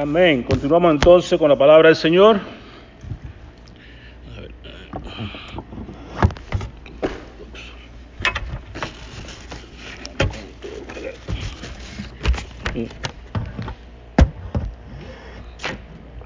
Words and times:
Amén. 0.00 0.44
Continuamos 0.44 0.92
entonces 0.92 1.36
con 1.40 1.48
la 1.48 1.58
palabra 1.58 1.88
del 1.88 1.96
Señor. 1.96 2.38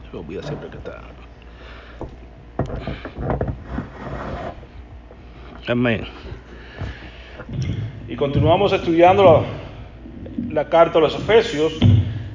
Se 0.02 0.12
me 0.12 0.18
olvida 0.18 0.42
siempre 0.42 0.68
que 0.68 0.76
está. 0.76 1.00
Amén. 5.66 6.04
Y 8.06 8.16
continuamos 8.16 8.74
estudiando 8.74 9.24
la, 9.24 10.52
la 10.62 10.68
carta 10.68 10.98
a 10.98 11.00
los 11.00 11.14
Efesios. 11.14 11.72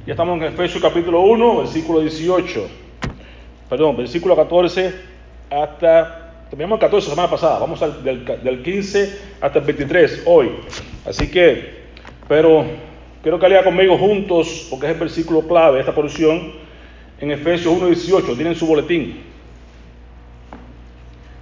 Ya 0.08 0.14
estamos 0.14 0.38
en 0.38 0.44
Efesios 0.46 0.82
capítulo 0.82 1.20
1, 1.20 1.58
versículo 1.58 2.00
18. 2.00 2.66
Perdón, 3.70 3.98
versículo 3.98 4.38
14 4.38 4.96
hasta... 5.52 6.46
Terminamos 6.50 6.78
el 6.78 6.80
14 6.80 7.10
la 7.10 7.16
semana 7.16 7.30
pasada. 7.30 7.60
Vamos 7.60 7.82
al, 7.82 8.02
del, 8.06 8.24
del 8.24 8.64
15 8.64 9.20
hasta 9.42 9.60
el 9.60 9.66
23 9.66 10.24
hoy. 10.26 10.52
Así 11.06 11.30
que, 11.30 11.88
pero 12.26 12.66
quiero 13.22 13.38
que 13.38 13.50
lea 13.50 13.66
conmigo 13.66 13.98
juntos, 13.98 14.68
porque 14.70 14.86
es 14.86 14.94
el 14.94 15.00
versículo 15.00 15.42
clave, 15.42 15.82
esta 15.82 15.94
porción, 15.94 16.54
en 17.20 17.32
Efesios 17.32 17.74
1, 17.76 17.88
18. 17.88 18.34
Tienen 18.36 18.56
su 18.56 18.66
boletín. 18.66 19.24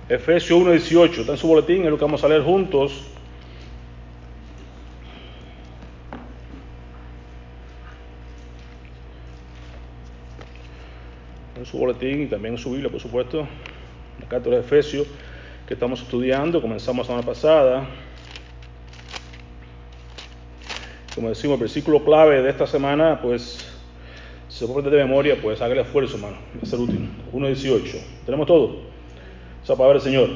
Efesios 0.09 0.59
1, 0.59 0.71
18. 0.71 1.21
Está 1.21 1.33
en 1.33 1.37
su 1.37 1.47
boletín, 1.47 1.83
es 1.83 1.91
lo 1.91 1.99
que 1.99 2.05
vamos 2.05 2.23
a 2.23 2.27
leer 2.27 2.41
juntos. 2.41 3.14
Su 11.65 11.77
boletín 11.77 12.23
y 12.23 12.25
también 12.27 12.55
en 12.55 12.57
su 12.59 12.71
Biblia, 12.71 12.89
por 12.89 12.99
supuesto, 12.99 13.47
la 14.21 14.27
carta 14.27 14.49
de 14.49 14.59
Efesios 14.59 15.07
que 15.67 15.73
estamos 15.73 16.01
estudiando, 16.01 16.61
comenzamos 16.61 17.07
la 17.07 17.07
semana 17.07 17.25
pasada. 17.25 17.87
Como 21.15 21.29
decimos, 21.29 21.55
el 21.55 21.61
versículo 21.61 22.03
clave 22.03 22.41
de 22.41 22.49
esta 22.49 22.67
semana, 22.67 23.19
pues, 23.21 23.65
si 24.47 24.59
se 24.59 24.67
puede 24.71 24.89
de 24.89 24.97
memoria, 24.97 25.37
pues 25.41 25.61
hágale 25.61 25.81
esfuerzo, 25.81 26.15
hermano, 26.17 26.37
va 26.55 26.61
a 26.61 26.65
ser 26.65 26.79
útil. 26.79 27.09
1.18. 27.33 27.99
¿Tenemos 28.25 28.45
todo? 28.45 28.75
Esa 29.63 29.75
palabra 29.75 29.99
del 29.99 30.03
Señor, 30.03 30.29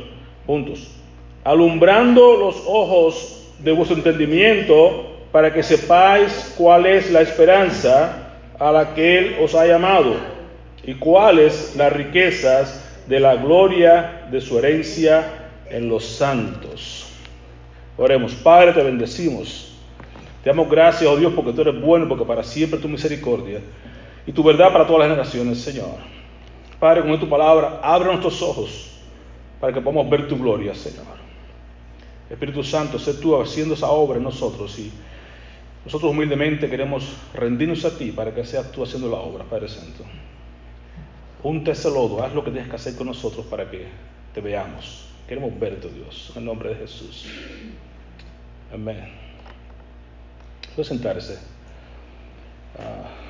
juntos. 0.47 0.95
Alumbrando 1.44 2.38
los 2.38 2.55
ojos 2.66 3.53
de 3.59 3.72
vuestro 3.72 3.97
entendimiento 3.97 5.17
para 5.31 5.53
que 5.53 5.61
sepáis 5.61 6.55
cuál 6.57 6.88
es 6.88 7.11
la 7.11 7.22
esperanza 7.22 8.35
a 8.57 8.72
la 8.72 8.95
que 8.95 9.19
Él 9.19 9.35
os 9.41 9.53
ha 9.53 9.67
llamado 9.67 10.38
y 10.89 10.95
cuáles 10.95 11.75
las 11.75 11.93
riquezas 11.93 12.83
de 13.05 13.19
la 13.19 13.35
gloria 13.35 14.27
de 14.31 14.41
su 14.41 14.57
herencia 14.57 15.51
en 15.69 15.87
los 15.87 16.03
santos. 16.03 17.05
Oremos, 17.95 18.33
Padre, 18.33 18.73
te 18.73 18.81
bendecimos. 18.81 19.71
Te 20.43 20.49
damos 20.49 20.67
gracias, 20.67 21.07
oh 21.07 21.15
Dios, 21.15 21.31
porque 21.35 21.53
tú 21.53 21.61
eres 21.61 21.79
bueno, 21.79 22.07
porque 22.09 22.25
para 22.25 22.41
siempre 22.41 22.79
tu 22.79 22.87
misericordia 22.87 23.59
y 24.25 24.31
tu 24.31 24.41
verdad 24.41 24.73
para 24.73 24.87
todas 24.87 25.01
las 25.01 25.09
generaciones, 25.09 25.61
Señor. 25.61 25.97
Padre, 26.79 27.01
con 27.01 27.19
tu 27.19 27.29
palabra, 27.29 27.81
abre 27.83 28.07
nuestros 28.07 28.41
ojos 28.41 28.99
para 29.59 29.71
que 29.71 29.81
podamos 29.81 30.09
ver 30.09 30.27
tu 30.27 30.39
gloria, 30.39 30.73
Señor. 30.73 31.05
Espíritu 32.31 32.63
Santo, 32.63 32.97
sé 32.97 33.13
tú 33.13 33.39
haciendo 33.39 33.75
esa 33.75 33.91
obra 33.91 34.17
en 34.17 34.23
nosotros 34.23 34.79
y 34.79 34.91
nosotros 35.85 36.09
humildemente 36.09 36.67
queremos 36.67 37.13
rendirnos 37.35 37.85
a 37.85 37.95
ti 37.95 38.11
para 38.11 38.33
que 38.33 38.43
seas 38.43 38.71
tú 38.71 38.81
haciendo 38.81 39.07
la 39.07 39.17
obra, 39.17 39.43
Padre 39.43 39.67
Santo. 39.67 40.03
Junta 41.41 41.71
ese 41.71 41.89
lodo, 41.89 42.23
haz 42.23 42.33
lo 42.33 42.43
que 42.43 42.51
tienes 42.51 42.69
que 42.69 42.75
hacer 42.75 42.95
con 42.95 43.07
nosotros 43.07 43.45
para 43.45 43.69
que 43.69 43.87
te 44.33 44.41
veamos. 44.41 45.05
Queremos 45.27 45.57
verte, 45.59 45.89
Dios, 45.89 46.31
en 46.31 46.39
el 46.39 46.45
nombre 46.45 46.69
de 46.69 46.75
Jesús. 46.75 47.25
Amén. 48.73 49.09
Puede 50.75 50.88
sentarse. 50.88 51.39
Ah. 52.78 53.28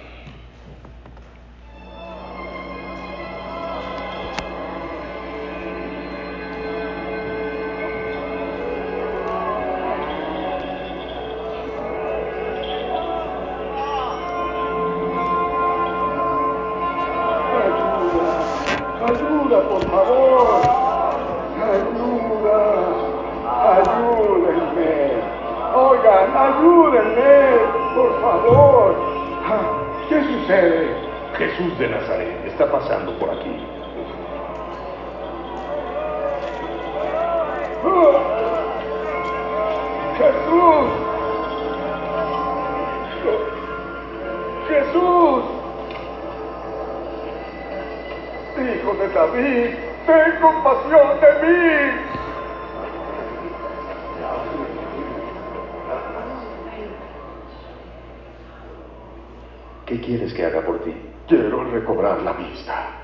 Jesús. 40.19 40.90
Jesús. 44.68 45.44
Hijo 48.59 48.94
de 48.96 49.07
David, 49.13 49.75
ten 50.06 50.41
compasión 50.41 51.22
de 51.22 51.47
mí. 51.47 52.19
¿Qué 59.86 60.01
quieres 60.01 60.34
que 60.34 60.46
haga 60.46 60.62
por 60.62 60.80
ti? 60.84 60.94
Quiero 61.28 61.63
recobrar 61.63 62.22
la 62.22 62.34
vista. 62.34 63.00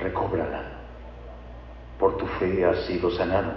Recóbrala. 0.00 0.62
Por 1.98 2.16
tu 2.16 2.26
fe 2.38 2.64
has 2.64 2.69
sido 2.80 3.10
sanado. 3.10 3.52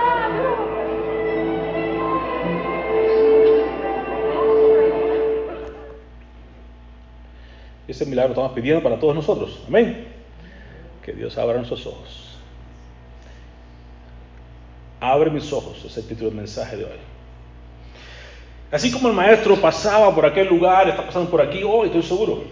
milagro. 0.06 0.66
Ese 7.88 8.04
milagro 8.04 8.32
estamos 8.32 8.52
pidiendo 8.52 8.82
para 8.82 8.98
todos 8.98 9.14
nosotros. 9.14 9.62
Amén. 9.68 10.05
Dios 11.26 11.36
abra 11.38 11.56
nuestros 11.56 11.84
ojos. 11.86 12.38
Abre 15.00 15.28
mis 15.28 15.52
ojos, 15.52 15.84
es 15.84 15.96
el 15.96 16.06
título 16.06 16.28
del 16.28 16.38
mensaje 16.38 16.76
de 16.76 16.84
hoy. 16.84 16.98
Así 18.70 18.92
como 18.92 19.08
el 19.08 19.14
maestro 19.14 19.56
pasaba 19.56 20.14
por 20.14 20.24
aquel 20.24 20.46
lugar, 20.46 20.88
está 20.88 21.04
pasando 21.04 21.28
por 21.28 21.42
aquí 21.42 21.64
hoy, 21.64 21.88
estoy 21.88 22.04
seguro. 22.04 22.44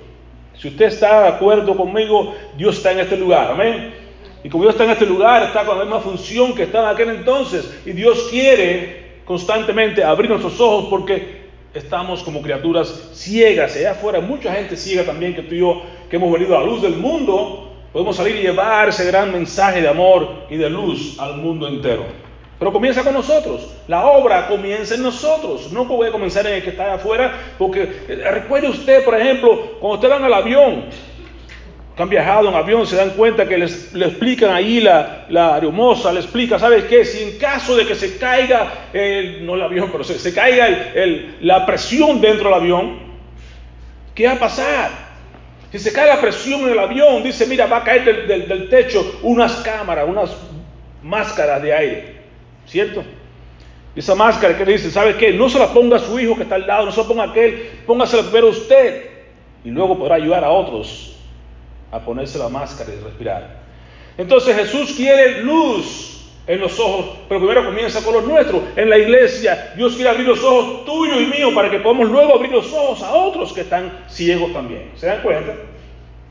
Si 0.58 0.66
usted 0.66 0.86
está 0.86 1.22
de 1.22 1.28
acuerdo 1.28 1.76
conmigo, 1.76 2.34
Dios 2.56 2.78
está 2.78 2.90
en 2.90 2.98
este 2.98 3.16
lugar. 3.16 3.52
Amén. 3.52 3.94
Y 4.42 4.48
como 4.48 4.64
Dios 4.64 4.74
está 4.74 4.86
en 4.86 4.91
este 4.91 5.06
lugar, 5.06 5.44
está 5.44 5.64
con 5.64 5.78
la 5.78 5.84
misma 5.84 6.00
función 6.00 6.52
que 6.52 6.64
estaba 6.64 6.88
en 6.88 6.94
aquel 6.94 7.10
entonces. 7.10 7.72
Y 7.86 7.92
Dios 7.92 8.27
quiere 8.28 9.20
constantemente 9.24 10.03
abrir 10.03 10.28
nuestros 10.28 10.60
ojos 10.60 10.86
porque 10.91 11.44
estamos 11.72 12.24
como 12.24 12.42
criaturas 12.42 13.10
ciegas. 13.12 13.77
Allá 13.77 13.92
afuera 13.92 14.18
mucha 14.18 14.53
gente 14.53 14.77
ciega 14.77 15.04
también 15.04 15.32
que 15.32 15.42
tú 15.42 15.54
y 15.54 15.60
yo, 15.60 15.82
que 16.10 16.16
hemos 16.16 16.32
venido 16.32 16.56
a 16.56 16.60
la 16.60 16.66
luz 16.66 16.82
del 16.82 16.97
mundo, 16.97 17.64
podemos 17.94 18.16
salir 18.16 18.34
y 18.36 18.41
llevar 18.42 18.88
ese 18.88 19.06
gran 19.06 19.30
mensaje 19.32 19.80
de 19.80 19.88
amor 19.88 20.46
y 20.50 20.56
de 20.56 20.68
luz 20.68 21.16
al 21.20 21.36
mundo 21.36 21.68
entero. 21.68 22.04
Pero 22.58 22.72
comienza 22.72 23.02
con 23.04 23.14
nosotros. 23.14 23.72
La 23.88 24.04
obra 24.06 24.48
comienza 24.48 24.96
en 24.96 25.02
nosotros. 25.02 25.70
No 25.72 25.86
puede 25.86 26.10
comenzar 26.10 26.44
en 26.46 26.54
el 26.54 26.62
que 26.64 26.70
está 26.70 26.94
afuera, 26.94 27.32
porque 27.56 27.82
eh, 28.08 28.16
recuerde 28.32 28.68
usted, 28.68 29.04
por 29.04 29.14
ejemplo, 29.18 29.76
cuando 29.80 29.94
usted 29.94 30.08
van 30.08 30.24
al 30.24 30.34
avión, 30.34 30.84
que 31.96 32.02
han 32.02 32.08
viajado 32.08 32.48
en 32.48 32.54
avión, 32.56 32.84
se 32.84 32.96
dan 32.96 33.10
cuenta 33.10 33.46
que 33.46 33.56
les, 33.58 33.92
le 33.94 34.06
explican 34.06 34.52
ahí 34.52 34.80
la, 34.80 35.26
la 35.28 35.54
aeromoza, 35.54 36.12
le 36.12 36.18
explica, 36.18 36.58
¿sabes 36.58 36.84
qué? 36.86 37.04
Si 37.04 37.22
en 37.22 37.38
caso 37.38 37.76
de 37.76 37.86
que 37.86 37.94
se 37.94 38.18
caiga, 38.18 38.88
el, 38.92 39.46
no 39.46 39.54
el 39.54 39.62
avión, 39.62 39.88
pero 39.92 40.02
se, 40.02 40.18
se 40.18 40.34
caiga 40.34 40.66
el- 40.66 40.92
el- 40.96 41.36
la 41.42 41.64
presión 41.64 42.20
dentro 42.20 42.46
del 42.50 42.54
avión, 42.54 42.98
¿qué 44.16 44.26
va 44.26 44.32
a 44.32 44.38
pasar? 44.41 45.03
Si 45.74 45.80
se 45.80 45.92
cae 45.92 46.06
la 46.06 46.21
presión 46.21 46.60
en 46.60 46.68
el 46.68 46.78
avión, 46.78 47.24
dice, 47.24 47.47
mira, 47.47 47.66
va 47.66 47.78
a 47.78 47.82
caer 47.82 48.28
del, 48.28 48.68
techo 48.68 49.18
unas 49.22 49.54
cámaras, 49.56 50.09
unas 50.09 50.30
máscara 51.03 51.59
de 51.59 51.74
aire, 51.74 52.16
¿cierto? 52.65 53.03
Esa 53.97 54.15
máscara 54.15 54.56
que 54.56 54.65
le 54.65 54.74
dice, 54.74 54.88
¿sabe 54.88 55.16
qué? 55.16 55.32
No 55.32 55.48
se 55.48 55.59
la 55.59 55.72
ponga 55.72 55.97
a 55.97 55.98
su 55.98 56.16
hijo 56.21 56.36
que 56.36 56.44
está 56.44 56.54
al 56.54 56.68
lado, 56.68 56.86
no 56.86 56.92
se 56.92 57.03
la 57.03 57.09
ponga 57.09 57.24
a 57.24 57.30
aquel, 57.30 57.71
póngasela 57.88 58.22
primero 58.22 58.50
usted 58.50 59.04
y 59.65 59.71
luego 59.71 59.98
podrá 59.98 60.15
ayudar 60.15 60.44
a 60.44 60.50
otros 60.50 61.16
a 61.91 61.98
ponerse 61.98 62.38
la 62.38 62.48
máscara 62.48 62.92
y 62.94 63.03
respirar. 63.03 63.59
Entonces 64.16 64.54
Jesús 64.54 64.92
quiere 64.92 65.42
luz 65.42 66.14
en 66.46 66.60
los 66.60 66.78
ojos, 66.78 67.06
pero 67.28 67.41
primero 67.41 67.64
comienza 67.64 68.02
con 68.02 68.14
los 68.14 68.24
nuestros. 68.24 68.62
En 68.76 68.91
la 68.91 68.98
iglesia 68.98 69.72
Dios 69.76 69.94
quiere 69.94 70.10
abrir 70.10 70.28
los 70.28 70.42
ojos 70.42 70.84
tuyos 70.84 71.20
y 71.20 71.26
míos 71.26 71.52
para 71.54 71.70
que 71.70 71.78
podamos 71.78 72.10
luego 72.10 72.34
abrir 72.34 72.52
los 72.52 72.72
ojos 72.72 73.02
a 73.02 73.14
otros 73.14 73.52
que 73.52 73.62
están 73.62 74.04
ciegos 74.08 74.52
también. 74.52 74.92
¿Se 74.96 75.06
dan 75.06 75.22
cuenta? 75.22 75.54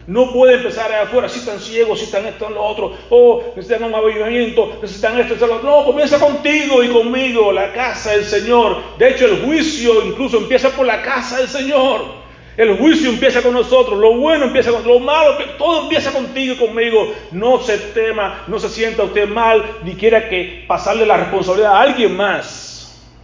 No 0.05 0.33
puede 0.33 0.55
empezar 0.55 0.91
allá 0.91 1.03
afuera, 1.03 1.29
si 1.29 1.39
están 1.39 1.59
ciegos, 1.59 1.99
si 1.99 2.05
están 2.05 2.25
esto, 2.25 2.49
lo 2.49 2.61
otro, 2.61 2.93
o 3.09 3.53
necesitan 3.55 3.85
un 3.85 3.95
avivamiento, 3.95 4.77
necesitan 4.81 5.17
esto, 5.17 5.35
esto. 5.35 5.47
No, 5.63 5.85
comienza 5.85 6.19
contigo 6.19 6.83
y 6.83 6.89
conmigo, 6.89 7.53
la 7.53 7.71
casa 7.71 8.11
del 8.11 8.25
Señor. 8.25 8.97
De 8.97 9.11
hecho, 9.11 9.25
el 9.25 9.45
juicio 9.45 10.05
incluso 10.05 10.37
empieza 10.37 10.69
por 10.71 10.85
la 10.85 11.01
casa 11.01 11.37
del 11.37 11.47
Señor. 11.47 12.22
El 12.55 12.77
juicio 12.77 13.09
empieza 13.09 13.41
con 13.41 13.53
nosotros, 13.53 13.97
lo 13.99 14.15
bueno 14.15 14.45
empieza 14.45 14.71
con 14.71 14.85
lo 14.85 14.99
malo, 14.99 15.37
todo 15.57 15.83
empieza 15.83 16.11
contigo 16.11 16.53
y 16.53 16.57
conmigo. 16.57 17.13
No 17.31 17.59
se 17.59 17.77
tema, 17.77 18.43
no 18.47 18.59
se 18.59 18.69
sienta 18.69 19.03
usted 19.03 19.27
mal, 19.27 19.63
ni 19.83 19.95
quiera 19.95 20.29
que 20.29 20.63
pasarle 20.67 21.05
la 21.05 21.17
responsabilidad 21.17 21.73
a 21.73 21.81
alguien 21.81 22.15
más. 22.15 22.73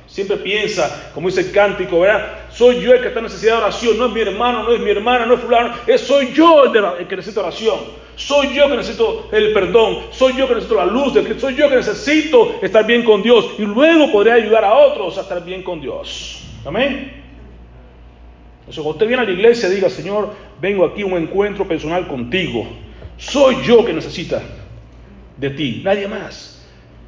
Siempre 0.08 0.38
piensa, 0.38 1.12
como 1.14 1.28
dice 1.28 1.42
el 1.42 1.52
cántico, 1.52 2.00
¿verdad? 2.00 2.40
Soy 2.52 2.81
yo 2.81 2.94
el 2.94 3.02
que 3.02 3.10
está 3.10 3.20
en 3.20 3.26
necesidad 3.26 3.58
de 3.58 3.62
oración, 3.62 3.98
no 4.00 4.08
es 4.08 4.12
mi 4.12 4.22
hermano, 4.22 4.64
no 4.64 4.74
es 4.74 4.80
mi 4.80 4.90
hermana, 4.90 5.28
no 5.28 5.36
es 5.36 5.40
fulano, 5.40 5.75
es 5.86 6.02
soy 6.02 6.34
yo 6.34 6.64
el, 6.66 7.08
que 7.08 7.16
necesita 7.16 7.42
oración. 7.42 7.80
Soy 8.16 8.54
yo 8.54 8.68
que 8.68 8.75
necesito 8.75 9.30
el 9.32 9.54
perdón, 9.54 10.08
soy 10.12 10.36
yo 10.36 10.48
que 10.48 10.56
necesito 10.56 10.75
la 10.75 10.86
luz, 10.86 11.14
soy 11.40 11.56
yo 11.56 11.70
que 11.70 11.75
necesito 11.75 12.56
estar 12.62 12.86
bien 12.86 13.04
con 13.04 13.22
Dios 13.22 13.52
y 13.58 13.62
luego 13.62 14.12
podré 14.12 14.34
ayudar 14.34 14.66
a 14.66 14.74
otros 14.74 15.18
a 15.18 15.22
estar 15.22 15.46
bien 15.46 15.64
con 15.64 15.80
Dios. 15.80 16.42
Amén. 16.66 17.19
Entonces, 18.69 18.83
cuando 18.83 18.98
usted 18.98 19.07
viene 19.07 19.24
a 19.24 19.25
la 19.25 19.31
iglesia, 19.31 19.68
diga, 19.68 19.89
Señor, 19.89 20.30
vengo 20.62 20.86
aquí 20.86 21.01
a 21.01 21.06
un 21.07 21.13
encuentro 21.13 21.68
personal 21.68 22.07
contigo. 22.07 22.68
Soy 23.18 23.63
yo 23.63 23.83
que 23.83 23.94
necesita 23.94 24.44
de 25.38 25.50
ti, 25.50 25.81
nadie 25.83 26.07
más. 26.07 26.63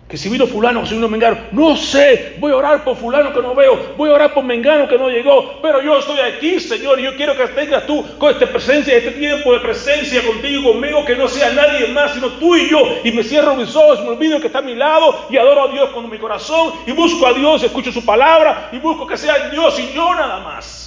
Que 0.09 0.17
si 0.17 0.27
vino 0.27 0.47
fulano, 0.47 0.83
si 0.87 0.95
vino 0.95 1.07
mengano, 1.07 1.37
no 1.51 1.77
sé, 1.77 2.37
voy 2.39 2.51
a 2.51 2.55
orar 2.55 2.83
por 2.83 2.97
fulano 2.97 3.31
que 3.31 3.43
no 3.43 3.53
veo, 3.53 3.93
voy 3.95 4.09
a 4.09 4.13
orar 4.13 4.33
por 4.33 4.43
mengano 4.43 4.87
que 4.87 4.97
no 4.97 5.07
llegó, 5.07 5.61
pero 5.61 5.83
yo 5.83 5.99
estoy 5.99 6.19
aquí, 6.21 6.59
Señor, 6.59 6.99
y 6.99 7.03
yo 7.03 7.15
quiero 7.15 7.37
que 7.37 7.45
tengas 7.49 7.85
tú 7.85 8.03
con 8.17 8.31
esta 8.31 8.47
presencia, 8.47 8.97
este 8.97 9.11
tiempo 9.11 9.53
de 9.53 9.59
presencia 9.59 10.25
contigo, 10.25 10.71
conmigo, 10.71 11.05
que 11.05 11.15
no 11.15 11.27
sea 11.27 11.53
nadie 11.53 11.89
más, 11.89 12.15
sino 12.15 12.29
tú 12.39 12.55
y 12.55 12.71
yo, 12.71 12.79
y 13.03 13.11
me 13.11 13.23
cierro 13.23 13.55
mis 13.55 13.75
ojos, 13.75 14.01
me 14.01 14.09
olvido 14.09 14.41
que 14.41 14.47
está 14.47 14.59
a 14.59 14.63
mi 14.63 14.73
lado, 14.73 15.27
y 15.29 15.37
adoro 15.37 15.69
a 15.69 15.71
Dios 15.71 15.91
con 15.91 16.09
mi 16.09 16.17
corazón, 16.17 16.73
y 16.87 16.91
busco 16.91 17.27
a 17.27 17.33
Dios, 17.33 17.61
escucho 17.61 17.91
su 17.91 18.03
palabra, 18.03 18.69
y 18.71 18.79
busco 18.79 19.05
que 19.05 19.15
sea 19.15 19.49
Dios 19.49 19.79
y 19.79 19.93
yo 19.93 20.15
nada 20.15 20.39
más. 20.39 20.80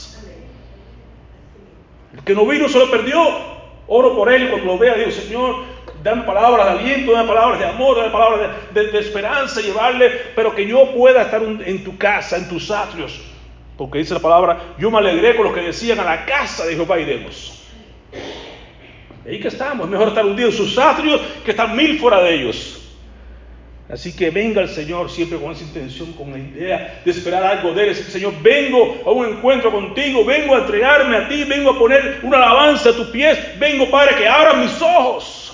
El 2.15 2.25
que 2.25 2.35
no 2.35 2.47
vino 2.47 2.69
se 2.69 2.79
lo 2.79 2.91
perdió. 2.91 3.21
Oro 3.87 4.17
por 4.17 4.33
él 4.33 4.45
y 4.45 4.49
cuando 4.49 4.67
lo 4.67 4.79
vea 4.79 4.95
digo, 4.95 5.11
Señor, 5.11 5.57
dame 6.03 6.23
palabras 6.23 6.67
de 6.67 6.79
aliento, 6.79 7.13
dame 7.13 7.29
palabras 7.29 7.59
de 7.59 7.67
amor, 7.67 7.97
dame 7.99 8.11
palabras 8.11 8.51
de, 8.73 8.99
esperanza, 8.99 9.61
llevarle, 9.61 10.11
pero 10.35 10.55
que 10.55 10.67
yo 10.67 10.91
pueda 10.95 11.23
estar 11.23 11.43
en 11.43 11.85
tu 11.85 11.99
casa, 11.99 12.39
en 12.39 12.49
tus 12.49 12.71
atrios. 12.71 13.21
Porque 13.77 13.99
dice 13.99 14.15
la 14.15 14.21
palabra, 14.21 14.75
yo 14.79 14.91
me 14.91 14.99
alegré 14.99 15.35
con 15.35 15.47
los 15.47 15.55
que 15.55 15.63
decían 15.63 15.99
a 16.01 16.05
la 16.05 16.25
casa 16.25 16.65
de 16.65 16.77
Jehová 16.77 16.99
iremos. 17.01 17.61
Ahí 19.27 19.41
que 19.41 19.49
estamos, 19.49 19.87
es 19.87 19.91
mejor 19.91 20.09
estar 20.09 20.25
un 20.25 20.37
día 20.37 20.47
en 20.47 20.53
sus 20.53 20.79
atrios 20.79 21.21
que 21.45 21.51
estar 21.51 21.75
mil 21.75 21.99
fuera 21.99 22.21
de 22.21 22.35
ellos. 22.35 22.84
Así 23.89 24.17
que 24.17 24.31
venga 24.31 24.63
el 24.63 24.69
Señor 24.71 25.11
siempre 25.11 25.39
con 25.39 25.53
esa 25.53 25.63
intención, 25.63 26.13
con 26.15 26.33
la 26.33 26.39
idea 26.39 27.03
de 27.05 27.11
esperar 27.11 27.45
algo 27.45 27.73
de 27.75 27.89
Él. 27.89 27.95
Señor, 27.95 28.33
vengo 28.43 29.03
a 29.05 29.11
un 29.11 29.27
encuentro 29.27 29.71
contigo, 29.71 30.25
vengo 30.25 30.55
a 30.55 30.61
entregarme 30.61 31.17
a 31.17 31.29
ti, 31.29 31.45
vengo 31.45 31.71
a 31.71 31.79
poner 31.79 32.21
una 32.23 32.39
alabanza 32.39 32.91
a 32.91 32.93
tus 32.95 33.09
pies, 33.09 33.39
vengo, 33.59 33.91
Padre, 33.91 34.17
que 34.17 34.27
abra 34.27 34.55
mis 34.55 34.81
ojos. 34.81 35.45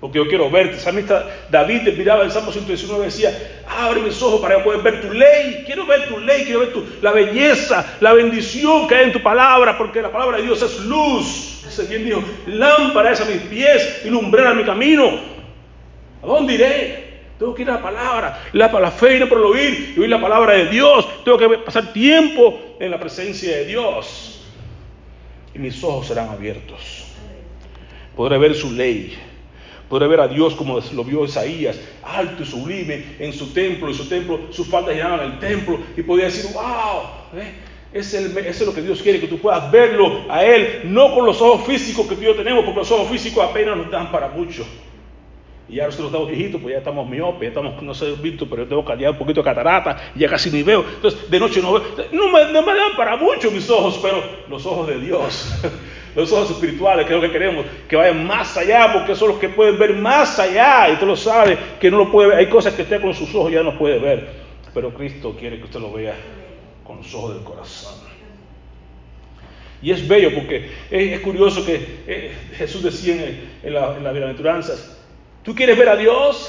Porque 0.00 0.16
yo 0.16 0.26
quiero 0.26 0.48
verte. 0.48 0.78
Salmista 0.78 1.26
David 1.50 1.82
miraba 1.98 2.24
el 2.24 2.30
Salmo 2.30 2.52
119 2.52 3.02
y 3.02 3.04
decía, 3.04 3.62
abre 3.68 4.00
mis 4.00 4.20
ojos 4.22 4.40
para 4.40 4.64
pueda 4.64 4.78
ver 4.78 5.02
tu 5.02 5.12
ley. 5.12 5.62
Quiero 5.66 5.84
ver 5.84 6.08
tu 6.08 6.18
ley, 6.18 6.44
quiero 6.44 6.60
ver 6.60 6.72
tu, 6.72 6.86
la 7.02 7.12
belleza, 7.12 7.98
la 8.00 8.14
bendición 8.14 8.88
que 8.88 8.94
hay 8.94 9.04
en 9.04 9.12
tu 9.12 9.22
palabra, 9.22 9.76
porque 9.76 10.00
la 10.00 10.10
palabra 10.10 10.38
de 10.38 10.44
Dios 10.44 10.62
es 10.62 10.80
luz. 10.86 11.64
Ese 11.68 11.84
bien 11.84 12.06
dijo, 12.06 12.24
lámpara 12.46 13.12
es 13.12 13.20
a 13.20 13.26
mis 13.26 13.42
pies 13.42 14.00
y 14.06 14.08
lumbrera 14.08 14.54
mi 14.54 14.64
camino. 14.64 15.20
¿A 16.22 16.26
dónde 16.26 16.54
iré? 16.54 17.09
Tengo 17.40 17.54
que 17.54 17.62
ir 17.62 17.70
a 17.70 17.76
la 17.76 17.82
palabra, 17.82 18.38
la, 18.52 18.68
la 18.68 18.90
fe 18.90 19.26
por 19.26 19.38
el 19.38 19.44
oír, 19.44 19.94
y 19.96 20.00
oír 20.00 20.10
la 20.10 20.20
palabra 20.20 20.52
de 20.52 20.66
Dios. 20.66 21.08
Tengo 21.24 21.38
que 21.38 21.48
pasar 21.56 21.90
tiempo 21.90 22.76
en 22.78 22.90
la 22.90 23.00
presencia 23.00 23.56
de 23.56 23.64
Dios. 23.64 24.44
Y 25.54 25.58
mis 25.58 25.82
ojos 25.82 26.08
serán 26.08 26.28
abiertos. 26.28 27.06
Podré 28.14 28.36
ver 28.36 28.54
su 28.54 28.70
ley. 28.70 29.16
Podré 29.88 30.06
ver 30.06 30.20
a 30.20 30.28
Dios 30.28 30.54
como 30.54 30.80
lo 30.92 31.02
vio 31.02 31.24
Isaías, 31.24 31.80
alto 32.02 32.42
y 32.42 32.46
sublime 32.46 33.16
en 33.18 33.32
su 33.32 33.54
templo, 33.54 33.88
y 33.88 33.94
su 33.94 34.06
templo, 34.06 34.40
sus 34.50 34.68
faldas 34.68 34.94
llenaban 34.94 35.20
el 35.20 35.38
templo, 35.38 35.80
y 35.96 36.02
podía 36.02 36.26
decir, 36.26 36.52
wow, 36.52 37.40
¿eh? 37.40 37.54
es, 37.90 38.12
es 38.12 38.66
lo 38.66 38.74
que 38.74 38.82
Dios 38.82 39.00
quiere, 39.00 39.18
que 39.18 39.28
tú 39.28 39.38
puedas 39.38 39.72
verlo 39.72 40.26
a 40.28 40.44
Él, 40.44 40.82
no 40.84 41.14
con 41.14 41.24
los 41.24 41.40
ojos 41.40 41.66
físicos 41.66 42.06
que 42.06 42.16
tú 42.16 42.20
y 42.20 42.26
yo 42.26 42.36
tenemos, 42.36 42.66
porque 42.66 42.80
los 42.80 42.92
ojos 42.92 43.08
físicos 43.08 43.42
apenas 43.42 43.78
nos 43.78 43.90
dan 43.90 44.12
para 44.12 44.28
mucho. 44.28 44.66
Y 45.70 45.76
ya 45.76 45.86
nosotros 45.86 46.08
estamos 46.08 46.28
viejitos, 46.28 46.60
pues 46.60 46.72
ya 46.72 46.78
estamos 46.78 47.08
miopes, 47.08 47.42
ya 47.42 47.48
estamos, 47.48 47.80
no 47.80 47.94
sé, 47.94 48.12
visto, 48.20 48.44
pero 48.50 48.64
yo 48.64 48.68
tengo 48.68 48.96
ya 48.96 49.10
un 49.10 49.18
poquito 49.18 49.40
de 49.40 49.44
catarata, 49.44 50.12
ya 50.16 50.28
casi 50.28 50.50
ni 50.50 50.64
veo. 50.64 50.84
Entonces, 50.96 51.30
de 51.30 51.38
noche 51.38 51.62
no 51.62 51.74
veo. 51.74 51.84
No 52.10 52.28
me, 52.28 52.52
no 52.52 52.62
me 52.62 52.74
dan 52.74 52.96
para 52.96 53.16
mucho 53.16 53.52
mis 53.52 53.70
ojos, 53.70 54.00
pero 54.02 54.20
los 54.48 54.66
ojos 54.66 54.88
de 54.88 54.98
Dios, 54.98 55.54
los 56.16 56.32
ojos 56.32 56.50
espirituales, 56.50 57.06
que 57.06 57.14
es 57.14 57.22
lo 57.22 57.24
que 57.24 57.32
queremos, 57.32 57.64
que 57.88 57.94
vayan 57.94 58.26
más 58.26 58.56
allá, 58.56 58.92
porque 58.92 59.14
son 59.14 59.28
los 59.28 59.38
que 59.38 59.48
pueden 59.48 59.78
ver 59.78 59.94
más 59.94 60.40
allá. 60.40 60.88
Y 60.88 60.94
usted 60.94 61.06
lo 61.06 61.16
sabe, 61.16 61.56
que 61.78 61.88
no 61.88 61.98
lo 61.98 62.10
puede 62.10 62.30
ver. 62.30 62.38
Hay 62.38 62.48
cosas 62.48 62.74
que 62.74 62.82
usted 62.82 63.00
con 63.00 63.14
sus 63.14 63.32
ojos 63.32 63.52
ya 63.52 63.62
no 63.62 63.78
puede 63.78 64.00
ver, 64.00 64.28
pero 64.74 64.92
Cristo 64.92 65.36
quiere 65.38 65.58
que 65.58 65.64
usted 65.64 65.78
lo 65.78 65.92
vea 65.92 66.16
con 66.82 66.96
los 66.96 67.14
ojos 67.14 67.34
del 67.34 67.44
corazón. 67.44 67.94
Y 69.82 69.92
es 69.92 70.06
bello 70.06 70.34
porque 70.34 70.68
es, 70.90 71.20
curioso 71.20 71.64
que 71.64 72.02
eh, 72.08 72.34
Jesús 72.56 72.82
decía 72.82 73.14
en, 73.14 73.50
en, 73.62 73.74
la, 73.74 73.96
en 73.96 74.02
las 74.02 74.12
bienaventuranzas, 74.12 74.99
¿Tú 75.42 75.54
quieres 75.54 75.78
ver 75.78 75.88
a 75.88 75.96
Dios? 75.96 76.48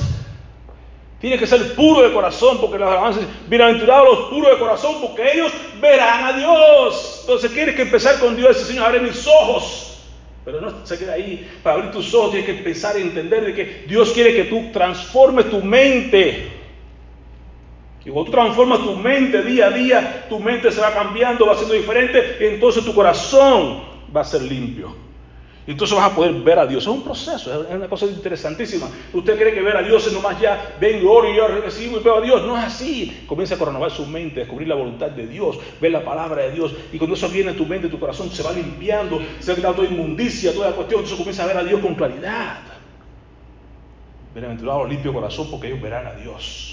Tienes 1.20 1.40
que 1.40 1.46
ser 1.46 1.76
puro 1.76 2.02
de 2.02 2.14
corazón, 2.14 2.58
porque 2.60 2.80
las 2.80 2.90
alabanzas 2.90 3.24
bienaventurados 3.48 4.10
los 4.10 4.30
puros 4.30 4.52
de 4.52 4.58
corazón, 4.58 4.96
porque 5.02 5.34
ellos 5.34 5.52
verán 5.80 6.26
a 6.26 6.34
Dios. 6.34 7.20
Entonces 7.22 7.54
tienes 7.54 7.76
que 7.76 7.84
empezar 7.84 8.20
con 8.20 8.36
Dios, 8.36 8.58
ese 8.58 8.66
Señor, 8.66 8.88
abre 8.88 9.02
mis 9.02 9.28
ojos. 9.28 10.00
Pero 10.44 10.60
no 10.60 10.84
se 10.84 10.98
queda 10.98 11.14
ahí. 11.14 11.48
Para 11.62 11.76
abrir 11.76 11.92
tus 11.92 12.12
ojos 12.16 12.32
tienes 12.32 12.50
que 12.50 12.58
empezar 12.58 12.96
a 12.96 13.00
entender 13.00 13.46
de 13.46 13.54
que 13.54 13.86
Dios 13.88 14.12
quiere 14.12 14.34
que 14.34 14.46
tú 14.46 14.72
transformes 14.74 15.50
tu 15.52 15.62
mente. 15.62 16.52
Y 18.04 18.10
cuando 18.10 18.26
tú 18.26 18.32
transformas 18.32 18.80
tu 18.80 18.96
mente 18.96 19.44
día 19.44 19.68
a 19.68 19.70
día, 19.70 20.26
tu 20.28 20.40
mente 20.40 20.72
se 20.72 20.82
va 20.82 20.92
cambiando, 20.92 21.46
va 21.46 21.56
siendo 21.56 21.76
diferente, 21.76 22.38
y 22.40 22.46
entonces 22.46 22.84
tu 22.84 22.96
corazón 22.96 23.84
va 24.16 24.22
a 24.22 24.26
ser 24.26 24.42
limpio. 24.42 24.96
Entonces 25.68 25.96
vas 25.96 26.12
a 26.12 26.16
poder 26.16 26.34
ver 26.34 26.58
a 26.60 26.66
Dios. 26.66 26.84
Es 26.84 26.88
un 26.88 27.04
proceso, 27.04 27.64
es 27.64 27.76
una 27.76 27.88
cosa 27.88 28.08
interesantísima. 28.08 28.90
Usted 29.14 29.38
cree 29.38 29.54
que 29.54 29.62
ver 29.62 29.78
a 29.78 29.84
Dios 29.84 30.06
es 30.08 30.14
nomás 30.14 30.40
ya, 30.40 30.76
vengo, 30.80 31.12
oro 31.12 31.32
y 31.32 31.36
yo 31.36 31.48
recibo 31.48 32.00
y 32.00 32.04
veo 32.04 32.18
a 32.18 32.22
Dios. 32.22 32.44
No 32.46 32.58
es 32.58 32.64
así. 32.64 33.26
Comienza 33.28 33.56
a 33.56 33.66
renovar 33.66 33.92
su 33.92 34.06
mente, 34.06 34.40
descubrir 34.40 34.68
la 34.68 34.76
voluntad 34.76 35.12
de 35.12 35.28
Dios, 35.28 35.60
ver 35.80 35.92
la 35.92 36.04
palabra 36.04 36.44
de 36.44 36.52
Dios. 36.52 36.74
Y 36.92 36.98
cuando 36.98 37.16
eso 37.16 37.30
viene 37.30 37.52
a 37.52 37.56
tu 37.56 37.66
mente, 37.66 37.90
tu 37.90 38.00
corazón 38.00 38.32
se 38.32 38.42
va 38.42 38.52
limpiando, 38.52 39.22
se 39.40 39.52
ha 39.52 39.56
quitado 39.56 39.76
toda 39.76 39.88
inmundicia, 39.88 40.54
toda 40.54 40.72
la 40.72 40.76
cuestión. 40.76 41.02
Entonces 41.02 41.18
comienza 41.18 41.44
a 41.44 41.48
ver 41.48 41.58
a 41.58 41.64
Dios 41.64 41.80
con 41.80 41.94
claridad. 41.94 42.60
Bienaventurados 44.34 44.90
limpio 44.90 45.14
corazón 45.14 45.48
porque 45.52 45.68
ellos 45.68 45.82
verán 45.82 46.08
a 46.08 46.14
Dios 46.14 46.71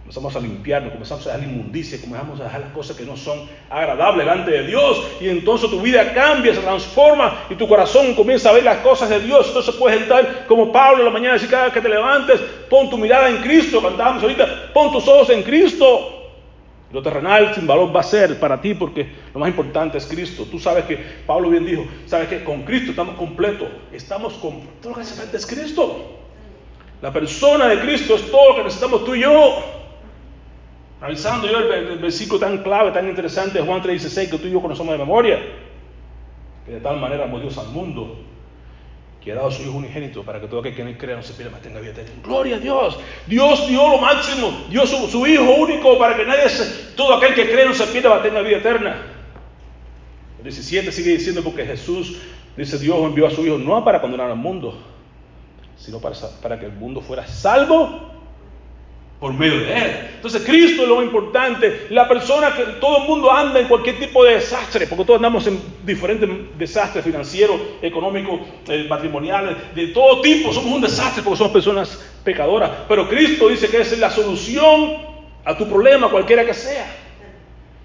comenzamos 0.00 0.34
a 0.34 0.40
limpiarnos, 0.40 0.92
comenzamos 0.92 1.26
a 1.26 1.36
dejar 1.36 1.48
inmundicia, 1.48 2.00
comenzamos 2.00 2.40
a 2.40 2.44
dejar 2.44 2.60
las 2.62 2.72
cosas 2.72 2.96
que 2.96 3.04
no 3.04 3.16
son 3.16 3.48
agradables 3.68 4.26
delante 4.26 4.50
de 4.50 4.66
Dios 4.66 5.04
y 5.20 5.28
entonces 5.28 5.70
tu 5.70 5.80
vida 5.80 6.12
cambia, 6.12 6.52
se 6.52 6.60
transforma 6.60 7.44
y 7.48 7.54
tu 7.54 7.68
corazón 7.68 8.14
comienza 8.14 8.50
a 8.50 8.52
ver 8.52 8.64
las 8.64 8.78
cosas 8.78 9.08
de 9.08 9.20
Dios. 9.20 9.46
Entonces 9.48 9.74
puedes 9.76 10.00
entrar 10.00 10.46
como 10.48 10.72
Pablo 10.72 10.98
en 11.00 11.04
la 11.04 11.10
mañana 11.12 11.34
decir 11.34 11.48
cada 11.48 11.64
vez 11.64 11.74
que 11.74 11.80
te 11.80 11.88
levantes, 11.88 12.40
pon 12.68 12.90
tu 12.90 12.98
mirada 12.98 13.28
en 13.28 13.36
Cristo, 13.36 13.80
cantábamos 13.80 14.22
ahorita, 14.22 14.72
pon 14.74 14.90
tus 14.90 15.06
ojos 15.06 15.30
en 15.30 15.44
Cristo. 15.44 16.16
Lo 16.92 17.00
terrenal 17.00 17.54
sin 17.54 17.68
valor 17.68 17.94
va 17.94 18.00
a 18.00 18.02
ser 18.02 18.40
para 18.40 18.60
ti 18.60 18.74
porque 18.74 19.06
lo 19.32 19.38
más 19.38 19.48
importante 19.48 19.96
es 19.96 20.06
Cristo. 20.06 20.44
Tú 20.50 20.58
sabes 20.58 20.86
que 20.86 20.96
Pablo 21.24 21.50
bien 21.50 21.64
dijo, 21.64 21.84
sabes 22.06 22.28
que 22.28 22.42
con 22.42 22.62
Cristo 22.62 22.90
estamos 22.90 23.14
completos, 23.14 23.68
estamos 23.92 24.34
con 24.34 24.60
todo 24.82 24.90
lo 24.90 24.94
que 24.96 25.02
hace 25.02 25.36
es 25.36 25.46
Cristo. 25.46 26.16
La 27.00 27.12
persona 27.12 27.68
de 27.68 27.78
Cristo 27.78 28.16
es 28.16 28.28
todo 28.28 28.50
lo 28.50 28.56
que 28.56 28.64
necesitamos 28.64 29.04
tú 29.04 29.14
y 29.14 29.20
yo. 29.20 29.79
Revisando 31.00 31.50
yo 31.50 31.58
el, 31.58 31.98
versículo 31.98 32.38
tan 32.38 32.58
clave, 32.62 32.92
tan 32.92 33.08
interesante 33.08 33.58
de 33.58 33.64
Juan 33.64 33.82
3:16 33.82 34.30
que 34.30 34.38
tú 34.38 34.48
y 34.48 34.50
yo 34.50 34.60
conocemos 34.60 34.92
de 34.92 34.98
memoria, 34.98 35.38
que 36.66 36.72
de 36.72 36.80
tal 36.80 37.00
manera 37.00 37.24
amó 37.24 37.40
Dios 37.40 37.56
al 37.56 37.68
mundo, 37.68 38.18
que 39.22 39.32
ha 39.32 39.34
dado 39.34 39.48
a 39.48 39.50
su 39.50 39.62
Hijo 39.62 39.78
unigénito 39.78 40.22
para 40.22 40.40
que 40.40 40.46
todo 40.46 40.60
aquel 40.60 40.74
que 40.74 40.82
en 40.82 40.88
él 40.88 40.98
crea 40.98 41.16
no 41.16 41.22
se 41.22 41.32
pierda, 41.32 41.52
mas 41.52 41.62
tenga 41.62 41.80
vida 41.80 41.92
eterna. 41.92 42.10
Gloria 42.22 42.56
a 42.56 42.58
Dios. 42.58 42.98
Dios 43.26 43.66
dio 43.66 43.88
lo 43.88 43.98
máximo. 43.98 44.66
Dio 44.68 44.86
su, 44.86 45.08
su 45.08 45.26
Hijo 45.26 45.42
único 45.54 45.98
para 45.98 46.16
que 46.16 46.24
nadie, 46.26 46.48
se, 46.50 46.94
todo 46.94 47.14
aquel 47.14 47.34
que 47.34 47.50
cree 47.50 47.64
no 47.64 47.74
se 47.74 47.86
pierda, 47.86 48.10
mas 48.10 48.22
tenga 48.22 48.42
vida 48.42 48.58
eterna. 48.58 48.96
El 50.36 50.44
17 50.44 50.92
sigue 50.92 51.12
diciendo 51.12 51.42
porque 51.42 51.64
Jesús, 51.64 52.18
dice 52.58 52.78
Dios 52.78 52.98
envió 52.98 53.26
a 53.26 53.30
su 53.30 53.46
Hijo 53.46 53.56
no 53.56 53.82
para 53.84 54.02
condenar 54.02 54.30
al 54.30 54.36
mundo, 54.36 54.78
sino 55.76 55.98
para, 55.98 56.14
para 56.42 56.60
que 56.60 56.66
el 56.66 56.72
mundo 56.72 57.00
fuera 57.00 57.26
salvo 57.26 58.09
por 59.20 59.34
medio 59.34 59.60
de 59.60 59.76
Él. 59.76 60.10
Entonces 60.16 60.42
Cristo 60.44 60.82
es 60.82 60.88
lo 60.88 61.02
importante. 61.02 61.86
La 61.90 62.08
persona 62.08 62.54
que 62.56 62.64
todo 62.80 63.02
el 63.02 63.08
mundo 63.08 63.30
anda 63.30 63.60
en 63.60 63.68
cualquier 63.68 63.98
tipo 63.98 64.24
de 64.24 64.34
desastre, 64.34 64.86
porque 64.86 65.04
todos 65.04 65.18
andamos 65.18 65.46
en 65.46 65.60
diferentes 65.84 66.28
desastres 66.58 67.04
financieros, 67.04 67.60
económicos, 67.82 68.40
eh, 68.68 68.86
matrimoniales, 68.88 69.56
de 69.74 69.88
todo 69.88 70.22
tipo. 70.22 70.52
Somos 70.52 70.72
un 70.72 70.80
desastre 70.80 71.22
porque 71.22 71.36
somos 71.36 71.52
personas 71.52 72.02
pecadoras. 72.24 72.70
Pero 72.88 73.08
Cristo 73.08 73.48
dice 73.48 73.68
que 73.68 73.82
es 73.82 73.98
la 73.98 74.10
solución 74.10 74.96
a 75.44 75.56
tu 75.56 75.68
problema, 75.68 76.08
cualquiera 76.08 76.44
que 76.44 76.54
sea. 76.54 76.86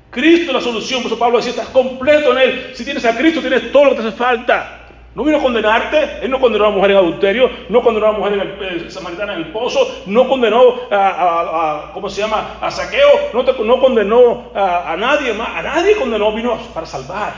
Cristo 0.10 0.51
es 0.51 0.54
la 0.54 0.62
solución. 0.62 1.01
Por 1.01 1.12
eso 1.12 1.20
Pablo 1.20 1.38
decía, 1.38 1.51
estás 1.51 1.68
completo 1.68 2.32
en 2.32 2.38
Él. 2.38 2.72
Si 2.74 2.86
tienes 2.86 3.04
a 3.04 3.18
Cristo, 3.18 3.42
tienes 3.42 3.74
todo 3.74 3.86
lo 3.86 3.89
que 3.92 4.01
te 4.01 4.08
hace 4.08 4.18
falta. 4.18 4.75
No 5.15 5.24
vino 5.24 5.38
a 5.38 5.41
condenarte, 5.41 6.19
Él 6.22 6.29
no 6.29 6.41
condenó 6.41 6.65
a 6.65 6.67
una 6.67 6.75
mujer 6.75 6.91
en 6.91 6.98
adulterio, 6.98 7.50
no 7.69 7.81
condenó 7.81 8.07
a 8.07 8.10
una 8.10 8.19
mujer 8.19 8.34
en 8.34 8.63
el, 8.81 8.91
samaritana 8.91 9.34
en 9.34 9.43
el 9.43 9.51
pozo, 9.53 10.03
no 10.07 10.27
condenó 10.27 10.75
a, 10.91 11.91
¿cómo 11.93 12.10
se 12.10 12.22
llama?, 12.22 12.57
a 12.60 12.69
saqueo, 12.69 13.31
no, 13.34 13.79
condenó 13.79 14.51
a, 14.53 14.93
nadie 15.00 15.34
más, 15.34 15.50
a 15.55 15.62
nadie 15.62 15.95
condenó, 15.95 16.34
vino 16.34 16.57
para 16.74 16.86
salvar. 16.86 17.34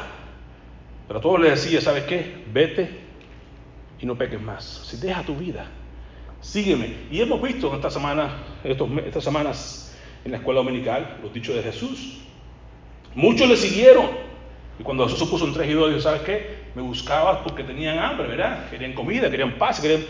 Pero 1.07 1.19
a 1.19 1.21
todos 1.21 1.39
les 1.39 1.51
decía, 1.51 1.79
¿sabes 1.79 2.05
qué? 2.05 2.43
Vete 2.51 2.89
y 3.99 4.07
no 4.07 4.15
peques 4.17 4.41
más. 4.41 4.81
Si 4.85 4.97
deja 4.97 5.21
tu 5.21 5.35
vida, 5.35 5.67
sígueme. 6.41 6.95
Y 7.11 7.21
hemos 7.21 7.39
visto 7.39 7.69
en 7.69 7.75
esta 7.75 7.91
semana, 7.91 8.37
estas 8.63 9.23
semanas 9.23 9.95
en 10.25 10.31
la 10.31 10.37
escuela 10.37 10.61
dominical, 10.61 11.19
los 11.21 11.31
dichos 11.31 11.55
de 11.55 11.61
Jesús. 11.61 12.17
Muchos 13.13 13.47
le 13.47 13.55
siguieron. 13.55 14.07
Y 14.79 14.83
cuando 14.83 15.03
Jesús 15.05 15.19
se 15.19 15.25
puso 15.27 15.45
en 15.45 15.53
tres 15.53 15.69
y 15.69 15.73
dos, 15.73 15.89
dijo, 15.89 16.01
¿sabes 16.01 16.21
qué? 16.21 16.66
Me 16.77 16.83
buscabas 16.83 17.39
porque 17.39 17.63
tenían 17.63 17.97
hambre, 17.97 18.27
¿verdad? 18.27 18.69
Querían 18.69 18.93
comida, 18.93 19.31
querían 19.31 19.53
paz, 19.53 19.79
querían... 19.79 20.05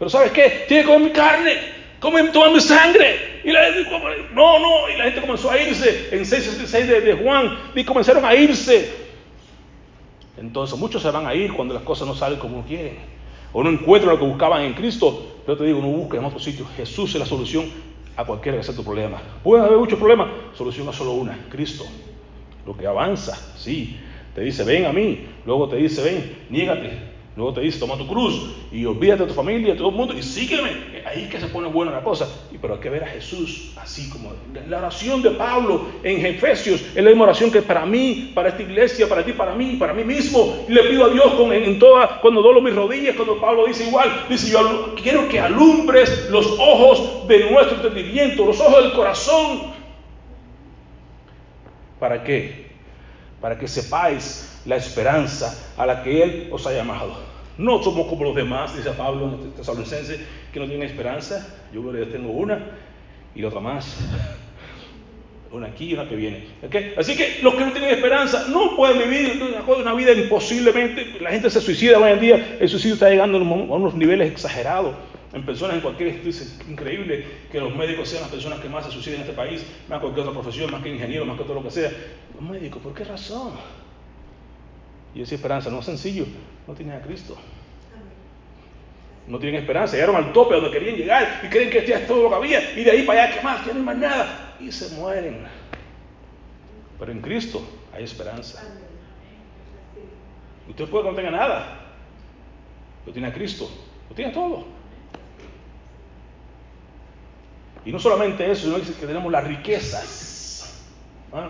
Pero 0.00 0.10
¿sabes 0.10 0.32
qué? 0.32 0.64
Tienes 0.66 0.84
que 0.84 0.92
comer 0.92 1.10
mi 1.10 1.12
carne, 1.12 1.52
comen, 2.00 2.32
toma 2.32 2.50
mi 2.50 2.60
sangre. 2.60 3.40
Y 3.44 3.52
la 3.52 3.72
gente, 3.72 3.88
no, 4.32 4.58
no, 4.58 4.88
y 4.92 4.96
la 4.96 5.04
gente 5.04 5.20
comenzó 5.20 5.48
a 5.48 5.62
irse. 5.62 6.08
En 6.10 6.26
666 6.26 6.88
de, 6.88 7.00
de 7.02 7.22
Juan, 7.22 7.56
y 7.72 7.84
comenzaron 7.84 8.24
a 8.24 8.34
irse. 8.34 8.92
Entonces 10.36 10.76
muchos 10.76 11.02
se 11.02 11.10
van 11.12 11.24
a 11.24 11.36
ir 11.36 11.52
cuando 11.52 11.72
las 11.72 11.84
cosas 11.84 12.08
no 12.08 12.16
salen 12.16 12.40
como 12.40 12.64
quieren. 12.64 12.96
O 13.52 13.62
no 13.62 13.70
encuentran 13.70 14.12
lo 14.12 14.18
que 14.18 14.26
buscaban 14.26 14.62
en 14.62 14.74
Cristo. 14.74 15.36
Pero 15.46 15.56
te 15.56 15.66
digo, 15.66 15.80
no 15.80 15.86
busques 15.86 16.18
en 16.18 16.26
otro 16.26 16.40
sitio. 16.40 16.66
Jesús 16.76 17.14
es 17.14 17.20
la 17.20 17.26
solución 17.26 17.70
a 18.16 18.24
cualquiera 18.24 18.58
que 18.58 18.64
sea 18.64 18.74
tu 18.74 18.82
problema. 18.82 19.22
Pueden 19.44 19.66
haber 19.66 19.78
muchos 19.78 20.00
problemas, 20.00 20.30
solución 20.56 20.88
es 20.88 20.96
solo 20.96 21.12
una, 21.12 21.38
Cristo. 21.48 21.84
Lo 22.66 22.76
que 22.76 22.88
avanza, 22.88 23.36
sí, 23.56 24.00
te 24.38 24.44
dice, 24.44 24.62
ven 24.62 24.86
a 24.86 24.92
mí, 24.92 25.26
luego 25.44 25.68
te 25.68 25.74
dice, 25.74 26.00
ven, 26.00 26.36
niégate, 26.48 26.92
luego 27.34 27.54
te 27.54 27.60
dice, 27.60 27.80
toma 27.80 27.98
tu 27.98 28.06
cruz 28.06 28.54
y 28.70 28.84
olvídate 28.84 29.22
de 29.22 29.28
tu 29.28 29.34
familia, 29.34 29.72
de 29.72 29.78
todo 29.78 29.88
el 29.88 29.96
mundo 29.96 30.14
y 30.14 30.22
sígueme. 30.22 30.70
Ahí 31.04 31.22
es 31.24 31.28
que 31.28 31.40
se 31.40 31.48
pone 31.48 31.66
buena 31.66 31.90
la 31.90 32.02
cosa. 32.02 32.28
Pero 32.60 32.74
hay 32.74 32.80
que 32.80 32.88
ver 32.88 33.02
a 33.02 33.08
Jesús 33.08 33.72
así 33.76 34.08
como 34.10 34.32
la 34.68 34.78
oración 34.78 35.22
de 35.22 35.30
Pablo 35.30 35.86
en 36.04 36.24
Efesios 36.24 36.82
es 36.82 37.02
la 37.02 37.10
misma 37.10 37.24
oración 37.24 37.50
que 37.50 37.62
para 37.62 37.84
mí, 37.84 38.30
para 38.32 38.50
esta 38.50 38.62
iglesia, 38.62 39.08
para 39.08 39.24
ti, 39.24 39.32
para 39.32 39.56
mí, 39.56 39.74
para 39.74 39.92
mí 39.92 40.04
mismo. 40.04 40.64
Y 40.68 40.72
le 40.72 40.84
pido 40.84 41.06
a 41.06 41.08
Dios 41.08 41.32
con, 41.34 41.52
en 41.52 41.80
toda, 41.80 42.20
cuando 42.20 42.40
doblo 42.40 42.60
mis 42.60 42.76
rodillas, 42.76 43.16
cuando 43.16 43.40
Pablo 43.40 43.66
dice 43.66 43.88
igual, 43.88 44.24
dice 44.28 44.52
yo 44.52 44.94
quiero 45.02 45.28
que 45.28 45.40
alumbres 45.40 46.28
los 46.30 46.46
ojos 46.60 47.26
de 47.26 47.50
nuestro 47.50 47.78
entendimiento, 47.78 48.44
los 48.44 48.60
ojos 48.60 48.84
del 48.84 48.92
corazón. 48.92 49.72
¿Para 51.98 52.22
qué? 52.22 52.67
Para 53.40 53.58
que 53.58 53.68
sepáis 53.68 54.60
la 54.66 54.76
esperanza 54.76 55.72
a 55.76 55.86
la 55.86 56.02
que 56.02 56.22
Él 56.22 56.48
os 56.50 56.66
ha 56.66 56.72
llamado. 56.72 57.16
No 57.56 57.82
somos 57.82 58.06
como 58.06 58.24
los 58.24 58.36
demás, 58.36 58.76
dice 58.76 58.90
Pablo 58.90 59.38
en 59.42 59.52
Tesalonicense, 59.52 60.20
que 60.52 60.60
no 60.60 60.66
tienen 60.66 60.88
esperanza. 60.88 61.46
Yo, 61.72 61.82
gloria 61.82 62.08
tengo 62.10 62.30
una 62.30 62.58
y 63.34 63.42
la 63.42 63.48
otra 63.48 63.60
más. 63.60 63.96
Una 65.50 65.68
aquí 65.68 65.86
y 65.86 65.94
una 65.94 66.06
que 66.06 66.14
viene. 66.14 66.44
¿Okay? 66.62 66.92
Así 66.98 67.16
que 67.16 67.38
los 67.40 67.54
que 67.54 67.64
no 67.64 67.72
tienen 67.72 67.88
esperanza 67.88 68.48
no 68.50 68.76
pueden 68.76 68.98
vivir 68.98 69.42
una 69.66 69.94
vida 69.94 70.12
imposiblemente. 70.12 71.16
La 71.22 71.30
gente 71.30 71.48
se 71.48 71.62
suicida 71.62 71.98
hoy 71.98 72.12
en 72.12 72.20
día. 72.20 72.56
El 72.60 72.68
suicidio 72.68 72.92
está 72.92 73.08
llegando 73.08 73.38
a 73.38 73.40
unos 73.40 73.94
niveles 73.94 74.30
exagerados 74.30 74.94
en 75.32 75.44
personas 75.44 75.76
en 75.76 75.82
cualquier 75.82 76.08
es 76.26 76.58
increíble 76.68 77.24
que 77.52 77.60
los 77.60 77.74
médicos 77.74 78.08
sean 78.08 78.22
las 78.22 78.30
personas 78.30 78.60
que 78.60 78.68
más 78.68 78.86
se 78.86 78.90
suicidan 78.90 79.16
en 79.16 79.22
este 79.22 79.34
país, 79.34 79.64
más 79.88 79.98
que 79.98 80.02
cualquier 80.02 80.26
otra 80.26 80.40
profesión, 80.40 80.70
más 80.70 80.82
que 80.82 80.88
ingenieros, 80.88 81.26
más 81.26 81.36
que 81.36 81.44
todo 81.44 81.54
lo 81.54 81.62
que 81.62 81.70
sea. 81.70 81.90
Los 82.34 82.42
médicos, 82.42 82.80
¿por 82.82 82.94
qué 82.94 83.04
razón? 83.04 83.52
Y 85.14 85.22
esa 85.22 85.34
esperanza 85.34 85.70
no 85.70 85.80
es 85.80 85.84
sencillo, 85.84 86.24
no 86.66 86.74
tienen 86.74 86.96
a 86.96 87.02
Cristo. 87.02 87.36
No 89.26 89.38
tienen 89.38 89.60
esperanza, 89.60 89.94
llegaron 89.94 90.16
al 90.16 90.32
tope 90.32 90.54
donde 90.54 90.70
querían 90.70 90.96
llegar 90.96 91.42
y 91.44 91.48
creen 91.48 91.68
que 91.68 91.86
ya 91.86 91.98
es 91.98 92.06
todo 92.06 92.22
lo 92.22 92.30
que 92.30 92.34
había 92.36 92.78
y 92.78 92.82
de 92.82 92.90
ahí 92.90 93.02
para 93.02 93.24
allá, 93.24 93.34
¿qué 93.34 93.42
más? 93.42 93.66
Ya 93.66 93.72
no 93.74 93.80
hay 93.80 93.84
más 93.84 93.96
nada. 93.98 94.56
Y 94.58 94.72
se 94.72 94.96
mueren. 94.96 95.46
Pero 96.98 97.12
en 97.12 97.20
Cristo 97.20 97.62
hay 97.94 98.04
esperanza. 98.04 98.62
Usted 100.66 100.88
puede 100.88 101.04
que 101.04 101.10
no 101.10 101.16
tenga 101.16 101.30
nada, 101.30 101.94
pero 103.04 103.12
tiene 103.12 103.28
a 103.28 103.32
Cristo, 103.32 103.70
lo 104.08 104.14
tiene 104.14 104.32
todo. 104.32 104.77
Y 107.84 107.92
no 107.92 107.98
solamente 107.98 108.50
eso, 108.50 108.62
sino 108.62 108.98
que 108.98 109.06
tenemos 109.06 109.30
las 109.32 109.44
riquezas. 109.44 110.84
¿Ah? 111.32 111.48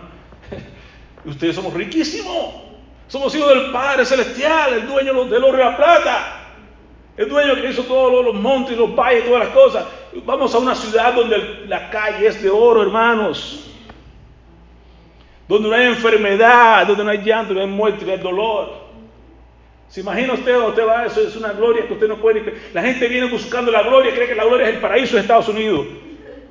Ustedes 1.25 1.55
somos 1.55 1.73
riquísimos. 1.73 2.69
Somos 3.07 3.33
hijos 3.35 3.49
del 3.49 3.71
Padre 3.71 4.05
Celestial, 4.05 4.73
el 4.73 4.87
dueño 4.87 5.25
del 5.25 5.43
oro 5.43 5.57
y 5.57 5.61
la 5.61 5.75
plata. 5.75 6.35
El 7.17 7.27
dueño 7.27 7.55
que 7.55 7.69
hizo 7.69 7.83
todos 7.83 8.23
los 8.23 8.35
montes, 8.35 8.77
los 8.77 8.95
valles, 8.95 9.25
todas 9.25 9.45
las 9.45 9.53
cosas. 9.53 9.85
Vamos 10.25 10.53
a 10.53 10.59
una 10.59 10.75
ciudad 10.75 11.13
donde 11.13 11.65
la 11.67 11.89
calle 11.89 12.27
es 12.27 12.41
de 12.41 12.49
oro, 12.49 12.83
hermanos. 12.83 13.65
Donde 15.47 15.67
no 15.67 15.75
hay 15.75 15.87
enfermedad, 15.87 16.85
donde 16.87 17.03
no 17.03 17.09
hay 17.09 17.23
llanto, 17.23 17.53
no 17.53 17.61
hay 17.61 17.67
muerte, 17.67 18.05
no 18.05 18.11
hay 18.11 18.19
dolor. 18.19 18.89
¿Se 19.89 20.01
imagina 20.01 20.33
usted 20.33 20.55
usted 20.55 20.87
va? 20.87 21.07
Eso 21.07 21.21
es 21.21 21.35
una 21.35 21.51
gloria 21.51 21.87
que 21.87 21.93
usted 21.93 22.07
no 22.07 22.17
puede. 22.17 22.53
La 22.73 22.83
gente 22.83 23.07
viene 23.07 23.27
buscando 23.27 23.71
la 23.71 23.81
gloria, 23.81 24.13
cree 24.13 24.27
que 24.27 24.35
la 24.35 24.45
gloria 24.45 24.69
es 24.69 24.75
el 24.75 24.81
paraíso 24.81 25.15
de 25.15 25.23
Estados 25.23 25.49
Unidos. 25.49 25.87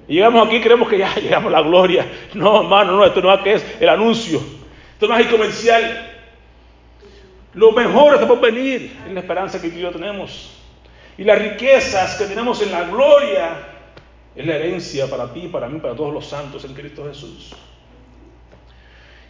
Y 0.08 0.14
llegamos 0.14 0.46
aquí 0.46 0.56
y 0.56 0.60
creemos 0.60 0.88
que 0.88 0.98
ya 0.98 1.14
llegamos 1.20 1.52
a 1.52 1.60
la 1.60 1.62
gloria. 1.62 2.10
No, 2.34 2.62
hermano, 2.62 2.96
no, 2.96 3.04
esto 3.04 3.20
no 3.20 3.32
es 3.32 3.40
que 3.42 3.52
es 3.54 3.76
el 3.80 3.88
anuncio. 3.88 4.40
Esto 4.94 5.06
no 5.06 5.16
es 5.16 5.26
el 5.26 5.30
comercial. 5.30 6.14
Lo 7.54 7.72
mejor 7.72 8.14
está 8.14 8.26
por 8.26 8.40
venir 8.40 8.96
es 9.06 9.12
la 9.12 9.20
esperanza 9.20 9.60
que 9.60 9.68
tú 9.68 9.90
tenemos. 9.90 10.54
Y 11.18 11.24
las 11.24 11.38
riquezas 11.38 12.16
que 12.16 12.24
tenemos 12.24 12.62
en 12.62 12.72
la 12.72 12.84
gloria 12.84 13.58
es 14.34 14.46
la 14.46 14.54
herencia 14.54 15.08
para 15.08 15.32
ti, 15.32 15.48
para 15.48 15.68
mí, 15.68 15.80
para 15.80 15.94
todos 15.94 16.14
los 16.14 16.26
santos 16.26 16.64
en 16.64 16.72
Cristo 16.72 17.04
Jesús. 17.06 17.52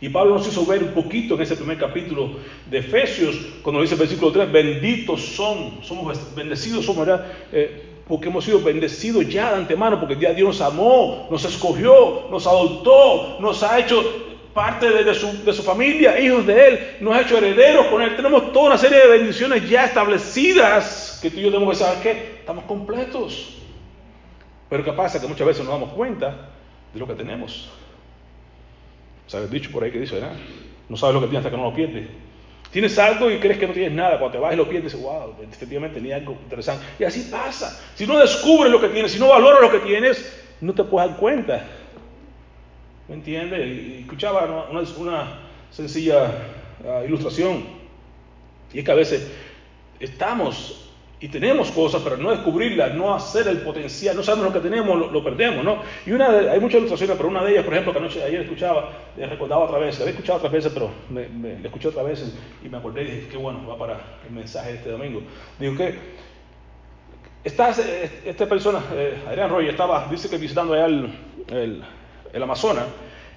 Y 0.01 0.11
Pablo 0.11 0.35
nos 0.35 0.47
hizo 0.47 0.65
ver 0.65 0.83
un 0.85 0.93
poquito 0.93 1.35
en 1.35 1.43
ese 1.43 1.57
primer 1.57 1.79
capítulo 1.79 2.37
de 2.71 2.79
Efesios, 2.79 3.35
cuando 3.63 3.83
dice 3.83 3.95
el 3.95 4.01
versículo 4.01 4.31
3, 4.31 4.53
benditos 4.53 5.21
son, 5.21 5.83
somos 5.83 6.35
bendecidos, 6.37 6.85
somos, 6.85 7.05
¿verdad? 7.05 7.27
Eh, 7.51 7.98
porque 8.09 8.29
hemos 8.29 8.45
sido 8.45 8.61
bendecidos 8.61 9.29
ya 9.29 9.51
de 9.51 9.59
antemano, 9.59 10.01
porque 10.01 10.17
ya 10.17 10.33
Dios 10.33 10.49
nos 10.49 10.61
amó, 10.61 11.29
nos 11.31 11.45
escogió, 11.45 12.27
nos 12.31 12.47
adoptó, 12.47 13.39
nos 13.41 13.63
ha 13.63 13.79
hecho 13.79 14.03
parte 14.55 14.91
de, 14.91 15.15
su, 15.15 15.45
de, 15.45 15.53
su, 15.53 15.63
familia, 15.63 16.19
hijos 16.19 16.47
de 16.47 16.69
Él, 16.69 16.97
nos 17.01 17.15
ha 17.15 17.21
hecho 17.21 17.37
herederos 17.37 17.87
con 17.87 18.01
Él. 18.03 18.17
Tenemos 18.17 18.53
toda 18.53 18.69
una 18.69 18.79
serie 18.79 18.99
de 18.99 19.19
bendiciones 19.19 19.69
ya 19.69 19.85
establecidas 19.85 21.21
que 21.23 21.31
tú 21.31 21.39
y 21.39 21.43
yo 21.43 21.53
tenemos 21.53 21.77
que 21.77 21.85
saber 21.85 22.03
que 22.03 22.11
estamos 22.41 22.65
completos. 22.65 23.59
Pero 24.71 24.83
¿qué 24.83 24.93
pasa? 24.93 25.21
Que 25.21 25.29
muchas 25.29 25.47
veces 25.47 25.65
nos 25.65 25.73
damos 25.73 25.93
cuenta 25.93 26.51
de 26.93 26.99
lo 26.99 27.07
que 27.07 27.15
tenemos. 27.15 27.69
¿Sabes? 29.27 29.51
Dicho 29.51 29.71
por 29.71 29.85
ahí 29.85 29.91
que 29.91 30.01
dice, 30.01 30.15
¿verdad? 30.15 30.33
No 30.89 30.97
sabes 30.97 31.15
lo 31.15 31.21
que 31.21 31.27
tienes 31.27 31.45
hasta 31.45 31.55
que 31.55 31.63
no 31.63 31.71
lo 31.71 31.77
pierdes. 31.77 32.09
Tienes 32.71 32.99
algo 32.99 33.31
y 33.31 33.39
crees 33.39 33.59
que 33.59 33.67
no 33.67 33.73
tienes 33.73 33.93
nada. 33.93 34.19
Cuando 34.19 34.37
te 34.37 34.39
vas 34.39 34.53
y 34.53 34.57
lo 34.57 34.69
pierdes, 34.69 34.95
wow, 35.01 35.35
efectivamente 35.43 35.99
tenía 35.99 36.17
algo 36.17 36.33
interesante. 36.43 36.85
Y 36.99 37.05
así 37.05 37.29
pasa. 37.31 37.81
Si 37.95 38.07
no 38.07 38.19
descubres 38.19 38.71
lo 38.71 38.81
que 38.81 38.89
tienes, 38.89 39.13
si 39.13 39.19
no 39.19 39.29
valoras 39.29 39.61
lo 39.61 39.71
que 39.71 39.79
tienes, 39.79 40.39
no 40.61 40.75
te 40.75 40.85
puedes 40.85 41.11
dar 41.11 41.19
cuenta. 41.19 41.67
¿Me 43.09 43.15
entiendes? 43.15 43.67
Y 43.67 44.01
escuchaba 44.01 44.69
una, 44.71 45.41
sencilla 45.71 46.31
uh, 46.85 47.05
ilustración. 47.07 47.65
Y 48.73 48.81
es 48.81 48.85
que 48.85 48.91
a 48.91 48.95
veces 48.95 49.31
estamos 49.99 50.88
Y 51.21 51.27
tenemos 51.29 51.73
cosas, 51.73 52.01
pero 52.05 52.17
no 52.17 52.31
descubrirlas, 52.31 52.95
no 52.95 53.13
hacer 53.13 53.49
el 53.49 53.59
potencial, 53.63 54.15
no 54.15 54.23
sabemos 54.23 54.47
lo 54.55 54.61
que 54.63 54.69
tenemos, 54.69 54.97
lo, 54.97 55.11
lo 55.11 55.25
perdemos, 55.25 55.65
¿no? 55.65 55.83
Y 56.07 56.13
una 56.13 56.31
de- 56.31 56.49
hay 56.51 56.61
muchas 56.61 56.79
ilustraciones, 56.79 57.17
pero 57.17 57.29
una 57.29 57.43
de 57.43 57.51
ellas, 57.51 57.65
por 57.65 57.73
ejemplo, 57.75 57.93
que 57.93 57.99
anoche, 57.99 58.23
ayer 58.23 58.43
escuchaba, 58.43 58.91
le 59.17 59.27
recordaba 59.27 59.65
otra 59.65 59.79
vez, 59.79 59.99
la 59.99 60.05
había 60.05 60.13
escuchado 60.15 60.39
otras 60.39 60.53
veces, 60.53 60.71
pero 60.73 60.91
me, 61.11 61.29
me- 61.29 61.59
la 61.59 61.67
escuché 61.67 61.89
otra 61.89 62.05
vez 62.05 62.23
y 62.65 62.69
me 62.69 62.77
acordé 62.79 63.03
y 63.03 63.07
dije, 63.07 63.29
qué 63.33 63.37
bueno, 63.37 63.67
va 63.67 63.77
para 63.77 63.99
el 64.29 64.33
mensaje 64.33 64.71
de 64.71 64.77
este 64.77 64.91
domingo. 64.91 65.23
Digo 65.59 65.77
que 65.77 65.99
esta, 67.45 67.71
esta 68.25 68.47
persona, 68.47 68.81
eh, 68.95 69.19
Adrián 69.27 69.51
Roy, 69.51 69.69
estaba, 69.69 70.07
dice 70.11 70.29
que 70.29 70.39
visitando 70.39 70.75
allá 70.75 70.87
el, 70.87 71.13
el- 71.49 71.83
el 72.33 72.43
Amazonas, 72.43 72.85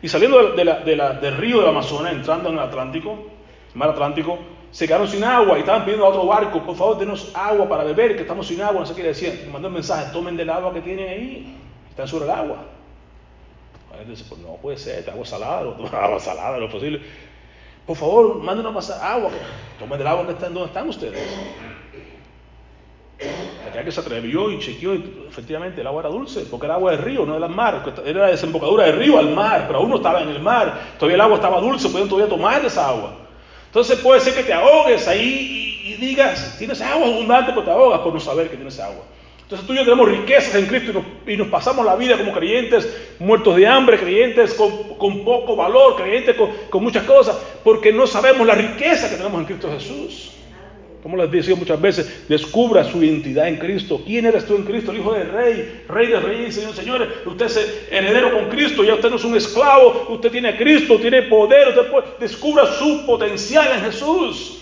y 0.04 0.08
saliendo 0.08 0.52
de 0.54 0.66
la- 0.66 0.80
de 0.82 0.96
la- 0.96 1.14
del 1.14 1.38
río 1.38 1.60
del 1.62 1.70
Amazonas, 1.70 2.14
entrando 2.14 2.50
en 2.50 2.56
el 2.56 2.62
Atlántico, 2.62 3.28
mar 3.76 3.90
Atlántico, 3.90 4.38
se 4.72 4.88
quedaron 4.88 5.08
sin 5.08 5.24
agua 5.24 5.58
y 5.58 5.62
estaban 5.62 5.84
pidiendo 5.84 6.06
a 6.06 6.10
otro 6.10 6.26
barco, 6.26 6.64
por 6.64 6.76
favor, 6.76 6.98
denos 6.98 7.32
agua 7.34 7.68
para 7.68 7.84
beber, 7.84 8.16
que 8.16 8.22
estamos 8.22 8.48
sin 8.48 8.62
agua, 8.62 8.80
no 8.80 8.86
sé 8.86 8.96
qué 8.96 9.04
le 9.04 9.10
decían. 9.10 9.38
Le 9.44 9.52
mandó 9.52 9.68
un 9.68 9.74
mensaje, 9.74 10.12
tomen 10.14 10.38
del 10.38 10.50
agua 10.50 10.74
que 10.74 10.82
tienen 10.82 11.10
ahí, 11.10 11.58
están 11.90 12.08
sobre 12.08 12.26
el 12.26 12.32
agua. 12.32 12.58
Dice, 14.08 14.24
pues 14.28 14.40
no 14.42 14.56
puede 14.56 14.78
ser, 14.78 15.00
esta 15.00 15.12
agua 15.12 15.26
salada, 15.26 15.60
agua 15.92 16.20
salada, 16.20 16.58
lo 16.58 16.70
posible. 16.70 17.02
Por 17.86 17.98
favor, 17.98 18.36
mándenos 18.42 18.74
más 18.74 18.90
agua, 18.90 19.30
tomen 19.78 19.98
del 19.98 20.08
agua 20.08 20.26
que 20.26 20.32
están, 20.32 20.54
¿dónde 20.54 20.68
están 20.68 20.88
ustedes? 20.88 21.20
Aquel 23.70 23.86
que 23.86 23.92
se 23.92 24.00
atrevió 24.00 24.50
y 24.52 24.60
chequeó, 24.60 24.96
y 24.96 25.26
efectivamente 25.28 25.82
el 25.82 25.88
agua 25.88 26.02
era 26.02 26.10
dulce, 26.10 26.46
porque 26.50 26.66
era 26.66 26.76
agua 26.76 26.92
del 26.92 27.02
río, 27.02 27.26
no 27.26 27.38
del 27.38 27.50
mar, 27.50 27.84
era 28.06 28.22
la 28.22 28.28
desembocadura 28.28 28.86
del 28.86 28.96
río 28.96 29.20
al 29.20 29.34
mar, 29.36 29.66
pero 29.68 29.80
aún 29.80 29.90
no 29.90 29.98
estaba 29.98 30.22
en 30.22 30.30
el 30.30 30.40
mar, 30.42 30.96
todavía 30.98 31.16
el 31.16 31.22
agua 31.22 31.36
estaba 31.36 31.60
dulce, 31.60 31.90
podían 31.90 32.08
todavía 32.08 32.30
tomar 32.30 32.66
esa 32.66 32.88
agua. 32.88 33.21
Entonces 33.72 34.00
puede 34.00 34.20
ser 34.20 34.34
que 34.34 34.44
te 34.44 34.52
ahogues 34.52 35.08
ahí 35.08 35.80
y, 35.86 35.94
digas, 35.94 36.58
tienes 36.60 36.82
agua 36.82 37.08
abundante, 37.08 37.54
pero 37.54 37.64
te 37.64 37.72
ahogas 37.72 38.02
por 38.02 38.14
no 38.14 38.20
saber 38.20 38.50
que 38.50 38.58
tienes 38.58 38.78
agua. 38.82 39.06
Entonces 39.44 39.66
tú 39.66 39.72
y 39.72 39.78
yo 39.78 39.86
tenemos 39.86 40.10
riquezas 40.10 40.56
en 40.56 40.66
Cristo 40.66 41.02
y 41.26 41.38
nos, 41.38 41.48
pasamos 41.48 41.86
la 41.86 41.96
vida 41.96 42.18
como 42.18 42.34
creyentes, 42.34 43.14
muertos 43.18 43.56
de 43.56 43.66
hambre, 43.66 43.98
creyentes 43.98 44.56
con, 44.56 45.24
poco 45.24 45.56
valor, 45.56 45.96
creyentes 45.96 46.36
con 46.70 46.84
muchas 46.84 47.06
cosas, 47.06 47.38
porque 47.64 47.94
no 47.94 48.06
sabemos 48.08 48.46
la 48.46 48.56
riqueza 48.56 49.10
que 49.10 49.16
tenemos 49.16 49.40
en 49.40 49.46
Cristo 49.46 49.70
Jesús. 49.72 50.34
Como 51.02 51.18
les 51.18 51.32
decía 51.32 51.56
muchas 51.56 51.82
veces, 51.82 52.26
descubra 52.30 52.84
su 52.84 53.04
identidad 53.04 53.48
en 53.48 53.58
Cristo. 53.58 54.02
¿Quién 54.06 54.26
eres 54.26 54.46
tú 54.46 54.56
en 54.56 54.64
Cristo? 54.64 54.92
El 54.92 55.00
Hijo 55.00 55.14
del 55.14 55.32
Rey, 55.32 55.84
Rey 55.88 56.08
de 56.08 56.20
Reyes, 56.20 56.56
Señor, 56.56 56.76
señores. 56.76 57.08
Usted 57.26 57.46
es 57.46 57.88
heredero 57.90 58.32
con 58.32 58.50
Cristo, 58.50 58.84
ya 58.84 58.94
usted 58.94 59.10
no 59.10 59.16
es 59.16 59.24
un 59.24 59.36
esclavo, 59.36 60.08
usted 60.10 60.32
tiene 60.32 60.50
a 60.50 60.58
Cristo, 60.58 61.00
tiene 61.00 61.24
poder. 61.24 61.74
Descubra 62.20 62.68
su 62.68 63.04
potencial 63.08 63.68
en 63.76 63.82
Jesús, 63.86 64.60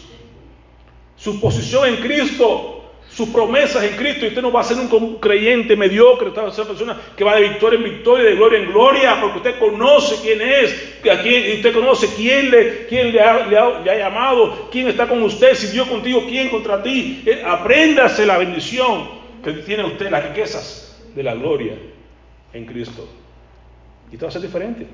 su 1.18 1.42
posición 1.42 1.90
en 1.90 1.96
Cristo, 1.98 2.79
sus 3.20 3.30
promesas 3.30 3.84
en 3.84 3.98
Cristo. 3.98 4.24
Y 4.24 4.30
usted 4.30 4.42
no 4.42 4.50
va 4.50 4.62
a 4.62 4.64
ser 4.64 4.78
un 4.78 5.18
creyente 5.18 5.76
mediocre, 5.76 6.30
usted 6.30 6.42
va 6.42 6.48
a 6.48 6.52
ser 6.52 6.64
una 6.64 6.74
persona 6.74 7.02
que 7.18 7.24
va 7.26 7.36
de 7.36 7.50
victoria 7.50 7.78
en 7.78 7.84
victoria, 7.84 8.26
de 8.30 8.36
gloria 8.36 8.60
en 8.60 8.72
gloria, 8.72 9.22
porque 9.22 9.38
usted 9.40 9.60
conoce 9.60 10.16
quién 10.22 10.42
es, 10.42 11.00
a 11.12 11.22
quién, 11.22 11.58
usted 11.58 11.74
conoce 11.74 12.08
quién, 12.16 12.50
le, 12.50 12.88
quién 12.88 13.12
le, 13.12 13.20
ha, 13.20 13.84
llamado, 13.84 14.70
quién 14.72 14.88
está 14.88 15.06
con 15.06 15.22
usted, 15.22 15.54
si 15.54 15.68
Dios 15.68 15.90
contigo, 15.90 16.24
quién 16.30 16.48
contra 16.50 16.82
ti. 16.82 17.22
Eh, 17.26 17.44
apréndase 17.46 18.26
la 18.26 18.38
bendición 18.38 19.10
que 19.44 19.52
tiene 19.52 19.84
usted, 19.84 20.10
las 20.10 20.26
riquezas 20.30 21.04
de 21.14 21.22
la 21.22 21.36
gloria 21.36 21.74
en 22.54 22.66
Cristo. 22.66 23.06
Y 24.14 24.16
todo 24.16 24.28
va 24.28 24.30
a 24.30 24.32
ser 24.32 24.42
diferente. 24.42 24.88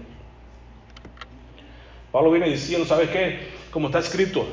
Pablo 2.12 2.32
viene 2.32 2.50
diciendo, 2.50 2.88
¿sabes 2.88 3.10
qué? 3.10 3.50
Como 3.70 3.88
está 3.88 4.00
escrito, 4.00 4.48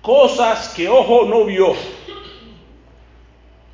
cosas 0.00 0.70
que 0.70 0.88
ojo 0.88 1.26
no 1.26 1.44
vio. 1.44 1.74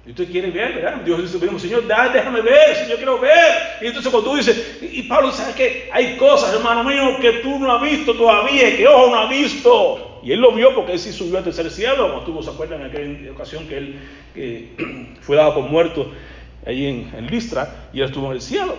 Y 0.07 0.11
usted 0.11 0.31
quiere 0.31 0.51
ver, 0.53 0.75
¿verdad? 0.75 1.01
Dios 1.05 1.21
dice, 1.33 1.59
Señor, 1.59 1.87
da, 1.89 2.09
déjame 2.09 2.41
ver, 2.41 2.77
Señor, 2.77 2.97
quiero 2.97 3.19
ver. 3.19 3.79
Y 3.81 3.87
entonces 3.87 4.11
cuando 4.11 4.31
tú 4.31 4.37
dices, 4.37 4.79
y 4.81 5.03
Pablo, 5.03 5.33
¿sabes 5.33 5.57
qué? 5.57 5.91
Hay 5.93 6.17
cosas, 6.17 6.55
hermano 6.55 6.85
mío, 6.85 7.19
que 7.21 7.33
tú 7.43 7.59
no 7.59 7.75
has 7.75 7.83
visto 7.83 8.15
todavía, 8.15 8.77
que 8.77 8.87
ojo 8.87 9.11
no 9.11 9.17
ha 9.17 9.29
visto. 9.29 10.21
Y 10.23 10.31
él 10.31 10.41
lo 10.41 10.53
vio 10.53 10.75
porque 10.77 10.93
él 10.93 10.99
sí 11.01 11.13
subió 11.13 11.39
al 11.39 11.45
tercer 11.45 11.69
cielo, 11.71 12.09
como 12.09 12.19
estuvo, 12.21 12.43
¿se 12.43 12.51
acuerdan? 12.51 12.83
En 12.83 12.87
aquella 12.87 13.33
ocasión 13.33 13.67
que 13.67 13.79
él 14.37 15.17
fue 15.23 15.37
dado 15.37 15.55
por 15.55 15.65
muerto 15.65 16.13
ahí 16.65 16.87
en, 16.87 17.27
Listra, 17.27 17.89
y 17.93 18.01
él 18.01 18.07
estuvo 18.07 18.27
en 18.27 18.33
el 18.33 18.41
cielo. 18.41 18.77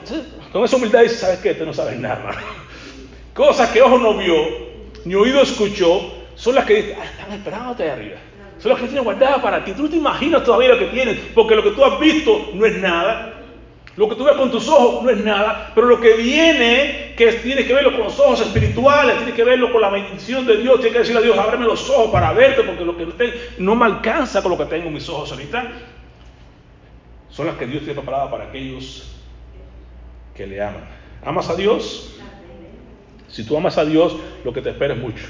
Con 0.53 0.63
esa 0.63 0.77
humildad 0.77 1.03
dice, 1.03 1.15
¿sabes 1.15 1.39
qué? 1.39 1.53
Tú 1.55 1.65
no 1.65 1.73
sabes 1.73 1.99
nada, 1.99 2.19
hermano. 2.19 2.47
Cosas 3.33 3.69
que 3.71 3.81
ojo 3.81 3.97
no 3.97 4.17
vio, 4.17 4.33
ni 5.03 5.13
oído 5.15 5.41
escuchó, 5.41 6.13
son 6.35 6.55
las 6.55 6.65
que 6.65 6.95
ah, 6.97 7.03
están 7.03 7.33
esperándote 7.33 7.83
de 7.83 7.91
arriba. 7.91 8.17
Son 8.59 8.71
las 8.71 8.81
que 8.81 8.87
tienes 8.87 9.03
guardadas 9.03 9.39
para 9.39 9.63
ti. 9.63 9.73
Tú 9.73 9.83
no 9.83 9.89
te 9.89 9.97
imaginas 9.97 10.43
todavía 10.43 10.69
lo 10.69 10.79
que 10.79 10.87
tienes, 10.87 11.17
porque 11.35 11.55
lo 11.55 11.63
que 11.63 11.71
tú 11.71 11.85
has 11.85 11.99
visto 11.99 12.49
no 12.53 12.65
es 12.65 12.77
nada. 12.77 13.33
Lo 13.95 14.07
que 14.07 14.15
tú 14.15 14.23
ves 14.23 14.35
con 14.35 14.51
tus 14.51 14.67
ojos 14.67 15.03
no 15.03 15.09
es 15.09 15.17
nada, 15.23 15.71
pero 15.73 15.87
lo 15.87 15.99
que 15.99 16.13
viene, 16.13 17.15
que 17.17 17.33
tiene 17.33 17.65
que 17.65 17.73
verlo 17.73 17.91
con 17.93 18.03
los 18.03 18.19
ojos 18.19 18.41
espirituales, 18.41 19.17
tiene 19.17 19.33
que 19.33 19.43
verlo 19.43 19.71
con 19.71 19.81
la 19.81 19.89
bendición 19.89 20.45
de 20.45 20.57
Dios, 20.57 20.75
tiene 20.75 20.93
que 20.93 20.99
decirle 20.99 21.21
a 21.21 21.23
Dios, 21.23 21.37
ábreme 21.37 21.65
los 21.65 21.89
ojos 21.89 22.11
para 22.11 22.31
verte, 22.31 22.61
porque 22.61 22.85
lo 22.85 22.95
que 22.95 23.07
no 23.57 23.75
me 23.75 23.85
alcanza 23.85 24.43
con 24.43 24.51
lo 24.51 24.57
que 24.57 24.65
tengo 24.65 24.87
en 24.87 24.93
mis 24.93 25.09
ojos 25.09 25.31
ahorita. 25.31 25.71
Son 27.31 27.47
las 27.47 27.55
que 27.55 27.65
Dios 27.65 27.83
tiene 27.83 27.95
preparadas 27.95 28.29
para 28.29 28.43
aquellos 28.45 29.15
que 30.35 30.45
le 30.45 30.61
aman. 30.61 30.87
¿Amas 31.25 31.49
a 31.49 31.55
Dios? 31.55 32.19
Si 33.29 33.43
tú 33.47 33.57
amas 33.57 33.79
a 33.79 33.85
Dios, 33.85 34.15
lo 34.43 34.53
que 34.53 34.61
te 34.61 34.69
espera 34.69 34.93
es 34.93 34.99
mucho. 34.99 35.25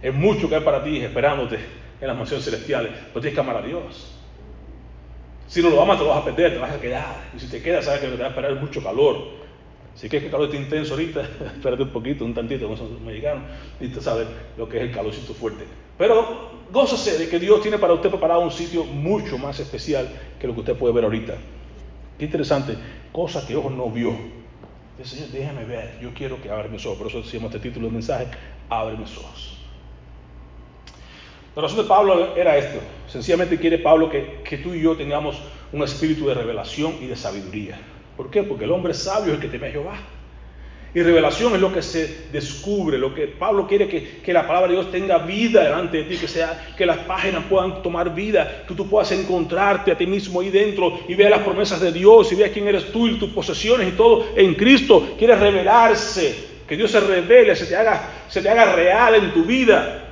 Es 0.00 0.14
mucho 0.14 0.48
que 0.48 0.54
hay 0.54 0.62
para 0.62 0.82
ti 0.82 0.96
esperándote 0.96 1.81
en 2.02 2.08
las 2.08 2.16
mansiones 2.16 2.44
celestiales, 2.44 2.92
pero 3.08 3.20
tienes 3.20 3.34
que 3.34 3.40
amar 3.40 3.56
a 3.56 3.62
Dios. 3.62 4.12
Si 5.46 5.62
no 5.62 5.70
lo 5.70 5.80
amas, 5.80 5.98
te 5.98 6.04
lo 6.04 6.10
vas 6.10 6.22
a 6.22 6.24
perder, 6.24 6.54
te 6.54 6.58
vas 6.58 6.72
a 6.72 6.80
quedar. 6.80 7.30
Y 7.36 7.38
si 7.38 7.46
te 7.46 7.62
quedas, 7.62 7.84
sabes 7.84 8.00
que 8.00 8.08
te 8.08 8.16
va 8.16 8.26
a 8.26 8.28
esperar 8.30 8.54
mucho 8.56 8.82
calor. 8.82 9.18
Si 9.94 10.08
quieres 10.08 10.22
que 10.22 10.26
el 10.26 10.32
calor 10.32 10.46
esté 10.46 10.56
intenso 10.56 10.94
ahorita, 10.94 11.20
espérate 11.54 11.82
un 11.84 11.90
poquito, 11.90 12.24
un 12.24 12.34
tantito, 12.34 12.64
como 12.64 12.76
son 12.76 13.04
mexicanos, 13.04 13.44
y 13.78 13.88
tú 13.88 14.00
sabes 14.00 14.26
lo 14.56 14.68
que 14.68 14.78
es 14.78 14.82
el 14.84 14.92
calorcito 14.92 15.32
fuerte. 15.32 15.64
Pero 15.96 16.50
gózase 16.72 17.18
de 17.18 17.28
que 17.28 17.38
Dios 17.38 17.62
tiene 17.62 17.78
para 17.78 17.92
usted 17.92 18.10
preparado 18.10 18.40
un 18.40 18.50
sitio 18.50 18.82
mucho 18.82 19.38
más 19.38 19.60
especial 19.60 20.08
que 20.40 20.48
lo 20.48 20.54
que 20.54 20.60
usted 20.60 20.74
puede 20.74 20.94
ver 20.94 21.04
ahorita. 21.04 21.34
Qué 22.18 22.24
interesante, 22.24 22.74
cosas 23.12 23.44
que 23.44 23.54
ojo 23.54 23.70
no 23.70 23.88
vio. 23.90 24.16
Señor, 25.04 25.28
déjame 25.28 25.64
ver, 25.64 25.98
yo 26.00 26.12
quiero 26.14 26.40
que 26.42 26.50
abra 26.50 26.66
mis 26.66 26.84
ojos. 26.84 26.98
Por 26.98 27.06
eso 27.08 27.22
decimos 27.22 27.54
este 27.54 27.68
título 27.68 27.86
del 27.86 27.94
mensaje, 27.94 28.26
abre 28.68 28.96
mis 28.96 29.16
ojos. 29.16 29.51
La 31.54 31.60
razón 31.60 31.78
de 31.78 31.84
Pablo 31.84 32.34
era 32.34 32.56
esto. 32.56 32.78
Sencillamente 33.06 33.58
quiere 33.58 33.78
Pablo 33.78 34.08
que, 34.08 34.58
tú 34.62 34.72
y 34.72 34.80
yo 34.80 34.96
tengamos 34.96 35.36
un 35.72 35.82
espíritu 35.82 36.26
de 36.26 36.34
revelación 36.34 36.94
y 37.02 37.06
de 37.06 37.16
sabiduría. 37.16 37.78
¿Por 38.16 38.30
qué? 38.30 38.42
Porque 38.42 38.64
el 38.64 38.72
hombre 38.72 38.94
sabio 38.94 39.32
es 39.32 39.34
el 39.34 39.40
que 39.40 39.48
teme 39.48 39.68
a 39.68 39.70
Jehová. 39.70 39.96
Y 40.94 41.02
revelación 41.02 41.54
es 41.54 41.60
lo 41.60 41.72
que 41.72 41.82
se 41.82 42.26
descubre, 42.32 42.98
lo 42.98 43.14
que 43.14 43.26
Pablo 43.26 43.66
quiere 43.66 43.88
que, 43.88 44.20
que, 44.22 44.32
la 44.32 44.46
palabra 44.46 44.68
de 44.68 44.74
Dios 44.74 44.90
tenga 44.90 45.18
vida 45.18 45.64
delante 45.64 45.98
de 45.98 46.04
ti, 46.04 46.16
que, 46.18 46.28
sea, 46.28 46.74
que 46.76 46.84
las 46.84 46.98
páginas 46.98 47.44
puedan 47.48 47.82
tomar 47.82 48.14
vida, 48.14 48.64
que 48.68 48.74
tú 48.74 48.86
puedas 48.86 49.10
encontrarte 49.12 49.92
a 49.92 49.96
ti 49.96 50.06
mismo 50.06 50.40
ahí 50.40 50.50
dentro 50.50 51.00
y 51.08 51.14
veas 51.14 51.30
las 51.30 51.40
promesas 51.40 51.80
de 51.80 51.92
Dios 51.92 52.30
y 52.32 52.34
veas 52.34 52.50
quién 52.50 52.68
eres 52.68 52.92
tú 52.92 53.08
y 53.08 53.18
tus 53.18 53.30
posesiones 53.30 53.88
y 53.88 53.92
todo 53.92 54.26
en 54.36 54.54
Cristo. 54.54 55.14
Quiere 55.18 55.34
revelarse, 55.34 56.50
que 56.68 56.76
Dios 56.76 56.90
se 56.90 57.00
revele, 57.00 57.56
se 57.56 57.66
te 57.66 57.76
haga, 57.76 58.10
se 58.28 58.42
te 58.42 58.50
haga 58.50 58.74
real 58.74 59.14
en 59.14 59.32
tu 59.32 59.44
vida. 59.44 60.11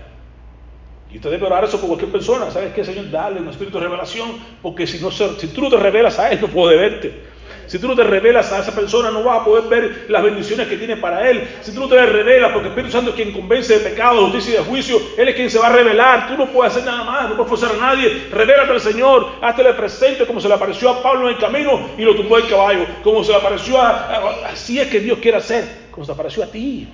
Y 1.13 1.17
usted 1.17 1.31
debe 1.31 1.47
orar 1.47 1.65
eso 1.65 1.79
por 1.79 1.89
cualquier 1.89 2.13
persona. 2.13 2.51
¿Sabes 2.51 2.73
qué, 2.73 2.85
Señor? 2.85 3.11
Dale 3.11 3.41
un 3.41 3.49
espíritu 3.49 3.79
de 3.79 3.85
revelación, 3.85 4.39
porque 4.63 4.87
si, 4.87 4.99
no, 4.99 5.11
si 5.11 5.49
tú 5.49 5.61
no 5.61 5.69
te 5.69 5.77
revelas 5.77 6.19
a 6.19 6.31
Él, 6.31 6.41
no 6.41 6.49
puede 6.49 6.77
verte. 6.77 7.31
Si 7.71 7.79
tú 7.79 7.87
no 7.87 7.95
te 7.95 8.03
revelas 8.03 8.51
a 8.51 8.59
esa 8.59 8.75
persona, 8.75 9.13
no 9.13 9.23
vas 9.23 9.43
a 9.43 9.45
poder 9.45 9.69
ver 9.69 10.07
las 10.09 10.25
bendiciones 10.25 10.67
que 10.67 10.77
tiene 10.77 10.97
para 10.97 11.31
Él. 11.31 11.49
Si 11.63 11.73
tú 11.73 11.79
no 11.79 11.89
te 11.89 12.05
revelas, 12.05 12.51
porque 12.51 12.67
el 12.67 12.73
Espíritu 12.73 12.91
Santo 12.91 13.11
es 13.11 13.17
quien 13.17 13.33
convence 13.33 13.79
de 13.79 13.89
pecado, 13.89 14.17
de 14.17 14.23
justicia 14.23 14.55
y 14.55 14.57
de 14.57 14.65
juicio, 14.65 15.01
Él 15.17 15.29
es 15.29 15.37
quien 15.37 15.49
se 15.49 15.61
va 15.61 15.69
a 15.69 15.73
revelar. 15.73 16.27
Tú 16.27 16.37
no 16.37 16.47
puedes 16.47 16.73
hacer 16.73 16.85
nada 16.85 17.05
más, 17.05 17.29
no 17.29 17.37
puedes 17.37 17.49
forzar 17.49 17.77
a 17.77 17.81
nadie. 17.81 18.25
Revélate 18.33 18.73
al 18.73 18.81
Señor, 18.81 19.35
hazte 19.41 19.63
presente 19.75 20.27
como 20.27 20.41
se 20.41 20.49
le 20.49 20.55
apareció 20.55 20.91
a 20.91 21.01
Pablo 21.01 21.29
en 21.29 21.37
el 21.37 21.41
camino 21.41 21.91
y 21.97 22.03
lo 22.03 22.17
tumbó 22.17 22.39
el 22.39 22.49
caballo. 22.49 22.87
Como 23.05 23.23
se 23.23 23.31
le 23.31 23.39
apareció 23.39 23.81
a. 23.81 24.49
Así 24.49 24.81
es 24.81 24.89
que 24.89 24.99
Dios 24.99 25.21
quiere 25.21 25.37
hacer, 25.37 25.65
como 25.93 26.05
se 26.05 26.11
le 26.11 26.15
apareció 26.15 26.43
a 26.43 26.47
ti. 26.47 26.89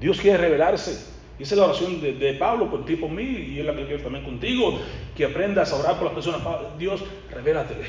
Dios 0.00 0.18
quiere 0.20 0.38
revelarse. 0.38 1.19
Y 1.40 1.44
esa 1.44 1.54
es 1.54 1.58
la 1.58 1.64
oración 1.68 2.02
de, 2.02 2.34
Pablo 2.34 2.70
por 2.70 2.84
ti, 2.84 2.96
por 2.96 3.08
mí, 3.08 3.22
y 3.22 3.60
es 3.60 3.64
la 3.64 3.74
que 3.74 3.86
quiero 3.86 4.02
también 4.02 4.22
contigo, 4.22 4.78
que 5.16 5.24
aprendas 5.24 5.72
a 5.72 5.76
orar 5.76 5.94
por 5.94 6.04
las 6.04 6.12
personas. 6.12 6.42
Dios, 6.78 7.02
revélatele. 7.30 7.86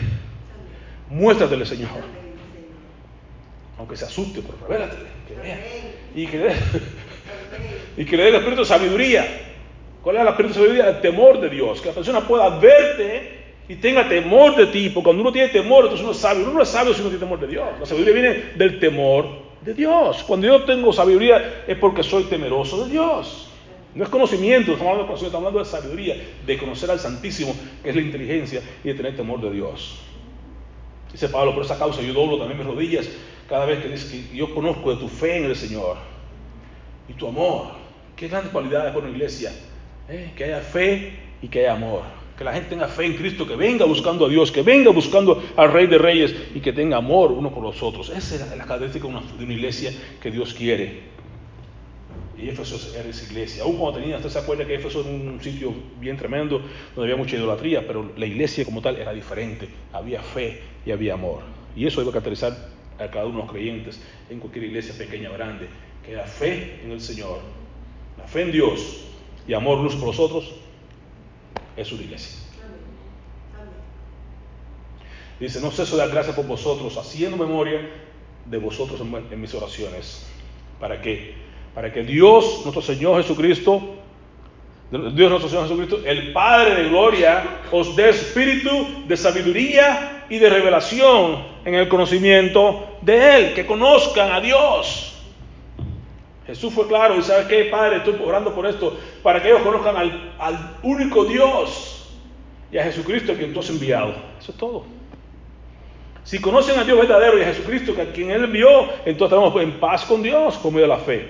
Muéstratele, 1.10 1.66
Señor. 1.66 1.90
Aunque 3.78 3.98
se 3.98 4.06
asuste, 4.06 4.42
pero 4.42 4.58
revélatele, 4.66 5.10
que. 5.28 6.22
Y 6.22 6.28
que, 6.28 6.38
le, 6.38 6.56
y 7.98 8.06
que 8.06 8.16
le 8.16 8.24
dé 8.24 8.30
el 8.30 8.36
espíritu 8.36 8.62
de 8.62 8.68
sabiduría. 8.68 9.28
¿Cuál 10.02 10.16
es 10.16 10.22
el 10.22 10.28
espíritu 10.30 10.54
de 10.54 10.60
sabiduría? 10.60 10.90
El 10.90 11.02
temor 11.02 11.42
de 11.42 11.50
Dios. 11.50 11.82
Que 11.82 11.90
la 11.90 11.96
persona 11.96 12.22
pueda 12.22 12.58
verte 12.58 13.56
y 13.68 13.76
tenga 13.76 14.08
temor 14.08 14.56
de 14.56 14.68
ti. 14.68 14.92
Porque 14.92 15.04
cuando 15.04 15.24
uno 15.24 15.32
tiene 15.34 15.50
temor, 15.50 15.84
entonces 15.84 16.06
uno 16.06 16.14
es 16.14 16.20
sabio. 16.20 16.46
Uno 16.46 16.54
no 16.54 16.64
es 16.64 16.70
sabio 16.70 16.94
si 16.94 17.02
uno 17.02 17.10
tiene 17.10 17.26
temor 17.26 17.42
de 17.42 17.48
Dios. 17.48 17.68
La 17.82 17.86
sabiduría 17.86 18.14
viene 18.14 18.44
del 18.56 18.80
temor 18.80 19.51
de 19.64 19.74
Dios. 19.74 20.24
Cuando 20.24 20.48
yo 20.48 20.64
tengo 20.64 20.92
sabiduría 20.92 21.64
es 21.68 21.78
porque 21.78 22.04
soy 22.04 22.24
temeroso 22.26 22.86
de 22.86 22.92
Dios. 22.92 23.48
No 23.94 24.04
es 24.04 24.10
conocimiento, 24.10 24.72
estamos 24.72 24.92
hablando 24.92 25.04
de 25.04 25.08
conocimiento, 25.08 25.38
estamos 25.38 25.48
hablando 25.48 25.60
de 25.60 25.66
sabiduría, 25.66 26.28
de 26.46 26.58
conocer 26.58 26.92
al 26.92 27.00
Santísimo, 27.00 27.54
que 27.84 27.90
es 27.90 27.96
la 27.96 28.02
inteligencia, 28.02 28.62
y 28.84 28.88
de 28.88 28.94
tener 28.94 29.18
temor 29.18 29.42
de 29.42 29.52
Dios. 29.52 30.00
Dice 31.12 31.28
Pablo, 31.28 31.54
por 31.54 31.66
esa 31.66 31.78
causa 31.78 32.02
yo 32.02 32.14
doblo 32.14 32.38
también 32.38 32.58
mis 32.58 32.68
rodillas 32.68 33.10
cada 33.50 33.66
vez 33.66 33.80
que 33.80 33.90
dice 33.90 34.30
que 34.30 34.38
yo 34.38 34.54
conozco 34.56 34.92
de 34.92 35.02
tu 35.02 35.10
fe 35.10 35.38
en 35.38 35.44
el 35.46 35.58
Señor 35.58 35.98
y 37.10 37.14
tu 37.14 37.28
amor. 37.28 37.68
Qué 38.16 38.30
grandes 38.30 38.52
cualidades 38.54 38.94
por 38.94 39.04
una 39.04 39.12
iglesia. 39.12 39.52
¿eh? 40.08 40.32
Que 40.38 40.46
haya 40.46 40.62
fe 40.62 41.20
y 41.42 41.50
que 41.50 41.60
haya 41.60 41.74
amor. 41.74 42.04
Que 42.42 42.46
la 42.46 42.54
gente 42.54 42.70
tenga 42.72 42.88
fe 42.88 43.06
en 43.06 43.14
Cristo, 43.14 43.46
que 43.46 43.56
venga 43.56 43.86
buscando 43.86 44.26
a 44.26 44.28
Dios, 44.28 44.52
que 44.52 44.64
venga 44.64 44.90
buscando 44.90 45.44
al 45.56 45.72
Rey 45.72 45.86
de 45.86 46.00
Reyes 46.00 46.34
y 46.56 46.60
que 46.60 46.74
tenga 46.74 46.98
amor 46.98 47.32
uno 47.32 47.54
por 47.54 47.62
los 47.62 47.84
otros. 47.84 48.10
Esa 48.10 48.34
es 48.34 48.58
la 48.58 48.66
característica 48.66 49.08
de 49.08 49.44
una, 49.44 49.54
iglesia 49.54 49.94
que 50.20 50.32
Dios 50.32 50.52
quiere. 50.56 51.02
Y 52.36 52.50
Éfeso 52.50 52.98
era 52.98 53.08
esa 53.08 53.32
iglesia. 53.32 53.62
Aún 53.62 53.78
cuando 53.78 54.00
tenía, 54.00 54.16
usted 54.16 54.30
se 54.30 54.40
acuerda 54.40 54.66
que 54.66 54.74
Éfeso 54.74 55.02
era 55.02 55.12
un 55.12 55.40
sitio 55.40 55.72
bien 56.00 56.18
tremendo, 56.18 56.64
donde 56.96 57.12
había 57.12 57.16
mucha 57.16 57.36
idolatría, 57.36 57.86
pero 57.86 58.12
la 58.18 58.26
iglesia 58.26 58.66
como 58.66 58.82
tal 58.82 58.96
era 58.98 59.14
diferente. 59.14 59.70
Había 59.94 60.24
fe 60.24 60.62
y 60.84 60.90
había 60.90 61.14
amor. 61.14 61.42
Y 61.76 61.86
eso 61.86 62.00
debe 62.00 62.12
caracterizar 62.12 62.58
a 62.98 63.08
cada 63.12 63.28
uno 63.28 63.36
de 63.36 63.44
los 63.44 63.52
creyentes 63.52 64.02
en 64.32 64.40
cualquier 64.40 64.66
iglesia 64.66 64.96
pequeña 64.98 65.30
o 65.30 65.34
grande. 65.34 65.68
Que 66.04 66.14
haya 66.16 66.26
fe 66.26 66.80
en 66.84 66.90
el 66.90 67.02
Señor, 67.02 67.38
la 68.18 68.26
fe 68.26 68.42
en 68.42 68.52
Dios 68.52 69.06
y 69.48 69.54
amor 69.54 69.78
unos 69.78 69.96
por 69.96 70.08
los 70.08 70.20
otros, 70.20 70.56
es 71.82 71.92
una 71.92 72.04
iglesia. 72.04 72.40
Dice, 75.40 75.60
no 75.60 75.72
ceso 75.72 75.96
de 75.96 76.04
dar 76.04 76.12
gracias 76.12 76.36
por 76.36 76.46
vosotros, 76.46 76.98
haciendo 76.98 77.36
memoria 77.36 77.90
de 78.46 78.58
vosotros 78.58 79.02
en, 79.02 79.16
en 79.32 79.42
mis 79.42 79.54
oraciones. 79.56 80.28
¿Para 80.80 81.02
qué? 81.02 81.34
Para 81.74 81.92
que 81.92 82.04
Dios, 82.04 82.62
nuestro 82.64 82.82
Señor 82.82 83.22
Jesucristo, 83.22 84.02
Dios 84.92 85.30
nuestro 85.30 85.50
Señor 85.50 85.64
Jesucristo, 85.64 86.02
el 86.06 86.34
Padre 86.34 86.76
de 86.76 86.90
gloria, 86.90 87.62
os 87.72 87.96
dé 87.96 88.10
espíritu 88.10 89.06
de 89.08 89.16
sabiduría 89.16 90.26
y 90.30 90.38
de 90.38 90.50
revelación 90.50 91.44
en 91.64 91.76
el 91.76 91.88
conocimiento 91.88 92.98
de 93.02 93.38
Él, 93.38 93.54
que 93.54 93.66
conozcan 93.66 94.32
a 94.34 94.42
Dios. 94.42 95.01
Jesús 96.52 96.74
fue 96.74 96.86
claro 96.86 97.18
y 97.18 97.22
sabe 97.22 97.48
qué, 97.48 97.70
Padre, 97.70 97.98
estoy 97.98 98.20
orando 98.26 98.54
por 98.54 98.66
esto, 98.66 98.98
para 99.24 99.42
que 99.42 99.48
ellos 99.48 99.62
conozcan 99.62 99.96
al, 99.96 100.76
único 100.84 101.24
Dios 101.24 102.10
y 102.70 102.78
a 102.78 102.84
Jesucristo 102.84 103.32
a 103.32 103.36
quien 103.36 103.54
tú 103.54 103.62
has 103.62 103.70
enviado. 103.70 104.14
Eso 104.38 104.52
es 104.52 104.58
todo. 104.58 104.84
Si 106.26 106.42
conocen 106.42 106.78
a 106.78 106.84
Dios 106.84 107.00
verdadero 107.00 107.38
y 107.38 107.44
a 107.44 107.46
Jesucristo, 107.46 107.96
que 107.96 108.02
a 108.02 108.12
quien 108.12 108.32
Él 108.32 108.44
envió, 108.44 108.82
entonces 109.06 109.38
estaremos 109.38 109.62
en 109.62 109.80
paz 109.80 110.04
con 110.04 110.22
Dios 110.22 110.58
por 110.58 110.74
medio 110.74 110.88
de 110.88 110.94
la 110.94 110.98
fe. 110.98 111.30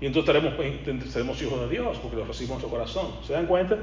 Y 0.00 0.06
entonces 0.06 0.34
estaremos, 0.34 1.12
seremos 1.12 1.42
hijos 1.42 1.60
de 1.60 1.68
Dios 1.68 1.98
porque 1.98 2.16
lo 2.16 2.24
recibimos 2.24 2.56
en 2.56 2.62
su 2.62 2.70
corazón. 2.70 3.08
¿Se 3.26 3.34
dan 3.34 3.44
cuenta? 3.44 3.76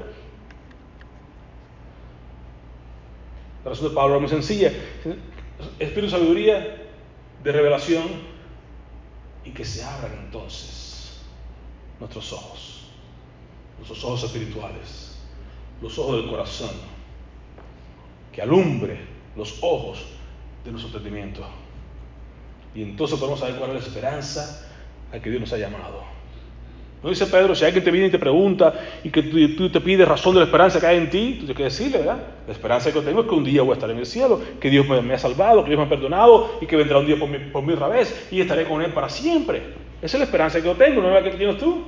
La 3.64 3.70
razón 3.70 3.90
de 3.90 3.94
Pablo 3.94 4.16
es 4.16 4.20
muy 4.22 4.30
sencilla. 4.30 4.72
Espíritu 5.78 6.06
de 6.06 6.10
sabiduría, 6.10 6.88
de 7.44 7.52
revelación, 7.52 8.02
y 9.44 9.50
que 9.50 9.64
se 9.64 9.82
abran 9.82 10.12
entonces 10.24 11.20
nuestros 11.98 12.32
ojos, 12.32 12.82
nuestros 13.78 14.04
ojos 14.04 14.24
espirituales, 14.24 15.18
los 15.80 15.98
ojos 15.98 16.16
del 16.16 16.30
corazón, 16.30 16.70
que 18.32 18.42
alumbre 18.42 19.00
los 19.36 19.58
ojos 19.62 20.04
de 20.64 20.70
nuestro 20.70 20.88
entendimiento. 20.88 21.44
Y 22.74 22.82
entonces 22.82 23.18
podemos 23.18 23.42
es 23.42 23.58
la 23.58 23.78
esperanza 23.78 24.66
a 25.12 25.18
que 25.18 25.30
Dios 25.30 25.40
nos 25.40 25.52
ha 25.52 25.58
llamado. 25.58 26.19
¿No 27.02 27.08
dice 27.08 27.26
Pedro, 27.26 27.54
si 27.54 27.64
alguien 27.64 27.82
te 27.82 27.90
viene 27.90 28.08
y 28.08 28.10
te 28.10 28.18
pregunta 28.18 28.74
y 29.02 29.10
que 29.10 29.22
tú, 29.22 29.70
te 29.70 29.80
pides 29.80 30.06
razón 30.06 30.34
de 30.34 30.40
la 30.40 30.44
esperanza 30.44 30.78
que 30.78 30.86
hay 30.86 30.98
en 30.98 31.08
ti, 31.08 31.36
tú 31.40 31.46
tienes 31.46 31.56
que 31.56 31.64
decirle, 31.64 31.98
¿verdad? 31.98 32.18
La 32.46 32.52
esperanza 32.52 32.92
que 32.92 33.00
tengo 33.00 33.22
es 33.22 33.26
que 33.26 33.34
un 33.34 33.44
día 33.44 33.62
voy 33.62 33.70
a 33.70 33.74
estar 33.74 33.90
en 33.90 33.98
el 33.98 34.04
cielo, 34.04 34.38
que 34.60 34.68
Dios 34.68 34.86
me, 34.86 35.14
ha 35.14 35.18
salvado, 35.18 35.62
que 35.64 35.70
Dios 35.70 35.78
me 35.78 35.86
ha 35.86 35.88
perdonado 35.88 36.58
y 36.60 36.66
que 36.66 36.76
vendrá 36.76 36.98
un 36.98 37.06
día 37.06 37.18
por 37.18 37.28
mí, 37.28 37.38
por 37.50 37.72
otra 37.72 37.88
vez 37.88 38.28
y 38.30 38.42
estaré 38.42 38.64
con 38.66 38.82
Él 38.82 38.92
para 38.92 39.08
siempre. 39.08 39.62
Esa 40.02 40.16
es 40.16 40.20
la 40.20 40.24
esperanza 40.24 40.60
que 40.60 40.66
yo 40.66 40.74
tengo, 40.74 41.00
no 41.00 41.08
es 41.08 41.24
la 41.24 41.30
que 41.30 41.36
tienes 41.38 41.56
tú. 41.56 41.84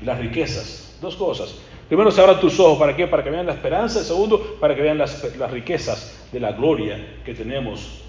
Y 0.00 0.04
las 0.06 0.18
riquezas, 0.18 0.96
dos 1.02 1.14
cosas. 1.14 1.58
Primero, 1.88 2.10
se 2.10 2.22
abran 2.22 2.40
tus 2.40 2.58
ojos, 2.58 2.78
¿para 2.78 2.96
qué? 2.96 3.06
Para 3.06 3.22
que 3.22 3.30
vean 3.30 3.44
la 3.44 3.52
esperanza. 3.52 4.02
Segundo, 4.02 4.56
para 4.60 4.74
que 4.74 4.80
vean 4.80 4.96
las, 4.96 5.36
las 5.36 5.50
riquezas 5.50 6.26
de 6.32 6.40
la 6.40 6.52
gloria 6.52 7.18
que 7.24 7.34
tenemos 7.34 8.07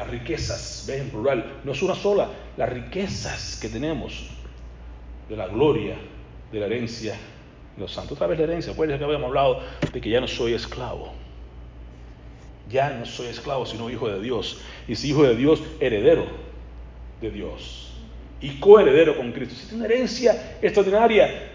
las 0.00 0.08
riquezas, 0.08 0.84
ve 0.88 0.96
en 0.96 1.10
plural, 1.10 1.60
no 1.62 1.72
es 1.72 1.82
una 1.82 1.94
sola, 1.94 2.30
las 2.56 2.70
riquezas 2.70 3.58
que 3.60 3.68
tenemos 3.68 4.30
de 5.28 5.36
la 5.36 5.46
gloria, 5.46 5.94
de 6.50 6.58
la 6.58 6.64
herencia 6.64 7.12
de 7.76 7.82
los 7.82 7.92
santos. 7.92 8.12
Otra 8.12 8.26
vez 8.26 8.38
la 8.38 8.44
herencia, 8.44 8.72
acuérdense 8.72 8.98
que 8.98 9.04
habíamos 9.04 9.28
hablado 9.28 9.60
de 9.92 10.00
que 10.00 10.08
ya 10.08 10.22
no 10.22 10.26
soy 10.26 10.54
esclavo. 10.54 11.12
Ya 12.70 12.88
no 12.94 13.04
soy 13.04 13.26
esclavo, 13.26 13.66
sino 13.66 13.90
hijo 13.90 14.08
de 14.08 14.22
Dios. 14.22 14.62
Y 14.88 14.94
si 14.94 15.10
hijo 15.10 15.22
de 15.22 15.36
Dios, 15.36 15.62
heredero 15.80 16.24
de 17.20 17.30
Dios. 17.30 17.92
Y 18.40 18.58
coheredero 18.58 19.18
con 19.18 19.32
Cristo. 19.32 19.54
Es 19.66 19.72
una 19.74 19.84
herencia 19.84 20.56
extraordinaria 20.62 21.50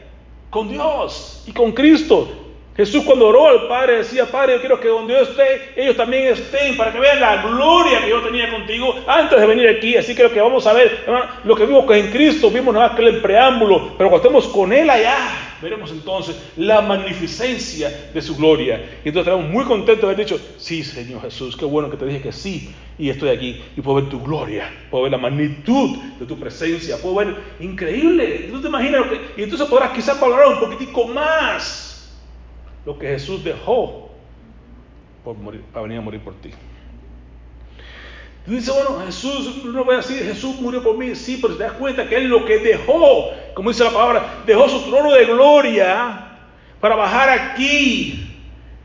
con 0.52 0.70
Dios 0.70 1.46
y 1.48 1.52
con 1.52 1.72
Cristo. 1.72 2.45
Jesús 2.76 3.06
cuando 3.06 3.30
oró 3.30 3.48
al 3.48 3.68
Padre 3.70 4.00
decía, 4.00 4.26
Padre, 4.26 4.56
yo 4.56 4.60
quiero 4.60 4.80
que 4.82 4.90
donde 4.90 5.14
yo 5.14 5.22
esté, 5.22 5.72
ellos 5.78 5.96
también 5.96 6.28
estén, 6.34 6.76
para 6.76 6.92
que 6.92 7.00
vean 7.00 7.22
la 7.22 7.42
gloria 7.42 8.02
que 8.02 8.10
yo 8.10 8.22
tenía 8.22 8.52
contigo 8.52 8.94
antes 9.08 9.40
de 9.40 9.48
venir 9.48 9.70
aquí. 9.70 9.96
Así 9.96 10.14
que 10.14 10.24
lo 10.24 10.32
que 10.32 10.42
vamos 10.42 10.68
a 10.68 10.74
ver, 10.74 11.04
hermano, 11.06 11.26
lo 11.46 11.56
que 11.56 11.66
vimos 11.66 11.90
en 11.92 12.12
Cristo, 12.12 12.52
vimos 12.52 12.74
nada 12.74 12.90
más 12.90 12.98
que 12.98 13.06
el 13.06 13.22
preámbulo, 13.22 13.94
pero 13.98 14.10
cuando 14.10 14.28
estemos 14.28 14.48
con 14.50 14.74
Él 14.74 14.90
allá, 14.90 15.16
veremos 15.62 15.90
entonces 15.92 16.36
la 16.58 16.82
magnificencia 16.82 18.10
de 18.14 18.22
su 18.22 18.36
gloria. 18.36 18.76
Y 19.06 19.08
entonces 19.08 19.28
estaremos 19.28 19.50
muy 19.50 19.64
contentos 19.64 20.02
de 20.02 20.14
haber 20.14 20.26
dicho, 20.26 20.38
sí, 20.58 20.84
Señor 20.84 21.22
Jesús, 21.22 21.56
qué 21.56 21.64
bueno 21.64 21.90
que 21.90 21.96
te 21.96 22.06
dije 22.06 22.22
que 22.22 22.34
sí, 22.34 22.76
y 22.98 23.10
estoy 23.10 23.30
aquí, 23.30 23.64
y 23.78 23.80
puedo 23.80 24.02
ver 24.02 24.10
tu 24.10 24.22
gloria, 24.22 24.70
puedo 24.90 25.04
ver 25.04 25.14
la 25.14 25.18
magnitud 25.18 25.96
de 26.20 26.26
tu 26.26 26.38
presencia, 26.38 26.98
puedo 27.02 27.16
ver, 27.16 27.36
increíble, 27.62 28.50
tú 28.52 28.60
te 28.60 28.68
imaginas, 28.68 29.06
lo 29.06 29.10
que, 29.12 29.22
y 29.38 29.44
entonces 29.44 29.66
podrás 29.70 29.92
quizás 29.92 30.20
valorar 30.20 30.50
un 30.50 30.60
poquitico 30.60 31.08
más 31.08 31.85
lo 32.86 32.98
que 32.98 33.08
Jesús 33.08 33.44
dejó 33.44 34.10
por 35.24 35.36
para 35.74 35.84
venir 35.84 35.98
a 35.98 36.02
morir 36.02 36.22
por 36.22 36.36
ti. 36.36 36.52
Tú 38.46 38.52
dices, 38.52 38.72
bueno, 38.74 39.04
Jesús, 39.04 39.66
no 39.66 39.84
voy 39.84 39.96
a 39.96 39.98
decir, 39.98 40.24
Jesús 40.24 40.60
murió 40.62 40.84
por 40.84 40.96
mí, 40.96 41.16
sí, 41.16 41.40
pero 41.42 41.56
te 41.56 41.64
das 41.64 41.74
cuenta 41.74 42.08
que 42.08 42.16
Él 42.16 42.28
lo 42.28 42.46
que 42.46 42.60
dejó, 42.60 43.32
como 43.56 43.72
dice 43.72 43.84
la 43.84 43.90
palabra, 43.90 44.44
dejó 44.46 44.70
su 44.70 44.88
trono 44.88 45.12
de 45.14 45.26
gloria 45.26 46.38
para 46.80 46.96
bajar 46.96 47.30
aquí, 47.30 48.32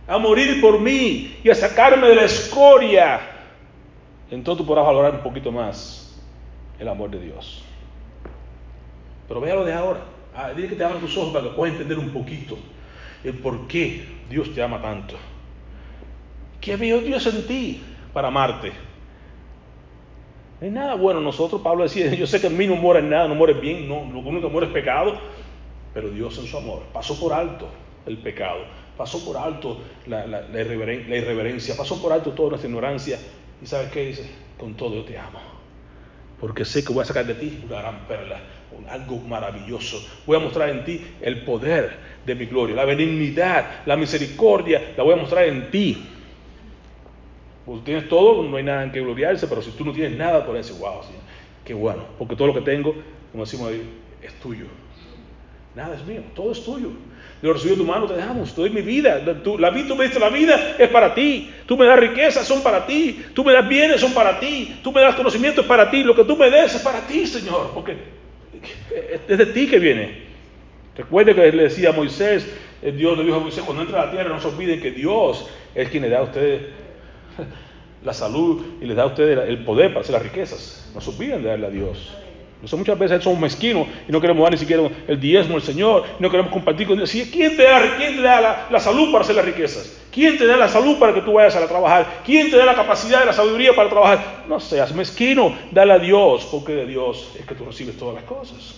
a 0.08 0.16
morir 0.16 0.62
por 0.62 0.80
mí 0.80 1.36
y 1.44 1.50
a 1.50 1.54
sacarme 1.54 2.08
de 2.08 2.14
la 2.14 2.24
escoria. 2.24 3.20
Entonces 4.30 4.62
tú 4.62 4.66
podrás 4.66 4.86
valorar 4.86 5.16
un 5.16 5.22
poquito 5.22 5.52
más 5.52 6.18
el 6.78 6.88
amor 6.88 7.10
de 7.10 7.20
Dios. 7.20 7.62
Pero 9.28 9.42
véalo 9.42 9.66
de 9.66 9.74
ahora. 9.74 10.00
Ah, 10.34 10.52
dile 10.56 10.68
que 10.68 10.76
te 10.76 10.84
abran 10.84 11.00
tus 11.00 11.16
ojos 11.18 11.32
para 11.32 11.44
que 11.44 11.50
puedas 11.50 11.74
entender 11.74 11.98
un 11.98 12.10
poquito 12.10 12.56
el 13.24 13.34
por 13.34 13.66
qué 13.66 14.04
Dios 14.28 14.54
te 14.54 14.62
ama 14.62 14.80
tanto. 14.80 15.16
¿Qué 16.60 16.76
vio 16.76 17.00
Dios 17.00 17.26
en 17.26 17.46
ti 17.46 17.82
para 18.12 18.28
amarte? 18.28 18.72
No 20.60 20.66
hay 20.66 20.70
nada 20.70 20.94
bueno 20.94 21.20
en 21.20 21.24
nosotros. 21.24 21.62
Pablo 21.62 21.84
decía, 21.84 22.14
yo 22.14 22.26
sé 22.26 22.40
que 22.40 22.48
en 22.48 22.56
mí 22.56 22.66
no 22.66 22.76
muere 22.76 23.02
nada, 23.02 23.28
no 23.28 23.34
muere 23.34 23.54
bien, 23.54 23.88
no, 23.88 24.04
lo 24.12 24.20
único 24.20 24.48
que 24.48 24.52
muere 24.52 24.66
es 24.66 24.72
pecado, 24.72 25.18
pero 25.94 26.10
Dios 26.10 26.38
en 26.38 26.46
su 26.46 26.56
amor 26.56 26.82
pasó 26.92 27.18
por 27.18 27.32
alto 27.32 27.68
el 28.06 28.18
pecado, 28.18 28.60
pasó 28.96 29.24
por 29.24 29.36
alto 29.36 29.80
la 30.06 30.50
irreverencia, 30.52 31.76
pasó 31.76 32.00
por 32.00 32.12
alto 32.12 32.32
toda 32.32 32.50
nuestra 32.50 32.68
ignorancia. 32.68 33.18
¿Y 33.62 33.66
sabes 33.66 33.90
qué 33.90 34.06
dice? 34.06 34.30
Con 34.58 34.74
todo 34.74 34.94
yo 34.94 35.04
te 35.04 35.18
amo, 35.18 35.38
porque 36.38 36.64
sé 36.64 36.84
que 36.84 36.92
voy 36.92 37.02
a 37.02 37.06
sacar 37.06 37.26
de 37.26 37.34
ti 37.34 37.62
una 37.66 37.80
gran 37.80 38.06
perla, 38.06 38.40
algo 38.88 39.18
maravilloso. 39.18 40.04
Voy 40.26 40.36
a 40.36 40.40
mostrar 40.40 40.70
en 40.70 40.84
ti 40.84 41.00
el 41.20 41.42
poder 41.42 42.10
de 42.24 42.34
mi 42.34 42.46
gloria, 42.46 42.76
la 42.76 42.84
benignidad, 42.84 43.82
la 43.86 43.96
misericordia, 43.96 44.92
la 44.96 45.02
voy 45.02 45.14
a 45.14 45.16
mostrar 45.16 45.44
en 45.44 45.70
ti. 45.70 46.04
Pues 47.64 47.84
tienes 47.84 48.08
todo, 48.08 48.42
no 48.42 48.56
hay 48.56 48.64
nada 48.64 48.82
en 48.82 48.92
que 48.92 49.00
gloriarse, 49.00 49.46
pero 49.46 49.62
si 49.62 49.70
tú 49.70 49.84
no 49.84 49.92
tienes 49.92 50.16
nada, 50.18 50.44
por 50.44 50.56
decir, 50.56 50.76
wow, 50.78 51.02
Señor, 51.02 51.22
qué 51.64 51.74
bueno, 51.74 52.04
porque 52.18 52.34
todo 52.34 52.48
lo 52.48 52.54
que 52.54 52.62
tengo, 52.62 52.94
como 53.30 53.44
decimos 53.44 53.68
ahí, 53.68 53.82
es 54.22 54.34
tuyo. 54.40 54.66
Nada 55.74 55.94
es 55.94 56.04
mío, 56.04 56.22
todo 56.34 56.50
es 56.50 56.64
tuyo. 56.64 56.90
Lo 57.42 57.52
recibí 57.52 57.70
de 57.70 57.76
tu 57.76 57.84
mano, 57.84 58.06
te 58.06 58.14
dejamos, 58.14 58.54
te 58.54 58.60
doy 58.60 58.70
mi 58.70 58.82
vida. 58.82 59.18
La 59.58 59.70
vida, 59.70 59.88
tú 59.88 59.96
me 59.96 60.04
diste 60.04 60.18
la 60.18 60.28
vida, 60.28 60.74
es 60.78 60.88
para 60.88 61.14
ti. 61.14 61.50
Tú 61.64 61.76
me 61.76 61.86
das 61.86 61.98
riquezas, 61.98 62.46
son 62.46 62.62
para 62.62 62.86
ti. 62.86 63.24
Tú 63.34 63.44
me 63.44 63.52
das 63.52 63.66
bienes, 63.66 64.00
son 64.00 64.12
para 64.12 64.38
ti. 64.38 64.78
Tú 64.82 64.92
me 64.92 65.00
das 65.00 65.14
conocimiento, 65.14 65.62
es 65.62 65.66
para 65.66 65.90
ti. 65.90 66.02
Lo 66.02 66.14
que 66.14 66.24
tú 66.24 66.36
me 66.36 66.50
des 66.50 66.74
es 66.74 66.82
para 66.82 67.00
ti, 67.06 67.26
Señor, 67.26 67.70
porque 67.72 67.96
es 69.28 69.38
de 69.38 69.46
ti 69.46 69.66
que 69.66 69.78
viene. 69.78 70.30
Recuerde 70.96 71.34
que 71.34 71.52
le 71.52 71.64
decía 71.64 71.90
a 71.90 71.92
Moisés, 71.92 72.46
Dios 72.82 73.16
le 73.16 73.24
dijo 73.24 73.36
a 73.36 73.40
Moisés, 73.40 73.62
cuando 73.64 73.82
entra 73.82 74.02
a 74.02 74.06
la 74.06 74.12
tierra 74.12 74.30
no 74.30 74.40
se 74.40 74.48
olviden 74.48 74.80
que 74.80 74.90
Dios 74.90 75.48
es 75.74 75.88
quien 75.88 76.02
le 76.02 76.08
da 76.08 76.18
a 76.18 76.22
ustedes 76.22 76.62
la 78.04 78.12
salud 78.12 78.62
y 78.80 78.86
les 78.86 78.96
da 78.96 79.04
a 79.04 79.06
ustedes 79.06 79.48
el 79.48 79.64
poder 79.64 79.88
para 79.88 80.00
hacer 80.00 80.14
las 80.14 80.22
riquezas. 80.22 80.90
No 80.94 81.00
se 81.00 81.10
olviden 81.10 81.42
de 81.42 81.48
darle 81.48 81.66
a 81.66 81.70
Dios. 81.70 82.16
Muchas 82.72 82.98
veces 82.98 83.24
somos 83.24 83.40
mezquinos 83.40 83.86
y 84.06 84.12
no 84.12 84.20
queremos 84.20 84.42
dar 84.42 84.52
ni 84.52 84.58
siquiera 84.58 84.82
el 85.08 85.18
diezmo 85.18 85.56
al 85.56 85.62
Señor, 85.62 86.04
no 86.18 86.30
queremos 86.30 86.52
compartir 86.52 86.86
con 86.86 86.96
Dios. 86.96 87.10
¿Quién 87.10 87.56
te 87.56 87.62
da, 87.62 87.96
quién 87.96 88.22
da 88.22 88.68
la, 88.70 88.80
salud 88.80 89.10
para 89.10 89.24
hacer 89.24 89.36
las 89.36 89.44
riquezas? 89.44 89.99
¿Quién 90.12 90.36
te 90.36 90.46
da 90.46 90.56
la 90.56 90.68
salud 90.68 90.98
para 90.98 91.14
que 91.14 91.20
tú 91.20 91.34
vayas 91.34 91.54
a 91.56 91.66
trabajar? 91.66 92.22
¿Quién 92.24 92.50
te 92.50 92.56
da 92.56 92.64
la 92.64 92.74
capacidad 92.74 93.22
y 93.22 93.26
la 93.26 93.32
sabiduría 93.32 93.74
para 93.74 93.88
trabajar? 93.88 94.44
No 94.48 94.58
seas 94.58 94.92
mezquino, 94.92 95.56
dale 95.70 95.92
a 95.92 95.98
Dios, 95.98 96.48
porque 96.50 96.72
de 96.72 96.86
Dios 96.86 97.32
es 97.38 97.46
que 97.46 97.54
tú 97.54 97.64
recibes 97.64 97.96
todas 97.96 98.16
las 98.16 98.24
cosas. 98.24 98.74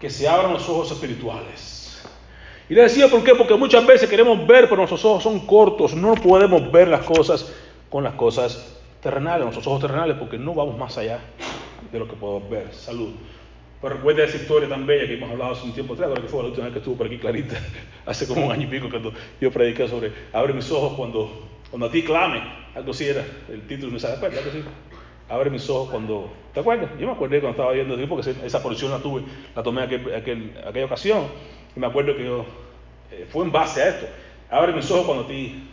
Que 0.00 0.08
se 0.08 0.28
abran 0.28 0.52
los 0.52 0.68
ojos 0.68 0.92
espirituales. 0.92 1.78
Y 2.68 2.74
le 2.74 2.82
decía 2.82 3.08
por 3.08 3.24
qué, 3.24 3.34
porque 3.34 3.54
muchas 3.54 3.84
veces 3.86 4.08
queremos 4.08 4.46
ver, 4.46 4.64
pero 4.64 4.76
nuestros 4.76 5.04
ojos 5.04 5.22
son 5.22 5.40
cortos, 5.40 5.94
no 5.94 6.14
podemos 6.14 6.70
ver 6.70 6.86
las 6.88 7.04
cosas 7.04 7.52
con 7.88 8.04
las 8.04 8.14
cosas 8.14 8.78
terrenales, 9.02 9.44
nuestros 9.44 9.66
ojos 9.66 9.80
terrenales, 9.80 10.16
porque 10.18 10.38
no 10.38 10.54
vamos 10.54 10.76
más 10.76 10.96
allá 10.98 11.18
de 11.90 11.98
lo 11.98 12.06
que 12.06 12.14
podemos 12.14 12.48
ver. 12.48 12.72
Salud. 12.72 13.14
Pero 13.80 13.94
recuerda 13.94 14.24
esa 14.24 14.36
historia 14.36 14.68
tan 14.68 14.86
bella 14.86 15.06
que 15.06 15.14
hemos 15.14 15.30
hablado 15.30 15.52
hace 15.52 15.64
un 15.64 15.72
tiempo 15.72 15.94
atrás, 15.94 16.10
creo 16.12 16.22
que 16.22 16.28
fue 16.28 16.42
la 16.42 16.48
última 16.48 16.64
vez 16.64 16.72
que 16.72 16.78
estuvo 16.80 16.96
por 16.96 17.06
aquí 17.06 17.18
clarita, 17.18 17.56
hace 18.06 18.26
como 18.26 18.46
un 18.46 18.52
año 18.52 18.64
y 18.64 18.66
pico, 18.66 18.88
cuando 18.90 19.12
yo 19.40 19.52
prediqué 19.52 19.86
sobre 19.86 20.12
abre 20.32 20.52
mis 20.52 20.70
ojos 20.72 20.94
cuando, 20.94 21.48
cuando 21.70 21.86
a 21.86 21.90
ti 21.90 22.02
clame, 22.02 22.42
algo 22.74 22.90
así 22.90 23.04
era 23.04 23.24
el 23.48 23.62
título, 23.68 23.92
¿no 23.92 23.98
se 23.98 24.08
acuerda? 24.08 24.38
Algo 24.38 24.50
así. 24.50 24.64
Abre 25.28 25.50
mis 25.50 25.68
ojos 25.68 25.90
cuando, 25.90 26.32
¿te 26.54 26.60
acuerdas? 26.60 26.90
Yo 26.98 27.06
me 27.06 27.12
acuerdo 27.12 27.38
cuando 27.40 27.50
estaba 27.50 27.72
viendo, 27.72 28.08
porque 28.08 28.34
esa 28.44 28.62
porción 28.62 28.90
la 28.90 28.98
tuve, 28.98 29.22
la 29.54 29.62
tomé 29.62 29.82
aquel, 29.82 30.14
aquel, 30.14 30.54
aquella 30.66 30.86
ocasión, 30.86 31.26
y 31.76 31.80
me 31.80 31.86
acuerdo 31.86 32.16
que 32.16 32.24
yo, 32.24 32.46
eh, 33.12 33.26
fue 33.28 33.44
en 33.44 33.52
base 33.52 33.82
a 33.82 33.88
esto, 33.90 34.06
abre 34.50 34.72
mis 34.72 34.90
ojos 34.90 35.04
cuando 35.04 35.24
a 35.24 35.28
ti 35.28 35.68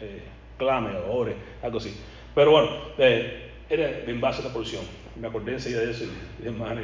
eh, 0.00 0.22
clame 0.56 0.96
o 0.96 1.12
ore, 1.12 1.36
algo 1.62 1.76
así. 1.78 1.94
Pero 2.34 2.50
bueno, 2.50 2.70
eh, 2.96 3.50
era 3.68 4.00
en 4.06 4.20
base 4.20 4.40
a 4.40 4.46
la 4.46 4.52
porción. 4.52 4.82
Me 5.20 5.28
acordé 5.28 5.52
enseguida 5.52 5.80
de 5.80 5.90
eso 5.90 6.04
y 6.04 6.42
de 6.42 6.48
hermano 6.48 6.80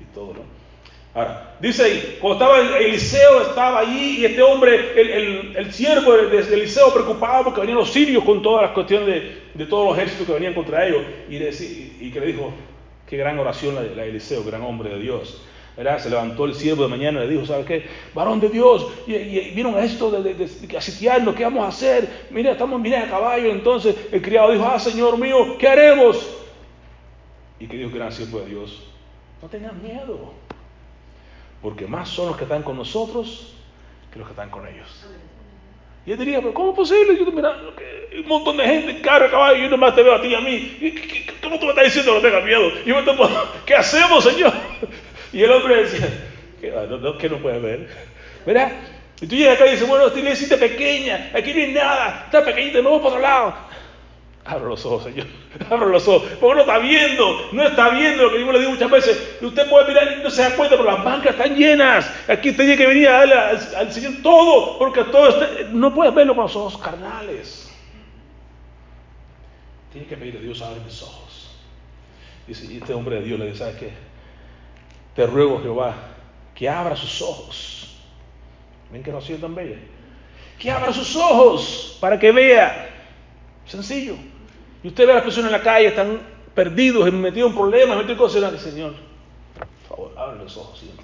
y, 0.00 0.04
todo, 0.14 0.34
¿no? 0.34 0.64
Ahora, 1.14 1.56
dice 1.60 1.84
ahí, 1.84 2.18
cuando 2.20 2.44
estaba 2.44 2.78
Eliseo, 2.78 3.42
estaba 3.42 3.78
allí 3.80 4.18
y 4.18 4.24
este 4.24 4.42
hombre, 4.42 5.00
el, 5.00 5.10
el, 5.10 5.56
el 5.56 5.72
siervo 5.72 6.12
de, 6.12 6.40
Eliseo, 6.40 6.92
preocupado 6.92 7.44
porque 7.44 7.60
venían 7.60 7.78
los 7.78 7.92
sirios 7.92 8.24
con 8.24 8.42
todas 8.42 8.62
las 8.62 8.72
cuestiones 8.72 9.06
de, 9.06 9.42
de 9.54 9.66
todos 9.66 9.86
los 9.86 9.96
ejércitos 9.96 10.26
que 10.26 10.32
venían 10.32 10.54
contra 10.54 10.84
ellos 10.84 11.02
y, 11.28 11.36
y 11.36 12.10
que 12.12 12.18
le 12.18 12.26
dijo, 12.26 12.52
qué 13.06 13.16
gran 13.16 13.38
oración 13.38 13.76
la 13.76 13.82
de, 13.82 14.08
Eliseo, 14.08 14.42
gran 14.42 14.62
hombre 14.62 14.90
de 14.90 14.98
Dios. 14.98 15.40
¿verdad? 15.76 15.98
Se 15.98 16.10
levantó 16.10 16.44
el 16.46 16.54
siervo 16.54 16.84
de 16.84 16.88
mañana 16.88 17.22
y 17.22 17.26
le 17.26 17.32
dijo, 17.34 17.46
¿sabes 17.46 17.66
qué? 17.66 17.86
Varón 18.14 18.40
de 18.40 18.48
Dios, 18.48 18.86
y, 19.06 19.12
vieron 19.50 19.78
esto 19.78 20.10
de, 20.10 20.34
de, 20.34 20.34
de, 20.34 20.68
¿qué 20.68 21.44
vamos 21.44 21.64
a 21.64 21.68
hacer? 21.68 22.26
Mira, 22.30 22.52
estamos 22.52 22.80
mira, 22.80 23.02
a 23.02 23.08
caballo. 23.08 23.50
Entonces 23.50 23.94
el 24.10 24.22
criado 24.22 24.52
dijo, 24.52 24.64
ah, 24.64 24.78
Señor 24.78 25.18
mío, 25.18 25.58
¿qué 25.58 25.68
haremos? 25.68 26.28
Y 27.58 27.66
que 27.66 27.76
dijo, 27.76 27.90
gran 27.92 28.12
siervo 28.12 28.40
de 28.40 28.46
Dios, 28.46 28.82
no 29.44 29.50
tengan 29.50 29.82
miedo, 29.82 30.32
porque 31.60 31.86
más 31.86 32.08
son 32.08 32.28
los 32.28 32.36
que 32.38 32.44
están 32.44 32.62
con 32.62 32.78
nosotros 32.78 33.54
que 34.10 34.18
los 34.18 34.26
que 34.26 34.32
están 34.32 34.48
con 34.48 34.66
ellos. 34.66 35.04
Y 36.06 36.12
él 36.12 36.18
diría, 36.18 36.40
pero 36.40 36.54
¿cómo 36.54 36.70
es 36.70 36.76
posible? 36.76 37.18
Yo, 37.18 37.30
mira, 37.30 37.54
un 38.20 38.26
montón 38.26 38.56
de 38.56 38.64
gente 38.64 38.90
en 38.92 39.02
carro, 39.02 39.30
caballo, 39.30 39.62
yo 39.62 39.68
nomás 39.68 39.94
te 39.94 40.02
veo 40.02 40.14
a 40.14 40.22
ti 40.22 40.28
y 40.28 40.34
a 40.34 40.40
mí. 40.40 41.26
¿Cómo 41.42 41.58
tú 41.58 41.66
me 41.66 41.72
estás 41.72 41.84
diciendo 41.84 42.12
que 42.12 42.16
no 42.16 42.22
tengas 42.22 42.44
miedo? 42.46 42.84
Yo 42.86 42.96
me 42.96 43.02
tomo, 43.02 43.28
¿qué 43.66 43.74
hacemos, 43.74 44.24
Señor? 44.24 44.52
Y 45.34 45.42
el 45.42 45.50
hombre 45.50 45.82
decía, 45.82 46.08
¿qué 46.60 46.70
no, 46.70 46.96
no, 46.96 47.18
¿qué 47.18 47.28
no 47.28 47.38
puede 47.38 47.58
ver? 47.58 47.88
¿Verdad? 48.46 48.72
Y 49.20 49.26
tú 49.26 49.34
llegas 49.34 49.56
acá 49.56 49.66
y 49.66 49.72
dices, 49.72 49.86
bueno, 49.86 50.06
esta 50.06 50.18
iglesia 50.20 50.56
pequeña, 50.56 51.32
aquí 51.34 51.52
no 51.52 51.60
hay 51.60 51.72
nada, 51.72 52.22
está 52.26 52.42
pequeñita, 52.44 52.80
no 52.80 52.92
vamos 52.92 53.02
para 53.02 53.14
otro 53.16 53.20
lado. 53.20 53.54
Abra 54.44 54.68
los 54.68 54.84
ojos, 54.84 55.04
Señor. 55.04 55.26
Abra 55.70 55.86
los 55.86 56.06
ojos. 56.06 56.28
Porque 56.38 56.54
no 56.56 56.60
está 56.60 56.78
viendo, 56.78 57.48
no 57.52 57.62
está 57.62 57.88
viendo 57.90 58.24
lo 58.24 58.32
que 58.32 58.40
yo 58.40 58.52
le 58.52 58.58
digo 58.58 58.72
muchas 58.72 58.90
veces. 58.90 59.38
Usted 59.40 59.68
puede 59.70 59.88
mirar 59.88 60.18
y 60.18 60.22
no 60.22 60.30
se 60.30 60.42
da 60.42 60.54
cuenta, 60.54 60.76
pero 60.76 60.90
las 60.90 61.02
bancas 61.02 61.32
están 61.32 61.56
llenas. 61.56 62.10
Aquí 62.28 62.50
usted 62.50 62.64
tiene 62.64 62.76
que 62.76 62.86
venir 62.86 63.08
a 63.08 63.12
darle 63.12 63.34
al, 63.34 63.92
Señor 63.92 64.14
todo, 64.22 64.78
porque 64.78 65.04
todo 65.04 65.28
está, 65.28 65.70
no 65.72 65.94
puede 65.94 66.10
verlo 66.10 66.34
con 66.34 66.44
los 66.44 66.56
ojos 66.56 66.76
carnales. 66.76 67.70
Tiene 69.92 70.06
que 70.06 70.16
pedir 70.16 70.36
a 70.36 70.40
Dios, 70.40 70.60
abre 70.60 70.80
mis 70.80 71.02
ojos. 71.02 71.56
Dice, 72.46 72.66
y 72.70 72.76
este 72.76 72.92
hombre 72.92 73.16
de 73.16 73.22
Dios 73.22 73.38
le 73.38 73.46
dice, 73.46 73.58
¿sabes 73.58 73.76
qué? 73.76 73.92
Te 75.16 75.26
ruego, 75.26 75.62
Jehová, 75.62 75.94
que 76.54 76.68
abra 76.68 76.96
sus 76.96 77.22
ojos. 77.22 77.96
¿Ven 78.92 79.02
que 79.02 79.10
oración 79.10 79.40
tan 79.40 79.54
bella? 79.54 79.78
Que 80.58 80.70
abra 80.70 80.92
sus 80.92 81.16
ojos 81.16 81.96
para 81.98 82.18
que 82.18 82.30
vea. 82.30 82.90
Sencillo. 83.64 84.16
Y 84.84 84.88
usted 84.88 85.06
ve 85.06 85.12
a 85.12 85.14
las 85.16 85.24
personas 85.24 85.50
en 85.50 85.58
la 85.58 85.62
calle, 85.62 85.86
están 85.86 86.20
perdidos, 86.54 87.10
metidos 87.10 87.50
en 87.50 87.56
problemas, 87.56 87.96
metidos 87.96 88.36
en 88.36 88.42
cosas. 88.42 88.60
Señor, 88.60 88.92
por 89.88 89.96
favor, 89.96 90.12
abre 90.16 90.38
los 90.44 90.56
ojos. 90.58 90.78
Señor. 90.78 90.94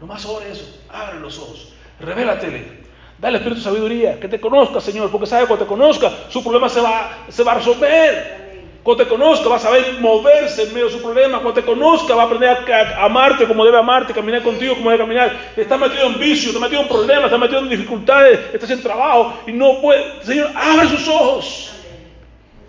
No 0.00 0.06
más 0.06 0.22
sobre 0.22 0.50
eso, 0.50 0.64
abre 0.90 1.20
los 1.20 1.38
ojos. 1.38 1.72
Revélatele. 2.00 2.88
Dale 3.18 3.38
Espíritu 3.38 3.60
de 3.60 3.64
sabiduría, 3.64 4.20
que 4.20 4.28
te 4.28 4.40
conozca, 4.40 4.80
Señor, 4.80 5.10
porque 5.10 5.26
sabe 5.26 5.46
cuando 5.46 5.64
te 5.64 5.68
conozca, 5.68 6.10
su 6.28 6.42
problema 6.42 6.68
se 6.68 6.80
va, 6.80 7.26
se 7.28 7.42
va 7.44 7.52
a 7.52 7.54
resolver. 7.56 8.48
Cuando 8.82 9.04
te 9.04 9.10
conozca, 9.10 9.48
va 9.48 9.56
a 9.56 9.60
saber 9.60 10.00
moverse 10.00 10.62
en 10.64 10.72
medio 10.72 10.86
de 10.86 10.92
su 10.92 11.02
problema. 11.02 11.40
Cuando 11.40 11.60
te 11.60 11.66
conozca, 11.66 12.14
va 12.14 12.22
a 12.22 12.26
aprender 12.26 12.72
a, 12.72 13.04
amarte 13.04 13.46
como 13.46 13.64
debe 13.64 13.78
amarte, 13.78 14.12
caminar 14.12 14.42
contigo 14.42 14.74
como 14.74 14.90
debe 14.90 15.02
caminar. 15.02 15.52
Está 15.56 15.76
metido 15.76 16.06
en 16.06 16.18
vicio, 16.18 16.50
está 16.50 16.60
metido 16.60 16.82
en 16.82 16.88
problemas, 16.88 17.26
está 17.26 17.38
metido 17.38 17.60
en 17.60 17.68
dificultades, 17.68 18.40
está 18.52 18.66
sin 18.66 18.82
trabajo 18.82 19.40
y 19.46 19.52
no 19.52 19.80
puede. 19.80 20.24
Señor, 20.24 20.50
abre 20.56 20.88
sus 20.88 21.06
ojos. 21.06 21.67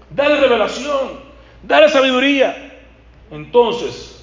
Dale 0.10 0.40
revelación, 0.40 1.20
dale 1.64 1.90
sabiduría. 1.90 2.74
Entonces, 3.32 4.20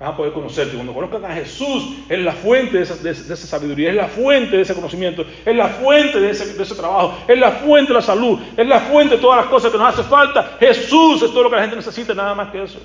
vas 0.00 0.10
a 0.10 0.16
poder 0.16 0.32
conocerte. 0.32 0.74
Cuando 0.74 0.94
conozcan 0.94 1.24
a 1.24 1.34
Jesús, 1.34 1.98
es 2.08 2.18
la 2.18 2.32
fuente 2.32 2.78
de 2.78 2.82
esa, 2.82 2.96
de, 2.96 3.10
esa, 3.10 3.36
sabiduría, 3.36 3.90
es 3.90 3.96
la 3.96 4.08
fuente 4.08 4.56
de 4.56 4.62
ese 4.62 4.74
conocimiento, 4.74 5.24
es 5.44 5.54
la 5.54 5.68
fuente 5.68 6.18
de 6.18 6.30
ese, 6.30 6.54
de 6.54 6.62
ese, 6.62 6.74
trabajo, 6.74 7.18
es 7.28 7.38
la 7.38 7.52
fuente 7.52 7.92
de 7.92 7.94
la 7.94 8.02
salud, 8.02 8.40
es 8.56 8.66
la 8.66 8.80
fuente 8.80 9.16
de 9.16 9.20
todas 9.20 9.42
las 9.42 9.50
cosas 9.50 9.70
que 9.70 9.78
nos 9.78 9.94
hace 9.94 10.08
falta. 10.08 10.56
Jesús 10.58 11.22
es 11.22 11.30
todo 11.30 11.44
lo 11.44 11.50
que 11.50 11.56
la 11.56 11.62
gente 11.62 11.76
necesita, 11.76 12.14
nada 12.14 12.34
más 12.34 12.50
que 12.50 12.62
eso. 12.62 12.80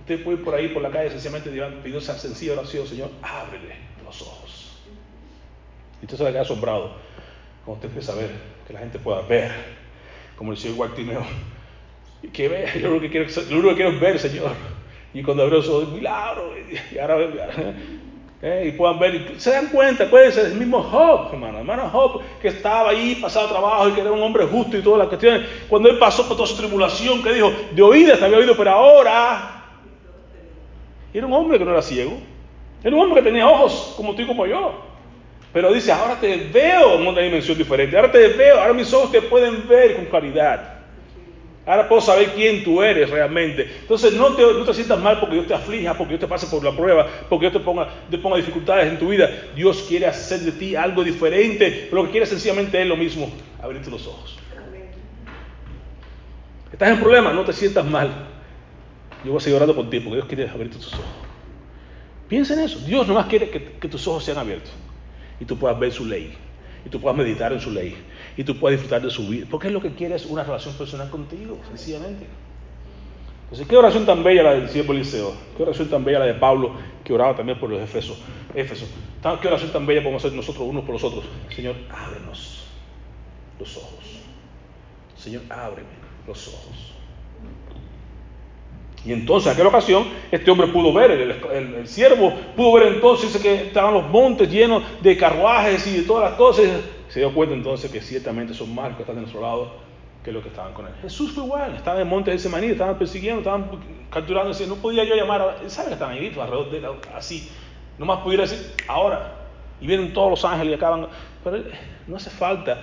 Usted 0.00 0.22
puede 0.22 0.38
ir 0.38 0.44
por 0.44 0.54
ahí, 0.54 0.68
por 0.68 0.82
la 0.82 0.90
calle, 0.90 1.10
sencillamente 1.10 1.50
pidiendo 1.50 1.98
esa 1.98 2.18
sencilla 2.18 2.52
oración, 2.52 2.86
Señor, 2.86 3.10
ábrele 3.22 3.76
los 4.04 4.22
ojos. 4.22 4.78
Y 6.00 6.04
usted 6.04 6.16
se 6.16 6.22
va 6.22 6.28
a 6.28 6.32
quedar 6.32 6.44
asombrado 6.44 6.92
cuando 7.64 7.74
usted 7.74 7.88
empieza 7.88 8.12
a 8.12 8.16
ver, 8.16 8.30
que 8.66 8.72
la 8.72 8.80
gente 8.80 8.98
pueda 8.98 9.20
ver, 9.22 9.77
como 10.38 10.52
decía 10.52 10.70
Guartimeo, 10.72 11.26
que 12.32 12.48
vea, 12.48 12.74
yo 12.80 12.90
lo 12.90 13.00
que 13.00 13.10
quiero, 13.10 13.26
lo 13.50 13.56
único 13.56 13.68
que 13.70 13.74
quiero 13.74 13.90
es 13.90 14.00
ver, 14.00 14.18
Señor. 14.18 14.52
Y 15.12 15.22
cuando 15.22 15.42
abrió 15.42 15.58
los 15.58 15.68
ojos, 15.68 15.92
milagro. 15.92 16.52
Y 16.92 16.98
ahora 16.98 17.16
eh, 18.40 18.66
y 18.68 18.76
puedan 18.76 19.00
ver, 19.00 19.14
y 19.16 19.40
se 19.40 19.50
dan 19.50 19.66
cuenta, 19.66 20.08
puede 20.08 20.30
ser 20.30 20.46
el 20.46 20.54
mismo 20.54 20.80
Job, 20.80 21.30
hermano, 21.32 21.58
hermano 21.58 21.90
Job, 21.90 22.22
que 22.40 22.48
estaba 22.48 22.90
ahí, 22.90 23.16
pasaba 23.20 23.48
trabajo 23.48 23.88
y 23.88 23.92
que 23.92 24.00
era 24.00 24.12
un 24.12 24.22
hombre 24.22 24.46
justo 24.46 24.78
y 24.78 24.80
todas 24.80 25.00
las 25.00 25.08
cuestiones. 25.08 25.48
Cuando 25.68 25.88
él 25.88 25.98
pasó 25.98 26.28
por 26.28 26.36
toda 26.36 26.46
su 26.46 26.56
tribulación, 26.56 27.20
que 27.20 27.32
dijo, 27.32 27.50
de 27.72 27.82
oídas 27.82 28.22
había 28.22 28.38
oído, 28.38 28.56
pero 28.56 28.70
ahora. 28.70 29.54
Era 31.12 31.26
un 31.26 31.32
hombre 31.32 31.58
que 31.58 31.64
no 31.64 31.72
era 31.72 31.82
ciego. 31.82 32.12
Era 32.84 32.94
un 32.94 33.02
hombre 33.02 33.22
que 33.22 33.28
tenía 33.28 33.48
ojos, 33.48 33.94
como 33.96 34.14
tú 34.14 34.22
y 34.22 34.26
como 34.26 34.46
yo. 34.46 34.84
Pero 35.52 35.72
dice, 35.72 35.92
ahora 35.92 36.20
te 36.20 36.36
veo 36.52 37.00
en 37.00 37.06
una 37.06 37.20
dimensión 37.20 37.56
diferente. 37.56 37.96
Ahora 37.96 38.12
te 38.12 38.28
veo, 38.28 38.60
ahora 38.60 38.74
mis 38.74 38.92
ojos 38.92 39.10
te 39.10 39.22
pueden 39.22 39.66
ver 39.66 39.96
con 39.96 40.04
claridad. 40.06 40.74
Ahora 41.64 41.88
puedo 41.88 42.00
saber 42.00 42.32
quién 42.34 42.64
tú 42.64 42.82
eres 42.82 43.10
realmente. 43.10 43.70
Entonces 43.80 44.14
no 44.14 44.34
te, 44.34 44.42
no 44.42 44.64
te, 44.64 44.74
sientas 44.74 44.98
mal 44.98 45.20
porque 45.20 45.34
Dios 45.34 45.46
te 45.46 45.54
aflija, 45.54 45.94
porque 45.94 46.12
Dios 46.12 46.20
te 46.20 46.26
pase 46.26 46.46
por 46.46 46.64
la 46.64 46.72
prueba, 46.72 47.06
porque 47.28 47.44
Dios 47.44 47.52
te 47.54 47.60
ponga, 47.60 47.88
te 48.10 48.18
ponga 48.18 48.36
dificultades 48.36 48.90
en 48.90 48.98
tu 48.98 49.08
vida. 49.08 49.28
Dios 49.54 49.84
quiere 49.86 50.06
hacer 50.06 50.40
de 50.40 50.52
ti 50.52 50.76
algo 50.76 51.02
diferente. 51.04 51.88
Pero 51.90 52.02
lo 52.02 52.04
que 52.06 52.12
quiere 52.12 52.26
sencillamente 52.26 52.80
es 52.80 52.86
lo 52.86 52.96
mismo, 52.96 53.30
abrirte 53.62 53.90
los 53.90 54.06
ojos. 54.06 54.38
Estás 56.72 56.90
en 56.90 57.00
problemas, 57.00 57.34
no 57.34 57.44
te 57.44 57.52
sientas 57.52 57.84
mal. 57.84 58.28
Yo 59.24 59.32
voy 59.32 59.38
a 59.38 59.40
seguir 59.40 59.56
orando 59.56 59.74
por 59.74 59.90
ti 59.90 60.00
porque 60.00 60.16
Dios 60.16 60.26
quiere 60.26 60.48
abrirte 60.48 60.76
tus 60.76 60.94
ojos. 60.94 61.04
Piensa 62.28 62.54
en 62.54 62.60
eso. 62.60 62.78
Dios 62.80 63.06
nomás 63.06 63.26
quiere 63.26 63.50
que, 63.50 63.72
que 63.72 63.88
tus 63.88 64.06
ojos 64.06 64.24
sean 64.24 64.38
abiertos 64.38 64.72
y 65.40 65.44
tú 65.44 65.58
puedas 65.58 65.78
ver 65.78 65.92
su 65.92 66.04
ley 66.04 66.34
y 66.84 66.88
tú 66.88 67.00
puedas 67.00 67.16
meditar 67.16 67.52
en 67.52 67.60
su 67.60 67.70
ley 67.70 67.96
y 68.36 68.44
tú 68.44 68.58
puedas 68.58 68.78
disfrutar 68.78 69.02
de 69.02 69.10
su 69.10 69.26
vida. 69.28 69.46
Porque 69.50 69.68
es 69.68 69.72
lo 69.72 69.80
que 69.80 69.92
quiere 69.92 70.14
es 70.14 70.26
una 70.26 70.44
relación 70.44 70.74
personal 70.74 71.10
contigo, 71.10 71.58
sencillamente. 71.68 72.26
Entonces, 73.44 73.66
qué 73.66 73.76
oración 73.76 74.04
tan 74.04 74.22
bella 74.22 74.42
la 74.42 74.52
del 74.52 74.68
siervo 74.68 74.92
Eliseo, 74.92 75.34
qué 75.56 75.62
oración 75.62 75.88
tan 75.88 76.04
bella 76.04 76.18
la 76.20 76.26
de 76.26 76.34
Pablo, 76.34 76.72
que 77.02 77.12
oraba 77.12 77.34
también 77.34 77.58
por 77.58 77.70
los 77.70 77.80
Efesos. 77.80 78.18
Éfeso. 78.54 78.86
Qué 79.40 79.48
oración 79.48 79.72
tan 79.72 79.86
bella 79.86 80.02
podemos 80.02 80.24
hacer 80.24 80.36
nosotros 80.36 80.66
unos 80.68 80.84
por 80.84 80.92
los 80.92 81.04
otros. 81.04 81.24
Señor, 81.54 81.74
ábrenos 81.90 82.64
los 83.58 83.76
ojos. 83.76 84.20
Señor, 85.16 85.42
ábreme 85.48 85.88
los 86.26 86.48
ojos. 86.48 86.97
Y 89.04 89.12
entonces, 89.12 89.46
en 89.48 89.52
aquella 89.54 89.68
ocasión, 89.68 90.04
este 90.30 90.50
hombre 90.50 90.68
pudo 90.68 90.92
ver, 90.92 91.10
el, 91.12 91.30
el, 91.30 91.74
el 91.74 91.88
siervo 91.88 92.32
pudo 92.56 92.72
ver 92.72 92.94
entonces 92.94 93.40
que 93.40 93.54
estaban 93.54 93.94
los 93.94 94.08
montes 94.08 94.50
llenos 94.50 94.82
de 95.00 95.16
carruajes 95.16 95.86
y 95.86 95.98
de 95.98 96.02
todas 96.02 96.30
las 96.30 96.38
cosas. 96.38 96.66
Se 97.08 97.20
dio 97.20 97.32
cuenta 97.32 97.54
entonces 97.54 97.90
que 97.90 98.00
ciertamente 98.00 98.52
son 98.54 98.74
más 98.74 98.94
que 98.96 99.02
están 99.02 99.14
de 99.14 99.22
nuestro 99.22 99.40
lado 99.40 99.88
que 100.24 100.32
los 100.32 100.42
que 100.42 100.48
estaban 100.48 100.74
con 100.74 100.86
él. 100.86 100.92
Jesús 101.00 101.32
fue 101.32 101.44
igual, 101.44 101.74
estaba 101.74 101.96
en 101.96 102.02
el 102.02 102.08
monte 102.08 102.30
de 102.30 102.38
Semaní, 102.38 102.66
estaban 102.66 102.98
persiguiendo, 102.98 103.40
estaban 103.40 103.70
capturando, 104.10 104.52
no 104.66 104.74
podía 104.76 105.04
yo 105.04 105.14
llamar, 105.14 105.40
a... 105.40 105.70
¿sabe 105.70 105.88
que 105.88 105.94
estaban 105.94 106.16
ahí 106.16 106.26
alrededor 106.26 106.70
de 106.70 106.78
él, 106.78 106.86
así? 107.14 107.50
Nomás 107.98 108.20
pudiera 108.20 108.42
decir, 108.42 108.74
ahora, 108.86 109.32
y 109.80 109.86
vienen 109.86 110.12
todos 110.12 110.30
los 110.30 110.44
ángeles 110.44 110.72
y 110.72 110.74
acaban, 110.74 111.06
pero 111.42 111.62
no 112.06 112.16
hace 112.16 112.30
falta. 112.30 112.80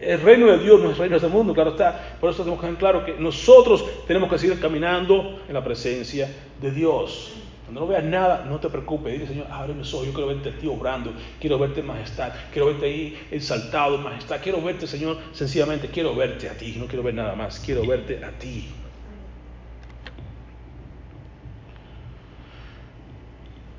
El 0.00 0.20
reino 0.20 0.46
de 0.46 0.58
Dios 0.58 0.80
no 0.80 0.90
es 0.90 0.98
reino 0.98 1.18
de 1.18 1.26
este 1.26 1.28
mundo, 1.28 1.54
claro 1.54 1.70
está. 1.70 2.16
Por 2.20 2.30
eso 2.30 2.42
tenemos 2.42 2.60
que 2.60 2.66
tener 2.66 2.78
claro 2.78 3.04
que 3.04 3.14
nosotros 3.14 3.84
tenemos 4.06 4.30
que 4.30 4.38
seguir 4.38 4.60
caminando 4.60 5.40
en 5.46 5.54
la 5.54 5.64
presencia 5.64 6.28
de 6.60 6.70
Dios. 6.70 7.32
Cuando 7.64 7.80
no 7.80 7.86
veas 7.86 8.04
nada, 8.04 8.44
no 8.48 8.60
te 8.60 8.68
preocupes. 8.68 9.12
Dile, 9.12 9.26
Señor, 9.26 9.46
abre 9.50 9.74
mis 9.74 9.92
ojos. 9.92 10.06
Yo 10.06 10.12
quiero 10.12 10.28
verte 10.28 10.50
a 10.50 10.52
ti 10.52 10.68
obrando. 10.68 11.12
Quiero 11.40 11.58
verte 11.58 11.80
en 11.80 11.86
majestad. 11.86 12.32
Quiero 12.52 12.66
verte 12.66 12.86
ahí 12.86 13.18
exaltado 13.30 13.96
en 13.96 14.02
majestad. 14.02 14.40
Quiero 14.40 14.62
verte, 14.62 14.86
Señor, 14.86 15.18
sencillamente. 15.32 15.88
Quiero 15.88 16.14
verte 16.14 16.48
a 16.48 16.56
ti. 16.56 16.76
No 16.78 16.86
quiero 16.86 17.02
ver 17.02 17.14
nada 17.14 17.34
más. 17.34 17.58
Quiero 17.58 17.84
verte 17.84 18.24
a 18.24 18.30
ti. 18.30 18.68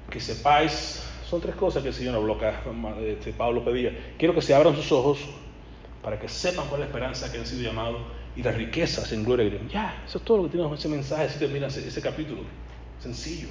Que 0.10 0.20
sepáis, 0.20 1.06
son 1.30 1.41
tres 1.41 1.56
cosas 1.56 1.84
que 1.84 1.89
el 1.89 1.96
Señor 1.96 2.15
habló 2.15 2.36
acá, 2.36 2.63
este, 3.06 3.34
Pablo 3.34 3.63
pedía. 3.63 4.15
Quiero 4.17 4.34
que 4.34 4.41
se 4.41 4.54
abran 4.54 4.76
sus 4.76 4.91
ojos 4.91 5.20
para 6.01 6.19
que 6.19 6.27
sepan 6.27 6.67
cuál 6.67 6.81
es 6.81 6.88
la 6.88 6.95
esperanza 6.95 7.31
que 7.31 7.38
han 7.38 7.45
sido 7.45 7.63
llamados 7.63 8.01
y 8.36 8.43
las 8.43 8.55
riquezas 8.55 9.12
en 9.12 9.23
gloria. 9.23 9.60
Ya, 9.71 10.03
eso 10.05 10.19
es 10.19 10.23
todo 10.23 10.38
lo 10.38 10.43
que 10.43 10.49
tiene 10.49 10.73
ese 10.73 10.89
mensaje, 10.89 11.23
así 11.23 11.39
termina 11.39 11.67
ese, 11.67 11.88
ese 11.88 12.01
capítulo. 12.01 12.41
Sencillo. 12.99 13.49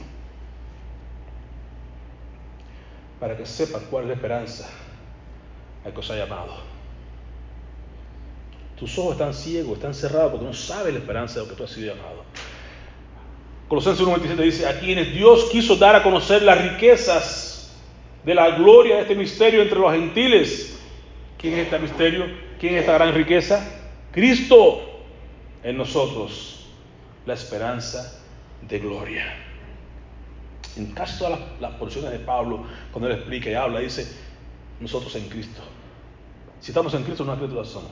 Para 3.18 3.36
que 3.36 3.46
sepan 3.46 3.82
cuál 3.90 4.04
es 4.04 4.08
la 4.08 4.14
esperanza 4.14 4.68
al 5.84 5.92
que 5.92 6.00
os 6.00 6.10
ha 6.10 6.16
llamado. 6.16 6.76
Tus 8.78 8.98
ojos 8.98 9.12
están 9.12 9.32
ciegos, 9.32 9.74
están 9.74 9.94
cerrados 9.94 10.32
porque 10.32 10.46
no 10.46 10.52
sabes 10.52 10.92
la 10.92 10.98
esperanza 10.98 11.40
de 11.40 11.46
lo 11.46 11.50
que 11.50 11.56
tú 11.56 11.64
has 11.64 11.70
sido 11.70 11.94
llamado. 11.94 12.24
Colosenses 13.68 14.06
1.27 14.06 14.36
dice, 14.36 14.66
a 14.66 14.78
quienes 14.78 15.12
Dios 15.12 15.48
quiso 15.50 15.76
dar 15.76 15.96
a 15.96 16.02
conocer 16.02 16.42
las 16.42 16.60
riquezas 16.62 17.74
de 18.24 18.34
la 18.34 18.50
gloria 18.50 18.96
de 18.96 19.02
este 19.02 19.14
misterio 19.14 19.62
entre 19.62 19.78
los 19.78 19.92
gentiles. 19.92 20.75
¿Quién 21.38 21.54
es 21.54 21.64
este 21.64 21.78
misterio? 21.78 22.26
¿Quién 22.58 22.74
es 22.74 22.80
esta 22.80 22.94
gran 22.94 23.14
riqueza? 23.14 23.64
Cristo 24.12 24.80
en 25.62 25.76
nosotros, 25.76 26.66
la 27.26 27.34
esperanza 27.34 28.20
de 28.66 28.78
gloria. 28.78 29.24
En 30.76 30.92
casi 30.92 31.18
todas 31.18 31.40
las, 31.60 31.72
porciones 31.72 32.12
de 32.12 32.18
Pablo, 32.18 32.64
cuando 32.92 33.08
él 33.08 33.16
explica 33.16 33.50
y 33.50 33.54
habla, 33.54 33.80
dice, 33.80 34.06
nosotros 34.80 35.14
en 35.16 35.28
Cristo. 35.28 35.62
Si 36.60 36.70
estamos 36.70 36.94
en 36.94 37.02
Cristo, 37.02 37.24
una 37.24 37.36
criatura 37.36 37.64
somos. 37.64 37.90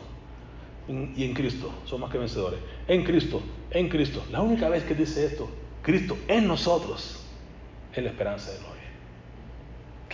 y 0.88 1.24
en 1.24 1.35
Cristo, 1.35 1.72
somos 1.85 2.02
más 2.02 2.12
que 2.12 2.18
vencedores. 2.18 2.61
En 2.88 3.04
Cristo, 3.04 3.42
en 3.70 3.88
Cristo. 3.88 4.24
La 4.30 4.40
única 4.40 4.68
vez 4.68 4.85
que 4.85 4.94
dice 4.94 5.24
esto, 5.24 5.48
Cristo 5.83 6.16
en 6.28 6.46
nosotros, 6.46 7.20
es 7.92 8.02
la 8.02 8.11
esperanza 8.11 8.50
de 8.52 8.59
gloria. 8.59 8.73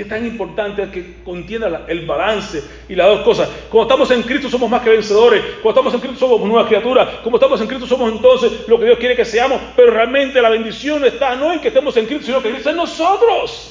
Qué 0.00 0.06
tan 0.06 0.24
importante 0.24 0.84
es 0.84 0.88
que 0.88 1.16
contienda 1.22 1.84
el 1.86 2.06
balance 2.06 2.64
y 2.88 2.94
las 2.94 3.06
dos 3.06 3.20
cosas. 3.20 3.50
Como 3.68 3.82
estamos 3.82 4.10
en 4.10 4.22
Cristo 4.22 4.48
somos 4.48 4.70
más 4.70 4.80
que 4.80 4.88
vencedores. 4.88 5.44
Como 5.60 5.72
estamos 5.72 5.92
en 5.92 6.00
Cristo 6.00 6.20
somos 6.20 6.40
nuevas 6.40 6.68
criaturas. 6.68 7.06
Como 7.22 7.36
estamos 7.36 7.60
en 7.60 7.66
Cristo 7.66 7.86
somos 7.86 8.10
entonces 8.10 8.66
lo 8.66 8.78
que 8.78 8.86
Dios 8.86 8.98
quiere 8.98 9.14
que 9.14 9.26
seamos. 9.26 9.60
Pero 9.76 9.90
realmente 9.90 10.40
la 10.40 10.48
bendición 10.48 11.04
está 11.04 11.36
no 11.36 11.52
en 11.52 11.60
que 11.60 11.68
estemos 11.68 11.94
en 11.98 12.06
Cristo, 12.06 12.24
sino 12.24 12.40
que 12.40 12.50
Cristo 12.50 12.70
en 12.70 12.76
nosotros. 12.76 13.69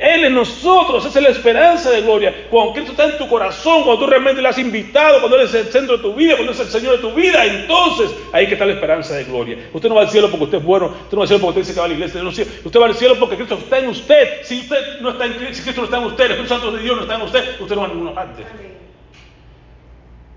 Él 0.00 0.24
en 0.24 0.34
nosotros, 0.34 1.04
es 1.04 1.14
la 1.14 1.28
esperanza 1.28 1.90
de 1.90 2.00
gloria. 2.00 2.46
Cuando 2.48 2.72
Cristo 2.72 2.92
está 2.92 3.04
en 3.04 3.18
tu 3.18 3.28
corazón, 3.28 3.82
cuando 3.84 3.98
tú 3.98 4.06
realmente 4.06 4.40
le 4.40 4.48
has 4.48 4.56
invitado, 4.56 5.20
cuando 5.20 5.36
Él 5.36 5.44
es 5.44 5.52
el 5.52 5.66
centro 5.66 5.98
de 5.98 6.02
tu 6.02 6.14
vida, 6.14 6.36
cuando 6.36 6.52
Él 6.52 6.58
es 6.58 6.66
el 6.66 6.72
Señor 6.72 6.96
de 6.96 7.02
tu 7.02 7.12
vida, 7.12 7.44
entonces 7.44 8.10
ahí 8.32 8.46
está 8.46 8.64
la 8.64 8.72
esperanza 8.72 9.14
de 9.14 9.24
gloria. 9.24 9.58
Usted 9.74 9.90
no 9.90 9.96
va 9.96 10.00
al 10.00 10.08
cielo 10.08 10.30
porque 10.30 10.44
usted 10.44 10.58
es 10.58 10.64
bueno, 10.64 10.86
usted 10.86 11.12
no 11.12 11.18
va 11.18 11.24
al 11.24 11.28
cielo 11.28 11.42
porque 11.42 11.60
usted 11.60 11.60
dice 11.60 11.74
que 11.74 11.80
va 11.80 11.84
a 11.84 11.88
la 11.88 11.94
iglesia, 11.94 12.22
usted 12.64 12.80
va 12.80 12.86
al 12.86 12.94
cielo 12.94 13.16
porque 13.20 13.36
Cristo 13.36 13.58
está 13.58 13.78
en 13.78 13.88
usted. 13.88 14.42
Si 14.42 14.60
usted 14.60 15.00
no 15.02 15.10
está 15.10 15.26
en 15.26 15.32
Cristo, 15.34 15.54
si 15.54 15.62
Cristo 15.64 15.80
no 15.82 15.84
está 15.84 15.98
en 15.98 16.04
usted, 16.04 16.24
el 16.24 16.30
Espíritu 16.30 16.54
Santo 16.54 16.72
de 16.72 16.82
Dios 16.82 16.96
no 16.96 17.02
está 17.02 17.14
en 17.16 17.22
usted, 17.22 17.60
usted 17.60 17.74
no 17.74 17.82
va 17.82 17.86
a 17.86 17.90
ninguna 17.90 18.14
parte. 18.14 18.42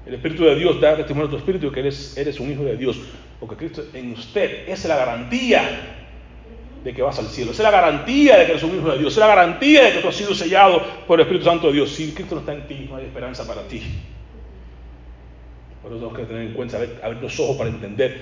El 0.05 0.13
Espíritu 0.13 0.43
de 0.43 0.55
Dios 0.55 0.81
da 0.81 0.97
testimonio 0.97 1.27
a 1.27 1.31
tu 1.31 1.37
espíritu 1.37 1.71
que 1.71 1.79
eres 1.79 2.39
un 2.41 2.51
hijo 2.51 2.63
de 2.63 2.75
Dios, 2.75 2.97
porque 3.39 3.55
Cristo 3.55 3.85
en 3.93 4.11
usted 4.11 4.67
es 4.67 4.83
la 4.83 4.97
garantía 4.97 6.01
de 6.83 6.93
que 6.93 7.01
vas 7.01 7.17
al 7.19 7.27
cielo. 7.27 7.51
Esa 7.51 7.63
es 7.63 7.71
la 7.71 7.71
garantía 7.71 8.37
de 8.37 8.45
que 8.45 8.51
eres 8.51 8.63
un 8.63 8.77
hijo 8.77 8.91
de 8.91 8.99
Dios. 8.99 9.13
Esa 9.13 9.21
es 9.21 9.29
la 9.29 9.35
garantía 9.35 9.83
de 9.85 9.93
que 9.93 9.99
tú 9.99 10.07
has 10.09 10.15
sido 10.15 10.35
sellado 10.35 10.81
por 11.07 11.19
el 11.19 11.25
Espíritu 11.25 11.45
Santo 11.45 11.67
de 11.67 11.73
Dios. 11.73 11.89
Si 11.91 12.11
Cristo 12.11 12.35
no 12.35 12.41
está 12.41 12.53
en 12.53 12.67
ti, 12.67 12.87
no 12.89 12.97
hay 12.97 13.05
esperanza 13.05 13.47
para 13.47 13.61
ti. 13.63 13.81
Por 15.81 15.91
eso 15.91 15.99
tenemos 15.99 16.17
que 16.17 16.25
tener 16.25 16.47
en 16.47 16.53
cuenta, 16.53 16.77
abrir, 16.77 17.21
los 17.21 17.39
ojos 17.39 17.57
para 17.57 17.69
entender 17.69 18.21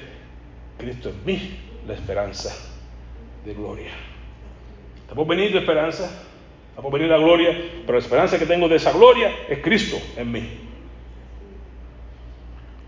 Cristo 0.78 1.10
en 1.10 1.26
mí, 1.26 1.58
la 1.88 1.94
esperanza 1.94 2.56
de 3.46 3.54
gloria. 3.54 3.92
Está 5.02 5.16
por 5.16 5.28
venir 5.28 5.56
esperanza, 5.56 6.06
está 6.70 6.82
por 6.82 6.92
venir 6.92 7.10
la 7.10 7.18
gloria, 7.18 7.50
pero 7.86 7.94
la 7.94 8.04
esperanza 8.04 8.38
que 8.38 8.46
tengo 8.46 8.68
de 8.68 8.76
esa 8.76 8.92
gloria 8.92 9.32
es 9.50 9.60
Cristo 9.60 9.98
en 10.18 10.32
mí. 10.32 10.50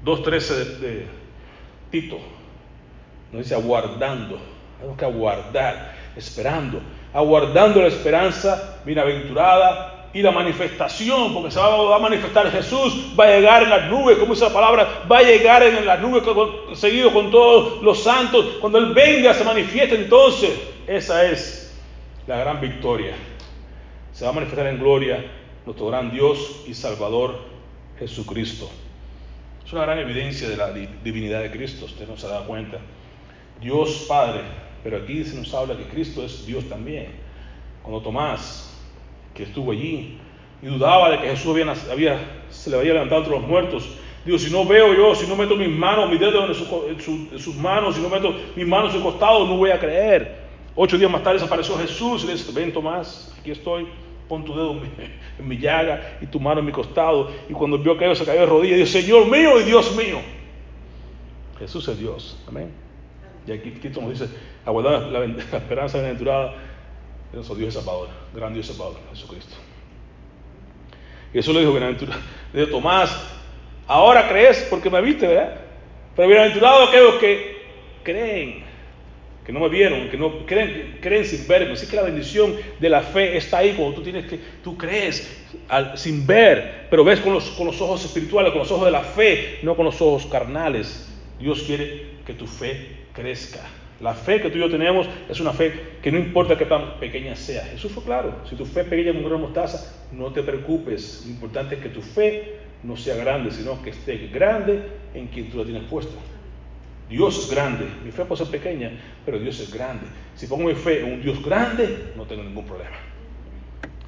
2.13 0.05 0.55
de, 0.55 0.87
de 0.87 1.05
Tito 1.89 2.19
nos 3.31 3.43
dice 3.43 3.55
aguardando 3.55 4.52
tenemos 4.83 4.97
que 4.97 5.05
aguardar, 5.05 5.95
esperando, 6.15 6.81
aguardando 7.13 7.81
la 7.81 7.87
esperanza 7.87 8.81
bienaventurada 8.85 10.09
y 10.13 10.21
la 10.21 10.31
manifestación, 10.31 11.33
porque 11.33 11.51
se 11.51 11.59
va 11.59 11.95
a 11.95 11.99
manifestar 11.99 12.51
Jesús, 12.51 13.13
va 13.17 13.25
a 13.25 13.29
llegar 13.29 13.63
en 13.63 13.69
las 13.69 13.89
nubes, 13.89 14.17
como 14.17 14.33
dice 14.33 14.45
la 14.45 14.53
palabra, 14.53 15.05
va 15.09 15.19
a 15.19 15.23
llegar 15.23 15.63
en 15.63 15.85
las 15.85 16.01
nubes 16.01 16.23
seguido 16.77 17.13
con 17.13 17.31
todos 17.31 17.81
los 17.81 18.03
santos. 18.03 18.57
Cuando 18.59 18.77
Él 18.77 18.93
venga, 18.93 19.33
se 19.33 19.45
manifiesta 19.45 19.95
entonces. 19.95 20.51
Esa 20.85 21.25
es 21.31 21.73
la 22.27 22.37
gran 22.37 22.59
victoria. 22.59 23.15
Se 24.11 24.25
va 24.25 24.31
a 24.31 24.33
manifestar 24.33 24.67
en 24.67 24.79
gloria 24.79 25.23
nuestro 25.65 25.87
gran 25.87 26.11
Dios 26.11 26.63
y 26.67 26.73
Salvador 26.73 27.39
Jesucristo. 27.97 28.69
Es 29.65 29.71
una 29.71 29.83
gran 29.83 29.99
evidencia 29.99 30.49
de 30.49 30.57
la 30.57 30.71
divinidad 30.71 31.41
de 31.41 31.51
Cristo, 31.51 31.85
usted 31.85 32.05
no 32.05 32.17
se 32.17 32.27
da 32.27 32.43
cuenta. 32.45 32.79
Dios 33.61 34.05
Padre 34.09 34.41
pero 34.83 34.97
aquí 34.97 35.23
se 35.23 35.35
nos 35.35 35.53
habla 35.53 35.77
que 35.77 35.85
Cristo 35.85 36.23
es 36.23 36.45
Dios 36.45 36.67
también. 36.67 37.07
Cuando 37.81 38.01
Tomás, 38.01 38.77
que 39.33 39.43
estuvo 39.43 39.71
allí, 39.71 40.17
y 40.61 40.67
dudaba 40.67 41.11
de 41.11 41.19
que 41.19 41.27
Jesús 41.27 41.55
había, 41.89 42.17
se 42.49 42.69
le 42.69 42.77
había 42.77 42.93
levantado 42.93 43.21
entre 43.21 43.39
los 43.39 43.47
muertos, 43.47 43.89
dijo, 44.25 44.37
si 44.37 44.51
no 44.51 44.65
veo 44.65 44.93
yo, 44.93 45.15
si 45.15 45.27
no 45.27 45.35
meto 45.35 45.55
mis 45.55 45.69
manos, 45.69 46.09
mis 46.09 46.19
dedos 46.19 46.57
en, 46.89 47.39
sus 47.39 47.55
manos, 47.55 47.95
si 47.95 48.01
no 48.01 48.09
meto 48.09 48.33
mis 48.55 48.67
manos 48.67 48.93
en 48.93 48.99
su 48.99 49.03
costado, 49.03 49.45
no 49.45 49.57
voy 49.57 49.71
a 49.71 49.79
creer. 49.79 50.43
Ocho 50.75 50.97
días 50.97 51.11
más 51.11 51.23
tarde 51.23 51.43
apareció 51.43 51.77
Jesús 51.77 52.23
y 52.23 52.27
le 52.27 52.33
dice, 52.33 52.51
ven 52.53 52.73
Tomás, 52.73 53.35
aquí 53.39 53.51
estoy, 53.51 53.87
pon 54.27 54.43
tu 54.43 54.53
dedo 54.53 54.71
en 54.71 55.47
mi, 55.47 55.55
en 55.55 55.61
llaga 55.61 56.17
y 56.21 56.25
tu 56.25 56.39
mano 56.39 56.59
en 56.59 56.65
mi 56.65 56.71
costado. 56.71 57.29
Y 57.49 57.53
cuando 57.53 57.77
vio 57.77 57.93
aquello 57.93 58.15
se 58.15 58.25
cayó 58.25 58.41
de 58.41 58.45
rodillas 58.45 58.77
dijo, 58.77 58.89
Señor 58.89 59.27
mío 59.27 59.59
y 59.59 59.63
Dios 59.63 59.95
mío. 59.95 60.19
Jesús 61.59 61.87
es 61.87 61.99
Dios, 61.99 62.41
amén. 62.47 62.82
Y 63.45 63.51
aquí 63.51 63.71
Tito 63.71 64.01
nos 64.01 64.11
dice, 64.11 64.33
aguardar 64.65 65.03
la, 65.03 65.19
la 65.27 65.57
esperanza 65.57 65.97
bienaventurada 65.97 66.53
de 67.31 67.37
nuestro 67.37 67.55
Dios 67.55 67.73
y 67.73 67.77
Salvador, 67.77 68.09
gran 68.33 68.53
Dios 68.53 68.67
Salvador, 68.67 68.99
Jesucristo. 69.11 69.55
Eso 71.33 71.51
le 71.51 71.61
dijo 71.61 71.71
bienaventurado, 71.71 72.21
dijo 72.53 72.67
Tomás, 72.67 73.11
ahora 73.87 74.29
crees 74.29 74.67
porque 74.69 74.89
me 74.89 75.01
viste, 75.01 75.27
¿verdad? 75.27 75.59
Pero 76.15 76.27
bienaventurado 76.27 76.83
aquellos 76.83 77.15
que 77.15 77.63
creen, 78.03 78.63
que 79.43 79.51
no 79.51 79.59
me 79.59 79.67
vieron, 79.67 80.09
que 80.09 80.17
no 80.17 80.45
creen, 80.45 80.99
creen 81.01 81.25
sin 81.25 81.47
verme. 81.47 81.73
Así 81.73 81.87
que 81.87 81.95
la 81.95 82.03
bendición 82.03 82.55
de 82.79 82.89
la 82.89 83.01
fe 83.01 83.35
está 83.35 83.57
ahí 83.57 83.73
cuando 83.73 83.95
tú 83.95 84.03
tienes 84.03 84.25
que, 84.27 84.39
tú 84.63 84.77
crees 84.77 85.43
sin 85.95 86.25
ver, 86.25 86.87
pero 86.89 87.03
ves 87.03 87.19
con 87.19 87.33
los, 87.33 87.49
con 87.51 87.65
los 87.65 87.81
ojos 87.81 88.05
espirituales, 88.05 88.51
con 88.51 88.59
los 88.59 88.71
ojos 88.71 88.85
de 88.85 88.91
la 88.91 89.01
fe, 89.01 89.59
no 89.63 89.75
con 89.75 89.85
los 89.85 89.99
ojos 90.01 90.27
carnales. 90.27 91.09
Dios 91.39 91.63
quiere 91.63 92.13
que 92.25 92.33
tu 92.33 92.45
fe 92.45 93.02
crezca. 93.13 93.61
La 94.01 94.13
fe 94.13 94.41
que 94.41 94.49
tú 94.49 94.57
y 94.57 94.61
yo 94.61 94.69
tenemos 94.69 95.07
es 95.29 95.39
una 95.39 95.53
fe 95.53 95.97
que 96.01 96.11
no 96.11 96.17
importa 96.17 96.57
qué 96.57 96.65
tan 96.65 96.99
pequeña 96.99 97.35
sea. 97.35 97.63
Jesús 97.65 97.91
fue 97.91 98.03
claro. 98.03 98.35
Si 98.49 98.55
tu 98.55 98.65
fe 98.65 98.81
es 98.81 98.87
pequeña 98.87 99.13
como 99.13 99.27
una 99.27 99.37
mostaza, 99.37 100.07
no 100.11 100.31
te 100.33 100.43
preocupes. 100.43 101.23
Lo 101.25 101.31
importante 101.31 101.75
es 101.75 101.81
que 101.81 101.89
tu 101.89 102.01
fe 102.01 102.57
no 102.83 102.97
sea 102.97 103.15
grande, 103.15 103.51
sino 103.51 103.81
que 103.81 103.91
esté 103.91 104.27
grande 104.27 104.83
en 105.13 105.27
quien 105.27 105.49
tú 105.49 105.57
la 105.57 105.63
tienes 105.63 105.83
puesta. 105.83 106.15
Dios 107.09 107.37
es 107.37 107.51
grande. 107.51 107.85
Mi 108.03 108.11
fe 108.11 108.25
puede 108.25 108.43
ser 108.43 108.51
pequeña, 108.51 108.91
pero 109.25 109.39
Dios 109.39 109.59
es 109.59 109.73
grande. 109.73 110.05
Si 110.35 110.47
pongo 110.47 110.65
mi 110.65 110.75
fe 110.75 111.01
en 111.01 111.13
un 111.13 111.21
Dios 111.21 111.43
grande, 111.43 112.11
no 112.17 112.25
tengo 112.25 112.43
ningún 112.43 112.65
problema. 112.65 112.97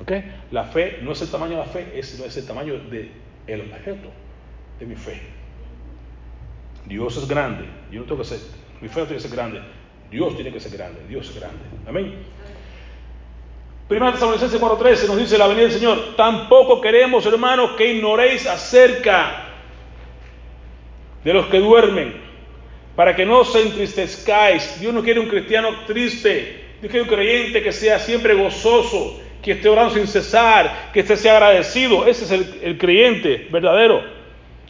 ¿Ok? 0.02 0.12
La 0.52 0.66
fe 0.66 1.00
no 1.04 1.12
es 1.12 1.22
el 1.22 1.30
tamaño 1.30 1.52
de 1.52 1.58
la 1.58 1.66
fe, 1.66 1.94
es, 1.96 2.20
no 2.20 2.26
es 2.26 2.36
el 2.36 2.46
tamaño 2.46 2.74
del 2.90 3.12
el 3.48 3.62
objeto 3.62 4.10
de 4.80 4.86
mi 4.86 4.96
fe. 4.96 5.22
Dios 6.86 7.16
es 7.18 7.28
grande. 7.28 7.66
Yo 7.92 8.02
no 8.02 8.06
tengo 8.06 8.22
que 8.22 8.28
ser 8.28 8.40
mi 8.82 8.88
fe 8.88 9.02
tiene 9.02 9.16
que 9.16 9.20
ser 9.20 9.32
grande. 9.32 9.62
Dios 10.12 10.36
tiene 10.36 10.52
que 10.52 10.60
ser 10.60 10.72
grande. 10.78 11.02
Dios 11.08 11.30
es 11.30 11.36
grande. 11.36 11.60
Amén. 11.88 12.14
Primera 13.88 14.14
Tesalonicenses 14.14 14.60
4:13 14.60 15.08
nos 15.08 15.18
dice 15.18 15.38
la 15.38 15.48
venida 15.48 15.68
del 15.68 15.74
Señor. 15.74 16.16
Tampoco 16.16 16.82
queremos, 16.82 17.26
hermanos, 17.26 17.72
que 17.78 17.94
ignoréis 17.94 18.48
acerca 18.48 19.46
de 21.24 21.34
los 21.34 21.46
que 21.48 21.60
duermen, 21.60 22.16
para 22.96 23.16
que 23.16 23.26
no 23.26 23.44
se 23.44 23.62
entristezcáis. 23.62 24.80
Dios 24.80 24.94
no 24.94 25.04
quiere 25.04 25.20
un 25.20 25.28
cristiano 25.28 25.70
triste, 25.86 26.78
Dios 26.82 26.92
quiere 26.92 27.04
un 27.04 27.10
creyente 27.16 27.62
que 27.62 27.72
sea 27.72 28.00
siempre 28.00 28.34
gozoso, 28.34 29.20
que 29.44 29.52
esté 29.52 29.70
orando 29.70 29.94
sin 29.94 30.08
cesar, 30.08 30.92
que 30.92 31.02
esté 31.02 31.16
sea 31.16 31.34
agradecido. 31.34 32.08
Ese 32.08 32.26
es 32.26 32.32
el, 32.32 32.60
el 32.64 32.78
creyente 32.80 33.48
verdadero 33.52 34.04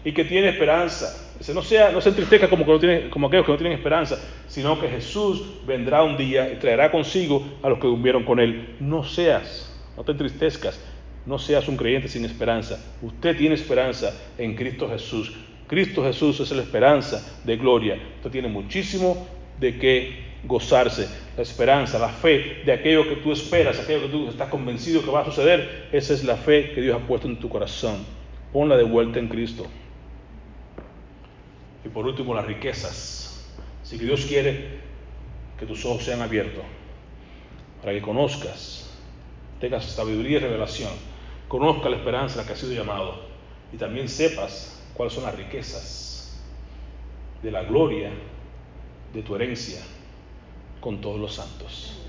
y 0.03 0.11
que 0.11 0.25
tiene 0.25 0.49
esperanza. 0.49 1.24
Dice, 1.37 1.53
no, 1.53 1.61
sea, 1.61 1.91
no 1.91 2.01
se 2.01 2.09
entristezca 2.09 2.49
como, 2.49 2.65
que 2.65 2.71
no 2.71 2.79
tiene, 2.79 3.09
como 3.09 3.27
aquellos 3.27 3.45
que 3.45 3.51
no 3.51 3.57
tienen 3.57 3.77
esperanza, 3.77 4.17
sino 4.47 4.79
que 4.79 4.87
Jesús 4.87 5.43
vendrá 5.65 6.03
un 6.03 6.17
día 6.17 6.51
y 6.51 6.55
traerá 6.57 6.91
consigo 6.91 7.43
a 7.61 7.69
los 7.69 7.79
que 7.79 7.87
durmieron 7.87 8.23
con 8.23 8.39
él. 8.39 8.75
No 8.79 9.03
seas, 9.03 9.71
no 9.97 10.03
te 10.03 10.13
entristezcas, 10.13 10.79
no 11.25 11.37
seas 11.39 11.67
un 11.67 11.75
creyente 11.77 12.07
sin 12.07 12.23
esperanza. 12.25 12.79
Usted 13.01 13.35
tiene 13.35 13.55
esperanza 13.55 14.13
en 14.37 14.55
Cristo 14.55 14.89
Jesús. 14.89 15.33
Cristo 15.67 16.03
Jesús 16.03 16.39
es 16.39 16.51
la 16.51 16.61
esperanza 16.61 17.39
de 17.43 17.57
gloria. 17.57 17.99
Usted 18.17 18.29
tiene 18.29 18.47
muchísimo 18.47 19.27
de 19.59 19.77
qué 19.77 20.25
gozarse. 20.45 21.07
La 21.35 21.43
esperanza, 21.43 21.99
la 21.99 22.09
fe 22.09 22.61
de 22.65 22.71
aquello 22.71 23.09
que 23.09 23.17
tú 23.17 23.31
esperas, 23.31 23.79
aquello 23.79 24.03
que 24.03 24.09
tú 24.09 24.29
estás 24.29 24.49
convencido 24.49 25.03
que 25.03 25.11
va 25.11 25.21
a 25.21 25.25
suceder, 25.25 25.87
esa 25.91 26.13
es 26.13 26.23
la 26.23 26.37
fe 26.37 26.71
que 26.73 26.81
Dios 26.81 26.95
ha 26.95 27.05
puesto 27.05 27.27
en 27.27 27.37
tu 27.37 27.49
corazón. 27.49 28.05
Ponla 28.53 28.77
de 28.77 28.83
vuelta 28.83 29.19
en 29.19 29.27
Cristo. 29.27 29.65
Y 31.85 31.89
por 31.89 32.05
último, 32.05 32.33
las 32.33 32.45
riquezas. 32.45 33.45
Si 33.83 33.99
que 33.99 34.05
Dios 34.05 34.25
quiere 34.25 34.79
que 35.59 35.65
tus 35.65 35.85
ojos 35.85 36.03
sean 36.03 36.21
abiertos 36.21 36.63
para 37.81 37.93
que 37.93 38.01
conozcas, 38.01 38.91
tengas 39.59 39.85
sabiduría 39.85 40.37
y 40.37 40.41
revelación, 40.41 40.91
conozca 41.47 41.89
la 41.89 41.97
esperanza 41.97 42.35
a 42.35 42.41
la 42.41 42.47
que 42.47 42.53
has 42.53 42.59
sido 42.59 42.73
llamado 42.73 43.21
y 43.71 43.77
también 43.77 44.09
sepas 44.09 44.83
cuáles 44.95 45.13
son 45.13 45.23
las 45.23 45.35
riquezas 45.35 46.41
de 47.43 47.51
la 47.51 47.63
gloria 47.63 48.09
de 49.13 49.21
tu 49.21 49.35
herencia 49.35 49.79
con 50.81 50.99
todos 50.99 51.19
los 51.19 51.35
santos. 51.35 52.01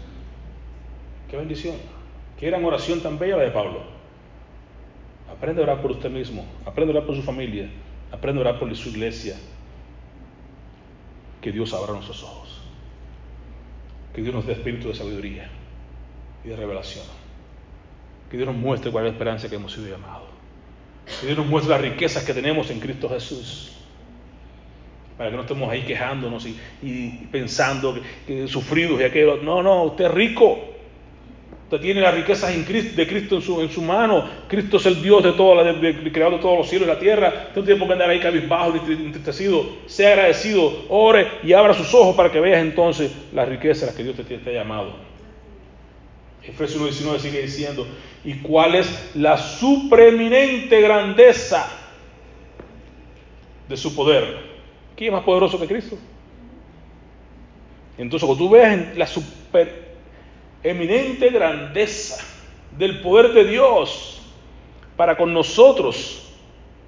Qué 1.31 1.37
bendición. 1.37 1.77
Qué 2.39 2.47
gran 2.47 2.65
oración 2.65 3.01
tan 3.01 3.19
bella 3.19 3.37
la 3.37 3.45
de 3.45 3.51
Pablo. 3.51 3.81
Aprende 5.31 5.61
a 5.61 5.65
orar 5.65 5.83
por 5.83 5.91
usted 5.91 6.11
mismo, 6.11 6.47
aprende 6.65 6.93
a 6.93 6.97
orar 6.97 7.07
por 7.07 7.17
su 7.17 7.23
familia, 7.23 7.69
aprende 8.13 8.41
a 8.41 8.49
orar 8.49 8.61
por 8.61 8.75
su 8.77 8.89
iglesia, 8.91 9.37
que 11.41 11.53
Dios 11.53 11.73
abra 11.73 11.93
nuestros 11.93 12.23
ojos. 12.23 12.61
Que 14.15 14.23
Dios 14.23 14.35
nos 14.35 14.47
dé 14.47 14.53
espíritu 14.53 14.89
de 14.89 14.95
sabiduría 14.95 15.49
y 16.45 16.49
de 16.49 16.57
revelación. 16.57 17.05
Que 18.31 18.37
Dios 18.37 18.49
nos 18.49 18.57
muestre 18.57 18.91
cuál 18.91 19.05
es 19.05 19.11
la 19.11 19.15
esperanza 19.15 19.49
que 19.49 19.57
hemos 19.57 19.73
sido 19.73 19.89
llamados. 19.89 20.29
Que 21.21 21.27
Dios 21.27 21.39
nos 21.39 21.47
muestre 21.47 21.73
las 21.73 21.83
riquezas 21.83 22.25
que 22.25 22.35
tenemos 22.35 22.71
en 22.71 22.81
Cristo 22.81 23.09
Jesús. 23.09 23.73
Para 25.17 25.31
que 25.31 25.37
no 25.37 25.43
estemos 25.43 25.71
ahí 25.71 25.83
quejándonos 25.83 26.47
y, 26.83 27.29
pensando 27.31 27.95
que, 27.95 28.03
que, 28.27 28.49
sufridos 28.49 29.01
y 29.01 29.05
aquello. 29.05 29.39
No, 29.39 29.63
no, 29.63 29.85
usted 29.85 30.07
es 30.07 30.11
rico. 30.11 30.76
Usted 31.67 31.81
tiene 31.81 32.01
las 32.01 32.15
riquezas 32.15 32.55
de 32.55 33.07
Cristo 33.09 33.43
en 33.61 33.71
su, 33.73 33.83
mano. 33.83 34.25
Cristo 34.47 34.77
es 34.77 34.87
el 34.87 35.03
Dios 35.03 35.25
de 35.25 35.33
todo, 35.33 35.61
el 35.61 36.13
creador 36.13 36.37
de 36.37 36.41
todos 36.41 36.59
los 36.59 36.69
cielos 36.69 36.87
y 36.87 36.93
la 36.93 36.99
tierra. 37.01 37.47
Usted 37.49 37.57
no 37.57 37.65
tiene 37.65 37.81
por 37.81 37.93
andar 37.93 38.09
ahí 38.09 38.21
cabizbajo, 38.21 38.73
entristecido. 38.89 39.67
Sea 39.87 40.11
agradecido, 40.11 40.85
ore 40.89 41.27
y 41.43 41.53
abra 41.55 41.75
sus 41.75 41.93
ojos 41.93 42.15
para 42.15 42.31
que 42.31 42.39
veas 42.39 42.61
entonces 42.61 43.11
las 43.35 43.49
riquezas 43.49 43.83
a 43.83 43.87
las 43.87 43.97
que 43.97 44.05
Dios 44.05 44.15
te, 44.15 44.23
te 44.23 44.51
ha 44.51 44.53
llamado. 44.53 44.95
Efesios 46.45 46.81
1.19 46.81 47.19
sigue 47.19 47.43
diciendo, 47.43 47.85
¿y 48.25 48.35
cuál 48.35 48.77
es 48.77 49.11
la 49.17 49.37
supreeminente 49.37 50.81
grandeza 50.81 51.69
de 53.69 53.77
su 53.77 53.93
poder? 53.93 54.37
¿Quién 54.95 55.09
es 55.09 55.15
más 55.15 55.25
poderoso 55.25 55.59
que 55.59 55.67
Cristo? 55.67 55.99
Entonces, 57.99 58.25
cuando 58.25 58.45
tú 58.45 58.51
veas 58.51 58.97
la 58.97 59.09
super 59.09 59.86
eminente 60.71 61.31
grandeza 61.31 62.25
del 62.77 63.01
poder 63.01 63.33
de 63.33 63.45
Dios 63.45 64.21
para 64.97 65.17
con 65.17 65.33
nosotros. 65.33 66.23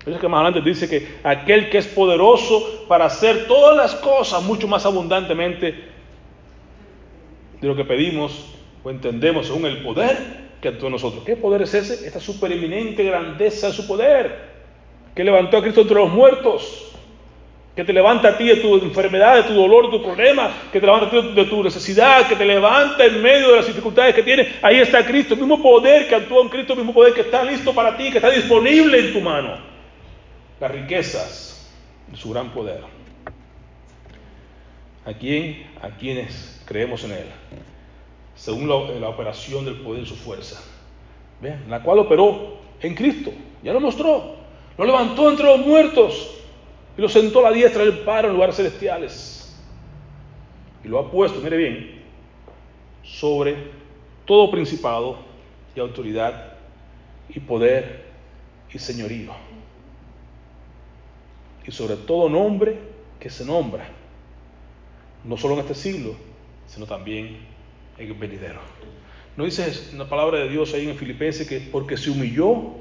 Es 0.04 0.18
que 0.18 0.28
más 0.28 0.42
adelante 0.42 0.68
dice 0.68 0.88
que 0.88 1.18
aquel 1.22 1.70
que 1.70 1.78
es 1.78 1.86
poderoso 1.86 2.86
para 2.88 3.06
hacer 3.06 3.46
todas 3.46 3.76
las 3.76 3.94
cosas 3.96 4.42
mucho 4.42 4.66
más 4.66 4.86
abundantemente 4.86 5.74
de 7.60 7.68
lo 7.68 7.76
que 7.76 7.84
pedimos 7.84 8.46
o 8.82 8.90
entendemos 8.90 9.46
según 9.46 9.66
el 9.66 9.82
poder 9.82 10.48
que 10.60 10.68
actúa 10.68 10.86
en 10.86 10.92
nosotros. 10.92 11.24
¿Qué 11.24 11.36
poder 11.36 11.62
es 11.62 11.74
ese? 11.74 12.06
Esta 12.06 12.20
supereminente 12.20 13.04
grandeza 13.04 13.68
de 13.68 13.72
su 13.72 13.86
poder 13.86 14.58
que 15.14 15.24
levantó 15.24 15.58
a 15.58 15.62
Cristo 15.62 15.82
entre 15.82 15.96
los 15.96 16.10
muertos 16.10 16.87
que 17.78 17.84
te 17.84 17.92
levanta 17.92 18.30
a 18.30 18.36
ti 18.36 18.48
de 18.48 18.56
tu 18.56 18.74
enfermedad, 18.74 19.36
de 19.36 19.42
tu 19.44 19.54
dolor, 19.54 19.88
de 19.88 19.98
tu 19.98 20.02
problema, 20.02 20.50
que 20.72 20.80
te 20.80 20.84
levanta 20.84 21.06
a 21.06 21.10
ti 21.10 21.28
de 21.32 21.44
tu 21.44 21.62
necesidad, 21.62 22.26
que 22.26 22.34
te 22.34 22.44
levanta 22.44 23.04
en 23.04 23.22
medio 23.22 23.50
de 23.50 23.56
las 23.58 23.68
dificultades 23.68 24.16
que 24.16 24.24
tienes. 24.24 24.48
Ahí 24.62 24.80
está 24.80 25.06
Cristo, 25.06 25.34
el 25.34 25.40
mismo 25.42 25.62
poder 25.62 26.08
que 26.08 26.16
actúa 26.16 26.42
en 26.42 26.48
Cristo, 26.48 26.72
el 26.72 26.80
mismo 26.80 26.92
poder 26.92 27.14
que 27.14 27.20
está 27.20 27.44
listo 27.44 27.72
para 27.72 27.96
ti, 27.96 28.10
que 28.10 28.18
está 28.18 28.30
disponible 28.30 28.98
en 28.98 29.12
tu 29.12 29.20
mano. 29.20 29.58
Las 30.58 30.72
riquezas 30.72 31.70
de 32.08 32.16
su 32.16 32.30
gran 32.30 32.50
poder. 32.50 32.80
¿A? 35.06 35.10
A 35.10 35.90
quienes 36.00 36.60
creemos 36.66 37.04
en 37.04 37.12
Él. 37.12 37.26
Según 38.34 38.68
la, 38.68 38.74
la 38.98 39.08
operación 39.08 39.64
del 39.64 39.76
poder 39.76 40.00
de 40.00 40.08
su 40.08 40.16
fuerza. 40.16 40.60
La 41.68 41.80
cual 41.80 42.00
operó 42.00 42.58
en 42.80 42.96
Cristo. 42.96 43.30
Ya 43.62 43.72
lo 43.72 43.78
mostró. 43.78 44.34
Lo 44.76 44.84
levantó 44.84 45.30
entre 45.30 45.46
los 45.46 45.64
muertos 45.64 46.37
y 46.98 47.00
lo 47.00 47.08
sentó 47.08 47.38
a 47.38 47.50
la 47.50 47.52
diestra 47.52 47.84
del 47.84 48.00
Padre 48.00 48.26
en 48.26 48.34
lugares 48.34 48.56
celestiales. 48.56 49.56
Y 50.84 50.88
lo 50.88 50.98
ha 50.98 51.08
puesto, 51.08 51.40
mire 51.40 51.56
bien, 51.56 52.02
sobre 53.04 53.56
todo 54.26 54.50
principado 54.50 55.20
y 55.76 55.80
autoridad 55.80 56.54
y 57.28 57.38
poder 57.38 58.04
y 58.74 58.80
señorío. 58.80 59.30
Y 61.64 61.70
sobre 61.70 61.94
todo 61.94 62.28
nombre 62.28 62.76
que 63.20 63.30
se 63.30 63.44
nombra, 63.44 63.88
no 65.22 65.36
solo 65.36 65.54
en 65.54 65.60
este 65.60 65.76
siglo, 65.76 66.16
sino 66.66 66.84
también 66.84 67.38
en 67.96 68.08
el 68.08 68.14
venidero. 68.14 68.58
No 69.36 69.44
dice 69.44 69.72
la 69.96 70.08
palabra 70.08 70.40
de 70.40 70.48
Dios 70.48 70.74
ahí 70.74 70.88
en 70.88 70.96
Filipenses 70.96 71.48
que 71.48 71.60
porque 71.60 71.96
se 71.96 72.10
humilló, 72.10 72.72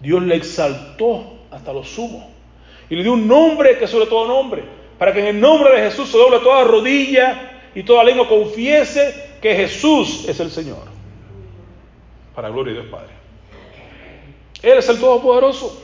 Dios 0.00 0.22
le 0.22 0.34
exaltó 0.34 1.40
hasta 1.50 1.74
lo 1.74 1.84
sumo 1.84 2.33
y 2.90 2.96
le 2.96 3.02
dio 3.02 3.12
un 3.12 3.26
nombre 3.26 3.78
que 3.78 3.86
sobre 3.86 4.06
todo 4.06 4.26
nombre, 4.26 4.62
para 4.98 5.12
que 5.12 5.20
en 5.20 5.26
el 5.26 5.40
nombre 5.40 5.72
de 5.74 5.90
Jesús 5.90 6.10
se 6.10 6.18
doble 6.18 6.38
toda 6.40 6.64
rodilla 6.64 7.60
y 7.74 7.82
toda 7.82 8.04
lengua 8.04 8.28
confiese 8.28 9.36
que 9.40 9.54
Jesús 9.54 10.28
es 10.28 10.38
el 10.40 10.50
Señor. 10.50 10.84
Para 12.34 12.48
gloria 12.48 12.74
de 12.74 12.80
Dios 12.80 12.90
Padre. 12.90 13.12
Él 14.62 14.78
es 14.78 14.88
el 14.88 14.98
Todopoderoso. 14.98 15.82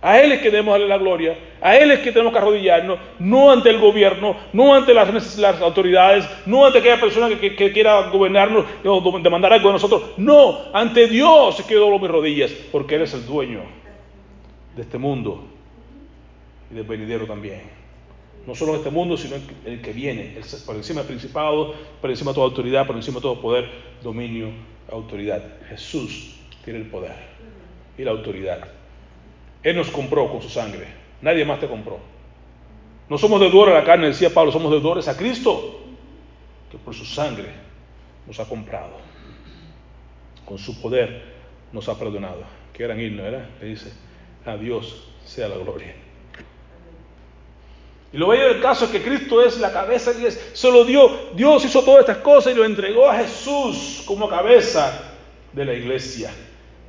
A 0.00 0.20
Él 0.20 0.30
es 0.30 0.38
que 0.38 0.50
debemos 0.50 0.74
darle 0.74 0.86
la 0.86 0.98
gloria. 0.98 1.36
A 1.60 1.76
Él 1.76 1.90
es 1.90 1.98
que 2.00 2.12
tenemos 2.12 2.32
que 2.32 2.38
arrodillarnos, 2.38 3.00
no 3.18 3.50
ante 3.50 3.68
el 3.70 3.80
gobierno, 3.80 4.36
no 4.52 4.74
ante 4.74 4.94
las, 4.94 5.36
las 5.38 5.60
autoridades, 5.60 6.24
no 6.46 6.64
ante 6.64 6.78
aquella 6.78 7.00
persona 7.00 7.28
que, 7.28 7.72
quiera 7.72 8.08
gobernarnos 8.10 8.64
o 8.84 9.18
demandar 9.18 9.52
algo 9.52 9.70
de 9.70 9.72
nosotros. 9.72 10.02
No, 10.16 10.72
ante 10.72 11.08
Dios 11.08 11.58
es 11.58 11.66
que 11.66 11.74
yo 11.74 11.80
doblo 11.80 11.98
mis 11.98 12.10
rodillas, 12.10 12.52
porque 12.70 12.94
Él 12.94 13.02
es 13.02 13.14
el 13.14 13.26
dueño 13.26 13.62
de 14.76 14.82
este 14.82 14.98
mundo 14.98 15.57
y 16.70 16.74
del 16.74 16.84
venidero 16.84 17.26
también. 17.26 17.62
No 18.46 18.54
solo 18.54 18.72
en 18.72 18.78
este 18.78 18.90
mundo, 18.90 19.16
sino 19.16 19.36
en 19.36 19.44
el 19.64 19.82
que 19.82 19.92
viene, 19.92 20.38
por 20.64 20.76
encima 20.76 21.00
del 21.00 21.08
principado, 21.08 21.74
por 22.00 22.10
encima 22.10 22.30
de 22.30 22.34
toda 22.34 22.46
autoridad, 22.46 22.86
por 22.86 22.96
encima 22.96 23.16
de 23.16 23.22
todo 23.22 23.40
poder, 23.40 23.68
dominio, 24.02 24.50
autoridad. 24.90 25.42
Jesús 25.68 26.36
tiene 26.64 26.80
el 26.80 26.86
poder 26.86 27.14
y 27.96 28.04
la 28.04 28.12
autoridad. 28.12 28.68
Él 29.62 29.76
nos 29.76 29.90
compró 29.90 30.30
con 30.30 30.40
su 30.40 30.48
sangre, 30.48 30.86
nadie 31.20 31.44
más 31.44 31.60
te 31.60 31.68
compró. 31.68 31.98
No 33.08 33.18
somos 33.18 33.40
deudores 33.40 33.74
a 33.74 33.78
la 33.80 33.84
carne, 33.84 34.08
decía 34.08 34.32
Pablo, 34.32 34.52
somos 34.52 34.70
deudores 34.70 35.08
a 35.08 35.16
Cristo, 35.16 35.80
que 36.70 36.78
por 36.78 36.94
su 36.94 37.04
sangre 37.04 37.48
nos 38.26 38.38
ha 38.38 38.48
comprado. 38.48 38.98
Con 40.44 40.58
su 40.58 40.80
poder 40.80 41.22
nos 41.72 41.88
ha 41.88 41.98
perdonado. 41.98 42.42
Qué 42.72 42.84
gran 42.84 43.00
himno, 43.00 43.22
¿verdad? 43.22 43.48
Que 43.58 43.66
dice, 43.66 43.92
a 44.44 44.56
Dios 44.56 45.08
sea 45.24 45.48
la 45.48 45.56
gloria. 45.56 45.94
Y 48.12 48.16
lo 48.16 48.28
bello 48.28 48.48
del 48.48 48.60
caso 48.60 48.86
es 48.86 48.90
que 48.90 49.02
Cristo 49.02 49.44
es 49.44 49.58
la 49.58 49.72
cabeza 49.72 50.12
de 50.12 50.18
iglesia. 50.18 50.42
Se 50.54 50.70
lo 50.70 50.84
dio. 50.84 51.30
Dios 51.34 51.64
hizo 51.64 51.82
todas 51.82 52.00
estas 52.00 52.18
cosas 52.18 52.52
y 52.52 52.56
lo 52.56 52.64
entregó 52.64 53.08
a 53.08 53.16
Jesús 53.16 54.02
como 54.06 54.28
cabeza 54.28 55.14
de 55.52 55.64
la 55.64 55.74
iglesia. 55.74 56.30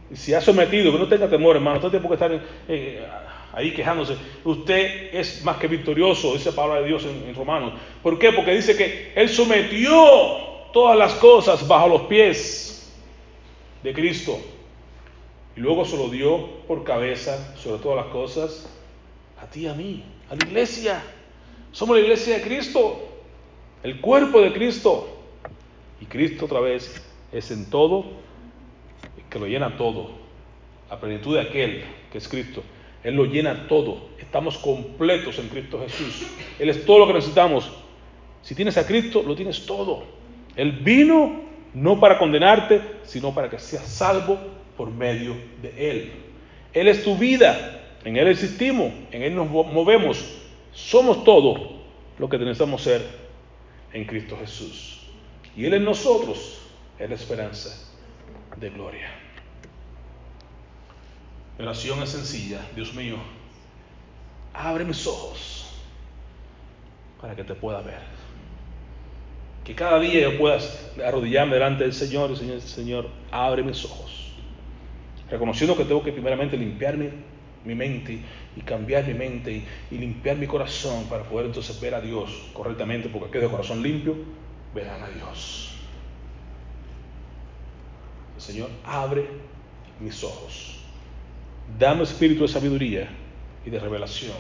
Y 0.10 0.16
si 0.16 0.34
ha 0.34 0.42
sometido, 0.42 0.92
que 0.92 0.98
no 0.98 1.08
tenga 1.08 1.30
temor, 1.30 1.56
hermano, 1.58 1.80
no 1.80 1.90
tiene 1.90 2.08
por 2.08 2.18
qué 2.18 2.24
estar 2.26 2.48
eh, 2.68 3.06
ahí 3.54 3.74
quejándose. 3.74 4.16
Usted 4.44 5.14
es 5.14 5.44
más 5.44 5.58
que 5.58 5.68
victorioso, 5.68 6.34
dice 6.34 6.52
la 6.52 6.56
palabra 6.56 6.82
de 6.82 6.88
Dios 6.88 7.04
en, 7.04 7.28
en 7.28 7.36
Romanos. 7.36 7.74
¿Por 8.02 8.18
qué? 8.18 8.32
Porque 8.32 8.56
dice 8.56 8.78
que 8.78 9.12
Él 9.16 9.28
sometió 9.30 9.94
todas 10.72 10.98
las 10.98 11.14
cosas 11.16 11.68
bajo 11.68 11.90
los 11.90 12.02
pies 12.04 12.92
de 13.84 13.94
Cristo. 13.94 14.40
Y 15.56 15.60
luego 15.60 15.84
se 15.84 15.98
lo 15.98 16.08
dio 16.08 16.62
por 16.68 16.84
cabeza 16.84 17.56
sobre 17.58 17.82
todas 17.82 18.06
las 18.06 18.14
cosas 18.14 18.70
a 19.42 19.46
ti 19.46 19.62
y 19.62 19.68
a 19.68 19.74
mí, 19.74 20.04
a 20.30 20.36
la 20.36 20.46
iglesia. 20.46 21.02
Somos 21.72 21.98
la 21.98 22.04
iglesia 22.04 22.36
de 22.38 22.42
Cristo, 22.42 23.10
el 23.84 24.00
cuerpo 24.02 24.42
de 24.42 24.54
Cristo. 24.54 25.18
Y 26.02 26.06
Cristo 26.06 26.46
otra 26.46 26.60
vez 26.60 27.04
es 27.32 27.52
en 27.52 27.70
todo, 27.70 28.06
que 29.30 29.40
lo 29.40 29.46
llena 29.46 29.78
todo. 29.78 30.12
La 30.90 31.00
plenitud 31.00 31.36
de 31.36 31.42
aquel 31.42 31.84
que 32.12 32.18
es 32.18 32.28
Cristo. 32.28 32.64
Él 33.04 33.16
lo 33.16 33.26
llena 33.26 33.68
todo. 33.68 34.10
Estamos 34.18 34.58
completos 34.58 35.38
en 35.40 35.48
Cristo 35.50 35.80
Jesús. 35.80 36.28
Él 36.58 36.70
es 36.70 36.86
todo 36.86 37.00
lo 37.00 37.08
que 37.08 37.14
necesitamos. 37.14 37.72
Si 38.42 38.56
tienes 38.56 38.78
a 38.78 38.86
Cristo, 38.86 39.24
lo 39.24 39.36
tienes 39.36 39.66
todo. 39.66 40.04
Él 40.56 40.72
vino 40.72 41.42
no 41.74 42.00
para 42.00 42.18
condenarte, 42.18 42.82
sino 43.04 43.34
para 43.34 43.50
que 43.50 43.60
seas 43.60 43.86
salvo 43.86 44.38
por 44.76 44.90
medio 44.90 45.36
de 45.62 45.92
Él. 45.92 46.12
Él 46.74 46.88
es 46.88 47.04
tu 47.04 47.16
vida. 47.18 47.79
En 48.04 48.18
Él 48.18 48.28
existimos. 48.28 48.92
En 49.12 49.22
Él 49.22 49.36
nos 49.36 49.50
movemos. 49.50 50.24
Somos 50.72 51.24
todo 51.24 51.80
lo 52.18 52.30
que 52.30 52.38
necesitamos 52.38 52.82
ser 52.82 53.02
en 53.94 54.06
Cristo 54.06 54.38
Jesús. 54.40 55.02
Y 55.56 55.66
Él 55.66 55.74
en 55.74 55.84
nosotros 55.84 56.62
es 56.98 57.10
la 57.10 57.16
esperanza 57.16 57.92
de 58.58 58.70
gloria. 58.70 59.10
Mi 61.58 61.66
oración 61.66 62.02
es 62.04 62.10
sencilla. 62.10 62.60
Dios 62.76 62.94
mío, 62.94 63.18
abre 64.54 64.86
mis 64.86 65.06
ojos 65.08 65.74
para 67.20 67.36
que 67.36 67.44
te 67.44 67.54
pueda 67.54 67.82
ver. 67.82 68.00
Que 69.64 69.76
cada 69.76 70.00
día 70.00 70.22
yo 70.22 70.38
pueda 70.38 70.58
arrodillarme 71.06 71.54
delante 71.54 71.84
del 71.84 71.94
Señor 71.94 72.32
y 72.32 72.36
Señor, 72.38 72.62
Señor, 72.62 73.10
abre 73.30 73.62
mis 73.62 73.84
ojos. 73.86 74.34
Reconociendo 75.30 75.76
que 75.78 75.86
tengo 75.86 76.02
que 76.04 76.12
primeramente 76.12 76.58
limpiar 76.58 76.98
mi, 77.66 77.76
mente 77.76 78.20
y 78.56 78.62
cambiar 78.62 79.06
mi 79.06 79.14
mente 79.14 79.64
y, 79.92 79.98
limpiar 79.98 80.38
mi 80.38 80.48
corazón 80.48 81.06
para 81.10 81.24
poder 81.24 81.48
entonces 81.48 81.80
ver 81.80 81.96
a 81.96 82.02
Dios 82.02 82.50
correctamente, 82.54 83.10
porque 83.10 83.28
aquellos 83.28 83.52
de 83.52 83.58
corazón 83.58 83.84
limpio 83.84 84.16
verán 84.74 85.02
a 85.04 85.10
Dios. 85.10 85.72
Señor, 88.38 88.70
abre 88.86 89.26
mis 90.00 90.24
ojos. 90.24 90.80
Dame 91.78 92.04
espíritu 92.04 92.44
de 92.44 92.48
sabiduría 92.48 93.10
y 93.66 93.70
de 93.70 93.80
revelación. 93.80 94.38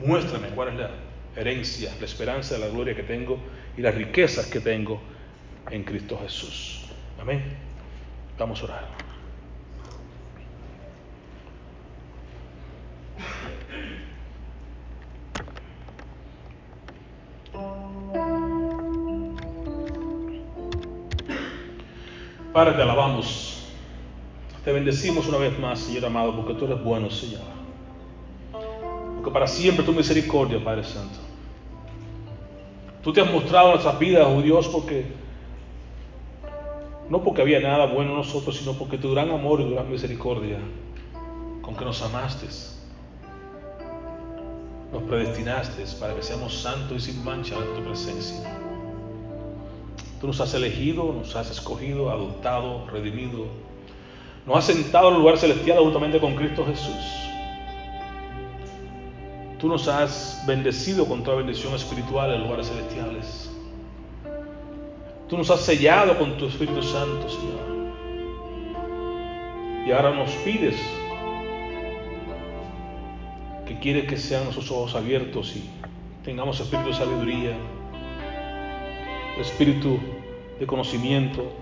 Muéstrame 0.00 0.48
cuál 0.48 0.70
es 0.70 0.74
la 0.74 0.90
herencia, 1.36 1.94
la 1.98 2.06
esperanza 2.06 2.54
de 2.54 2.60
la 2.60 2.68
gloria 2.68 2.94
que 2.94 3.04
tengo 3.04 3.38
y 3.76 3.80
las 3.80 3.94
riquezas 3.94 4.46
que 4.46 4.60
tengo 4.60 5.00
en 5.70 5.84
Cristo 5.84 6.18
Jesús. 6.22 6.82
Amén. 7.20 7.42
Vamos 8.38 8.60
a 8.62 8.64
orar. 8.64 9.11
Padre, 22.62 22.76
te 22.76 22.82
alabamos. 22.82 23.58
Te 24.64 24.70
bendecimos 24.70 25.26
una 25.26 25.36
vez 25.36 25.58
más, 25.58 25.80
Señor 25.80 26.04
amado, 26.04 26.36
porque 26.36 26.54
tú 26.54 26.66
eres 26.66 26.80
bueno, 26.80 27.10
Señor. 27.10 27.40
Porque 28.52 29.30
para 29.32 29.48
siempre 29.48 29.84
tu 29.84 29.92
misericordia, 29.92 30.62
Padre 30.62 30.84
Santo. 30.84 31.18
Tú 33.02 33.12
te 33.12 33.20
has 33.20 33.32
mostrado 33.32 33.66
en 33.66 33.72
nuestras 33.72 33.98
vidas, 33.98 34.28
oh 34.28 34.40
Dios, 34.40 34.68
porque 34.68 35.06
no 37.08 37.24
porque 37.24 37.42
había 37.42 37.58
nada 37.58 37.86
bueno 37.86 38.12
en 38.12 38.18
nosotros, 38.18 38.56
sino 38.56 38.74
porque 38.74 38.96
tu 38.96 39.10
gran 39.10 39.32
amor 39.32 39.60
y 39.60 39.64
tu 39.64 39.70
gran 39.72 39.90
misericordia, 39.90 40.60
con 41.62 41.74
que 41.74 41.84
nos 41.84 42.00
amaste, 42.00 42.46
nos 44.92 45.02
predestinaste 45.02 45.82
para 45.98 46.14
que 46.14 46.22
seamos 46.22 46.54
santos 46.54 47.08
y 47.08 47.12
sin 47.12 47.24
mancha 47.24 47.56
en 47.56 47.74
tu 47.74 47.88
presencia. 47.88 48.61
Tú 50.22 50.28
nos 50.28 50.40
has 50.40 50.54
elegido, 50.54 51.12
nos 51.12 51.34
has 51.34 51.50
escogido, 51.50 52.08
adoptado, 52.08 52.86
redimido. 52.86 53.46
Nos 54.46 54.56
has 54.56 54.66
sentado 54.66 55.08
en 55.08 55.14
el 55.14 55.20
lugar 55.20 55.36
celestial 55.36 55.80
juntamente 55.80 56.20
con 56.20 56.36
Cristo 56.36 56.64
Jesús. 56.64 56.94
Tú 59.58 59.66
nos 59.66 59.88
has 59.88 60.40
bendecido 60.46 61.06
con 61.06 61.24
toda 61.24 61.38
bendición 61.38 61.74
espiritual 61.74 62.32
en 62.32 62.42
lugares 62.44 62.68
celestiales. 62.68 63.50
Tú 65.28 65.36
nos 65.36 65.50
has 65.50 65.62
sellado 65.62 66.16
con 66.16 66.36
tu 66.38 66.46
Espíritu 66.46 66.84
Santo, 66.84 67.28
Señor. 67.28 67.92
Y 69.88 69.90
ahora 69.90 70.14
nos 70.14 70.30
pides 70.44 70.80
que 73.66 73.76
quieres 73.80 74.08
que 74.08 74.16
sean 74.16 74.44
nuestros 74.44 74.70
ojos 74.70 74.94
abiertos 74.94 75.56
y 75.56 75.68
tengamos 76.24 76.60
espíritu 76.60 76.90
de 76.90 76.94
sabiduría, 76.94 77.56
espíritu 79.40 79.98
de 80.58 80.66
conocimiento, 80.66 81.52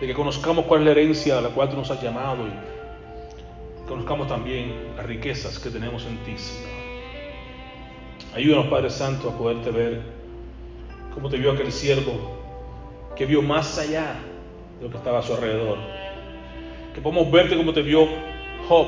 de 0.00 0.06
que 0.06 0.14
conozcamos 0.14 0.66
cuál 0.66 0.80
es 0.80 0.86
la 0.86 0.90
herencia 0.92 1.38
a 1.38 1.40
la 1.40 1.48
cual 1.48 1.70
tú 1.70 1.76
nos 1.76 1.90
has 1.90 2.02
llamado 2.02 2.46
y 2.46 3.88
conozcamos 3.88 4.28
también 4.28 4.74
las 4.96 5.06
riquezas 5.06 5.58
que 5.58 5.70
tenemos 5.70 6.04
en 6.04 6.18
ti, 6.18 6.36
Señor. 6.36 6.76
Ayúdanos, 8.34 8.66
Padre 8.66 8.90
Santo, 8.90 9.30
a 9.30 9.38
poderte 9.38 9.70
ver 9.70 10.02
como 11.14 11.30
te 11.30 11.38
vio 11.38 11.52
aquel 11.52 11.72
siervo 11.72 12.36
que 13.16 13.24
vio 13.24 13.40
más 13.40 13.78
allá 13.78 14.16
de 14.78 14.84
lo 14.84 14.90
que 14.90 14.98
estaba 14.98 15.20
a 15.20 15.22
su 15.22 15.32
alrededor. 15.32 15.78
Que 16.94 17.00
podamos 17.00 17.30
verte 17.30 17.56
como 17.56 17.72
te 17.72 17.80
vio 17.80 18.06
Job, 18.68 18.86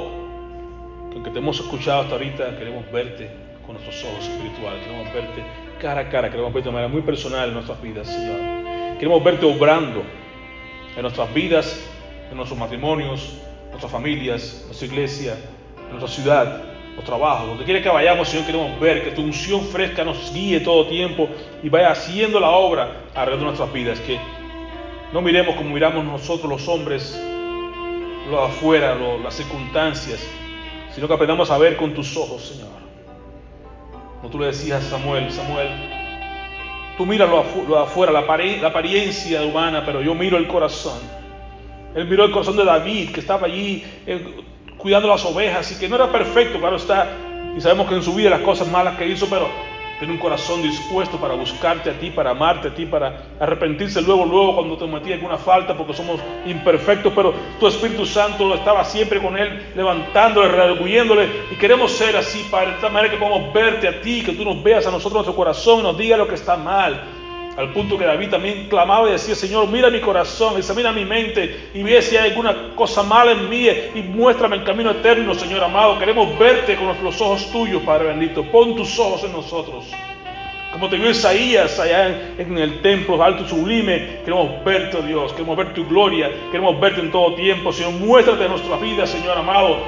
que 1.09 1.15
aunque 1.15 1.31
te 1.31 1.39
hemos 1.39 1.59
escuchado 1.59 2.03
hasta 2.03 2.15
ahorita, 2.15 2.59
queremos 2.59 2.91
verte 2.93 3.31
con 3.65 3.77
nuestros 3.77 4.05
ojos 4.05 4.29
espirituales, 4.29 4.85
queremos 4.85 5.15
verte 5.15 5.68
cara 5.79 6.03
a 6.03 6.09
cara, 6.09 6.29
queremos 6.29 6.53
verte 6.53 6.69
de 6.69 6.73
manera 6.73 6.93
muy 6.93 7.03
personal 7.03 7.49
en 7.49 7.55
nuestras 7.55 7.81
vidas, 7.81 8.09
Señor. 8.09 8.99
Queremos 8.99 9.23
verte 9.23 9.47
obrando 9.47 10.03
en 10.97 11.03
nuestras 11.03 11.33
vidas, 11.33 11.81
en 12.31 12.37
nuestros 12.37 12.59
matrimonios, 12.59 13.39
nuestras 13.71 13.91
familias, 13.91 14.63
nuestra 14.67 14.87
iglesia, 14.87 15.39
nuestra 15.91 16.09
ciudad, 16.09 16.63
los 16.97 17.05
trabajos, 17.05 17.49
donde 17.49 17.65
quiera 17.65 17.81
que 17.81 17.89
vayamos, 17.89 18.29
Señor, 18.29 18.47
queremos 18.47 18.81
ver 18.81 19.05
que 19.05 19.13
tu 19.13 19.23
unción 19.23 19.63
fresca 19.63 20.05
nos 20.05 20.33
guíe 20.33 20.61
todo 20.61 20.87
tiempo 20.87 21.29
y 21.63 21.69
vaya 21.69 21.93
haciendo 21.93 22.41
la 22.41 22.51
obra 22.51 23.05
alrededor 23.15 23.39
de 23.39 23.45
nuestras 23.47 23.73
vidas. 23.73 24.01
Que 24.01 24.19
no 25.13 25.23
miremos 25.23 25.55
como 25.55 25.71
miramos 25.71 26.05
nosotros 26.05 26.51
los 26.51 26.67
hombres, 26.67 27.17
lo 28.29 28.43
afuera, 28.43 28.97
las 29.23 29.35
circunstancias, 29.35 30.27
sino 30.93 31.07
que 31.07 31.15
aprendamos 31.15 31.51
a 31.53 31.59
ver 31.59 31.77
con 31.77 31.95
tus 31.95 32.17
ojos, 32.17 32.43
Señor. 32.43 32.88
Como 34.21 34.31
tú 34.31 34.39
le 34.39 34.47
decías 34.47 34.85
a 34.85 34.91
Samuel, 34.91 35.31
Samuel, 35.31 35.69
tú 36.97 37.07
miras 37.07 37.29
lo, 37.29 37.39
afu 37.41 37.75
afuera, 37.77 38.13
la, 38.13 38.23
la 38.23 38.69
apariencia 38.69 39.43
humana, 39.43 39.85
pero 39.87 40.03
yo 40.03 40.15
miro 40.15 40.37
el 40.37 40.49
corazón. 40.49 40.99
Él 41.95 42.07
miró 42.07 42.25
el 42.25 42.33
corazón 42.33 42.57
de 42.57 42.65
David, 42.65 43.13
que 43.13 43.21
estaba 43.21 43.47
allí 43.47 43.85
eh, 44.07 44.43
cuidando 44.77 45.09
las 45.09 45.25
ovejas 45.25 45.71
y 45.73 45.79
que 45.79 45.89
no 45.89 45.97
era 45.97 46.11
perfecto, 46.11 46.59
claro 46.59 46.77
está. 46.77 47.09
Y 47.57 47.61
sabemos 47.61 47.89
que 47.89 47.95
en 47.95 48.03
su 48.03 48.15
vida 48.15 48.31
las 48.31 48.41
cosas 48.41 48.69
malas 48.69 48.97
que 48.97 49.07
hizo, 49.07 49.29
pero 49.31 49.49
tiene 49.99 50.15
un 50.15 50.19
corazón 50.19 50.63
dispuesto 50.63 51.19
para 51.19 51.35
buscarte 51.35 51.91
a 51.91 51.99
ti, 51.99 52.11
para 52.11 52.31
amarte 52.31 52.69
a 52.69 52.75
ti, 52.75 52.87
para 52.87 53.25
arrepentirse 53.41 54.01
luego, 54.03 54.25
luego 54.25 54.57
cuando 54.57 54.77
te 54.77 54.87
metí 54.87 55.13
alguna 55.13 55.37
falta, 55.37 55.77
porque 55.77 55.93
somos 55.93 56.21
imperfectos, 56.47 57.13
pero 57.15 57.35
tu 57.59 57.67
Espíritu 57.67 58.07
Santo 58.07 58.55
estaba 58.55 58.85
siempre 58.85 59.21
con 59.21 59.37
él, 59.37 59.73
levantándole, 59.75 60.49
redarguyéndole, 60.49 61.29
y 61.51 61.57
queremos 61.57 61.93
ser 61.93 62.17
así, 62.17 62.47
Padre, 62.51 62.73
de 62.73 62.81
tal 62.81 62.93
manera 62.93 63.13
que 63.13 63.19
podamos 63.19 63.53
verte 63.53 63.89
a 63.89 64.01
ti, 64.01 64.23
que 64.23 64.33
tú 64.33 64.45
nos 64.45 64.63
veas 64.63 64.87
a 64.87 64.91
nosotros 64.91 65.15
nuestro 65.15 65.35
corazón, 65.35 65.81
y 65.81 65.83
nos 65.83 65.99
diga 65.99 66.17
lo 66.17 66.29
que 66.29 66.37
está 66.37 66.57
mal. 66.57 67.18
Al 67.59 67.73
punto 67.73 67.99
que 67.99 68.05
David 68.05 68.31
también 68.31 68.69
clamaba 68.69 69.09
y 69.09 69.13
decía, 69.13 69.35
Señor, 69.35 69.67
mira 69.67 69.91
mi 69.91 70.01
corazón, 70.01 70.57
examina 70.57 70.93
mi 70.93 71.05
mente 71.05 71.71
y 71.75 71.83
ve 71.83 72.01
si 72.03 72.17
hay 72.17 72.31
alguna 72.31 72.77
cosa 72.77 73.03
mala 73.03 73.33
en 73.33 73.49
mí 73.49 73.67
y 73.97 74.01
muéstrame 74.01 74.55
el 74.55 74.63
camino 74.63 74.93
eterno, 74.93 75.35
Señor 75.35 75.65
amado. 75.65 75.99
Queremos 75.99 76.39
verte 76.39 76.77
con 76.77 76.87
los 77.03 77.21
ojos 77.21 77.51
tuyos, 77.51 77.83
Padre 77.83 78.11
bendito. 78.11 78.45
Pon 78.45 78.77
tus 78.77 78.97
ojos 79.01 79.25
en 79.25 79.33
nosotros. 79.33 79.87
Como 80.71 80.89
te 80.89 80.99
vio 80.99 81.11
Isaías 81.11 81.81
allá 81.81 82.35
en 82.39 82.57
el 82.57 82.81
templo 82.81 83.21
alto 83.21 83.43
y 83.43 83.49
sublime, 83.49 84.21
queremos 84.25 84.65
verte, 84.65 84.97
oh 84.97 85.03
Dios, 85.03 85.33
queremos 85.33 85.57
ver 85.57 85.75
tu 85.75 85.85
gloria, 85.85 86.31
queremos 86.53 86.79
verte 86.79 87.01
en 87.01 87.11
todo 87.11 87.35
tiempo, 87.35 87.73
Señor. 87.73 87.95
Muéstrate 87.95 88.45
en 88.45 88.51
nuestras 88.51 88.81
vidas, 88.81 89.11
Señor 89.11 89.37
amado. 89.37 89.79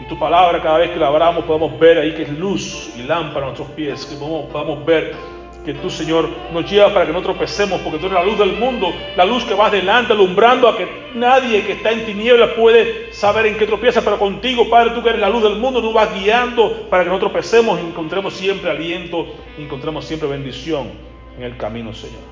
Y 0.00 0.04
tu 0.04 0.16
palabra, 0.16 0.62
cada 0.62 0.78
vez 0.78 0.90
que 0.90 1.00
la 1.00 1.08
abramos, 1.08 1.44
podemos 1.46 1.76
ver 1.80 1.98
ahí 1.98 2.14
que 2.14 2.22
es 2.22 2.30
luz 2.38 2.92
y 2.96 3.02
lámpara 3.02 3.46
a 3.46 3.48
nuestros 3.48 3.70
pies, 3.70 4.06
que 4.06 4.14
podamos, 4.14 4.46
podamos 4.52 4.86
ver 4.86 5.37
que 5.68 5.74
tú, 5.74 5.90
Señor, 5.90 6.30
nos 6.50 6.70
lleva 6.70 6.94
para 6.94 7.04
que 7.04 7.12
no 7.12 7.20
tropecemos, 7.20 7.82
porque 7.82 7.98
tú 7.98 8.06
eres 8.06 8.18
la 8.18 8.24
luz 8.24 8.38
del 8.38 8.54
mundo, 8.54 8.90
la 9.14 9.26
luz 9.26 9.44
que 9.44 9.52
vas 9.52 9.70
delante, 9.70 10.14
alumbrando 10.14 10.66
a 10.66 10.74
que 10.74 10.88
nadie 11.14 11.62
que 11.62 11.72
está 11.72 11.90
en 11.90 12.06
tinieblas 12.06 12.52
puede 12.52 13.12
saber 13.12 13.44
en 13.44 13.58
qué 13.58 13.66
tropieza, 13.66 14.00
pero 14.00 14.18
contigo, 14.18 14.70
Padre, 14.70 14.92
tú 14.94 15.02
que 15.02 15.10
eres 15.10 15.20
la 15.20 15.28
luz 15.28 15.42
del 15.42 15.56
mundo, 15.56 15.82
nos 15.82 15.92
vas 15.92 16.18
guiando 16.18 16.88
para 16.88 17.04
que 17.04 17.10
no 17.10 17.18
tropecemos 17.18 17.78
y 17.80 17.82
encontremos 17.82 18.32
siempre 18.32 18.70
aliento, 18.70 19.26
y 19.58 19.64
encontremos 19.64 20.06
siempre 20.06 20.26
bendición 20.26 20.90
en 21.36 21.42
el 21.42 21.58
camino, 21.58 21.92
Señor. 21.92 22.22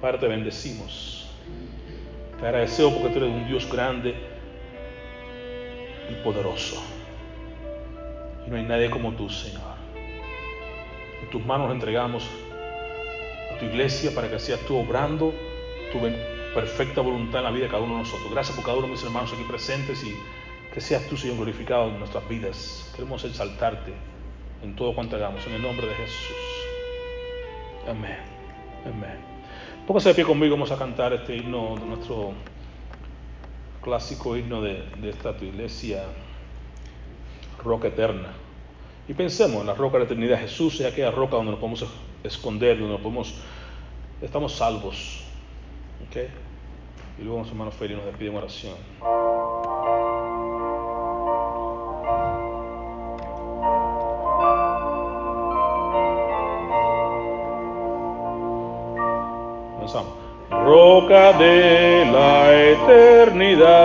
Padre, 0.00 0.18
te 0.18 0.26
bendecimos. 0.26 1.30
Te 2.40 2.46
agradecemos 2.46 2.94
porque 2.94 3.10
tú 3.10 3.24
eres 3.24 3.30
un 3.30 3.46
Dios 3.46 3.70
grande, 3.70 4.16
y 6.10 6.14
poderoso. 6.24 6.82
Y 8.44 8.50
no 8.50 8.56
hay 8.56 8.64
nadie 8.64 8.90
como 8.90 9.12
tú, 9.12 9.30
Señor. 9.30 9.67
Tus 11.30 11.44
manos 11.44 11.70
entregamos 11.72 12.28
a 13.54 13.58
tu 13.58 13.66
iglesia 13.66 14.14
para 14.14 14.30
que 14.30 14.38
seas 14.38 14.60
tú 14.60 14.76
obrando 14.76 15.34
tu 15.92 15.98
perfecta 16.54 17.00
voluntad 17.00 17.40
en 17.40 17.44
la 17.44 17.50
vida 17.50 17.64
de 17.64 17.70
cada 17.70 17.82
uno 17.82 17.94
de 17.94 18.00
nosotros. 18.00 18.30
Gracias 18.30 18.56
por 18.56 18.64
cada 18.64 18.78
uno 18.78 18.86
de 18.86 18.92
mis 18.92 19.04
hermanos 19.04 19.32
aquí 19.32 19.42
presentes 19.44 20.02
y 20.04 20.14
que 20.72 20.80
seas 20.80 21.06
tú, 21.06 21.16
Señor, 21.16 21.36
glorificado 21.36 21.88
en 21.88 21.98
nuestras 21.98 22.26
vidas. 22.28 22.90
Queremos 22.94 23.24
exaltarte 23.24 23.92
en 24.62 24.74
todo 24.74 24.94
cuanto 24.94 25.16
hagamos, 25.16 25.46
en 25.46 25.54
el 25.54 25.62
nombre 25.62 25.86
de 25.86 25.94
Jesús. 25.94 26.36
Amén. 27.88 28.18
Amén. 28.86 29.18
Póngase 29.86 30.10
de 30.10 30.14
pie 30.14 30.24
conmigo, 30.24 30.54
vamos 30.54 30.70
a 30.70 30.76
cantar 30.76 31.12
este 31.12 31.36
himno, 31.36 31.76
de 31.76 31.86
nuestro 31.86 32.32
clásico 33.82 34.36
himno 34.36 34.60
de, 34.60 34.82
de 35.00 35.10
esta 35.10 35.36
tu 35.36 35.44
iglesia, 35.44 36.04
Roca 37.62 37.88
Eterna. 37.88 38.47
Y 39.08 39.14
pensemos 39.14 39.62
en 39.62 39.66
la 39.66 39.74
roca 39.74 39.94
de 39.94 40.00
la 40.00 40.04
eternidad. 40.04 40.38
Jesús 40.38 40.80
es 40.80 40.86
aquella 40.86 41.10
roca 41.10 41.36
donde 41.36 41.52
nos 41.52 41.60
podemos 41.60 41.86
esconder, 42.22 42.78
donde 42.78 42.92
nos 42.92 43.00
podemos, 43.00 43.34
estamos 44.20 44.52
salvos. 44.52 45.24
¿Okay? 46.08 46.28
Y 47.18 47.22
luego 47.22 47.38
nuestro 47.38 47.54
hermano 47.54 47.70
Feli 47.70 47.94
nos 47.94 48.04
despide 48.04 48.28
en 48.28 48.36
oración. 48.36 48.74
Roca 60.50 61.32
de 61.38 62.04
la 62.12 62.52
eternidad. 62.72 63.78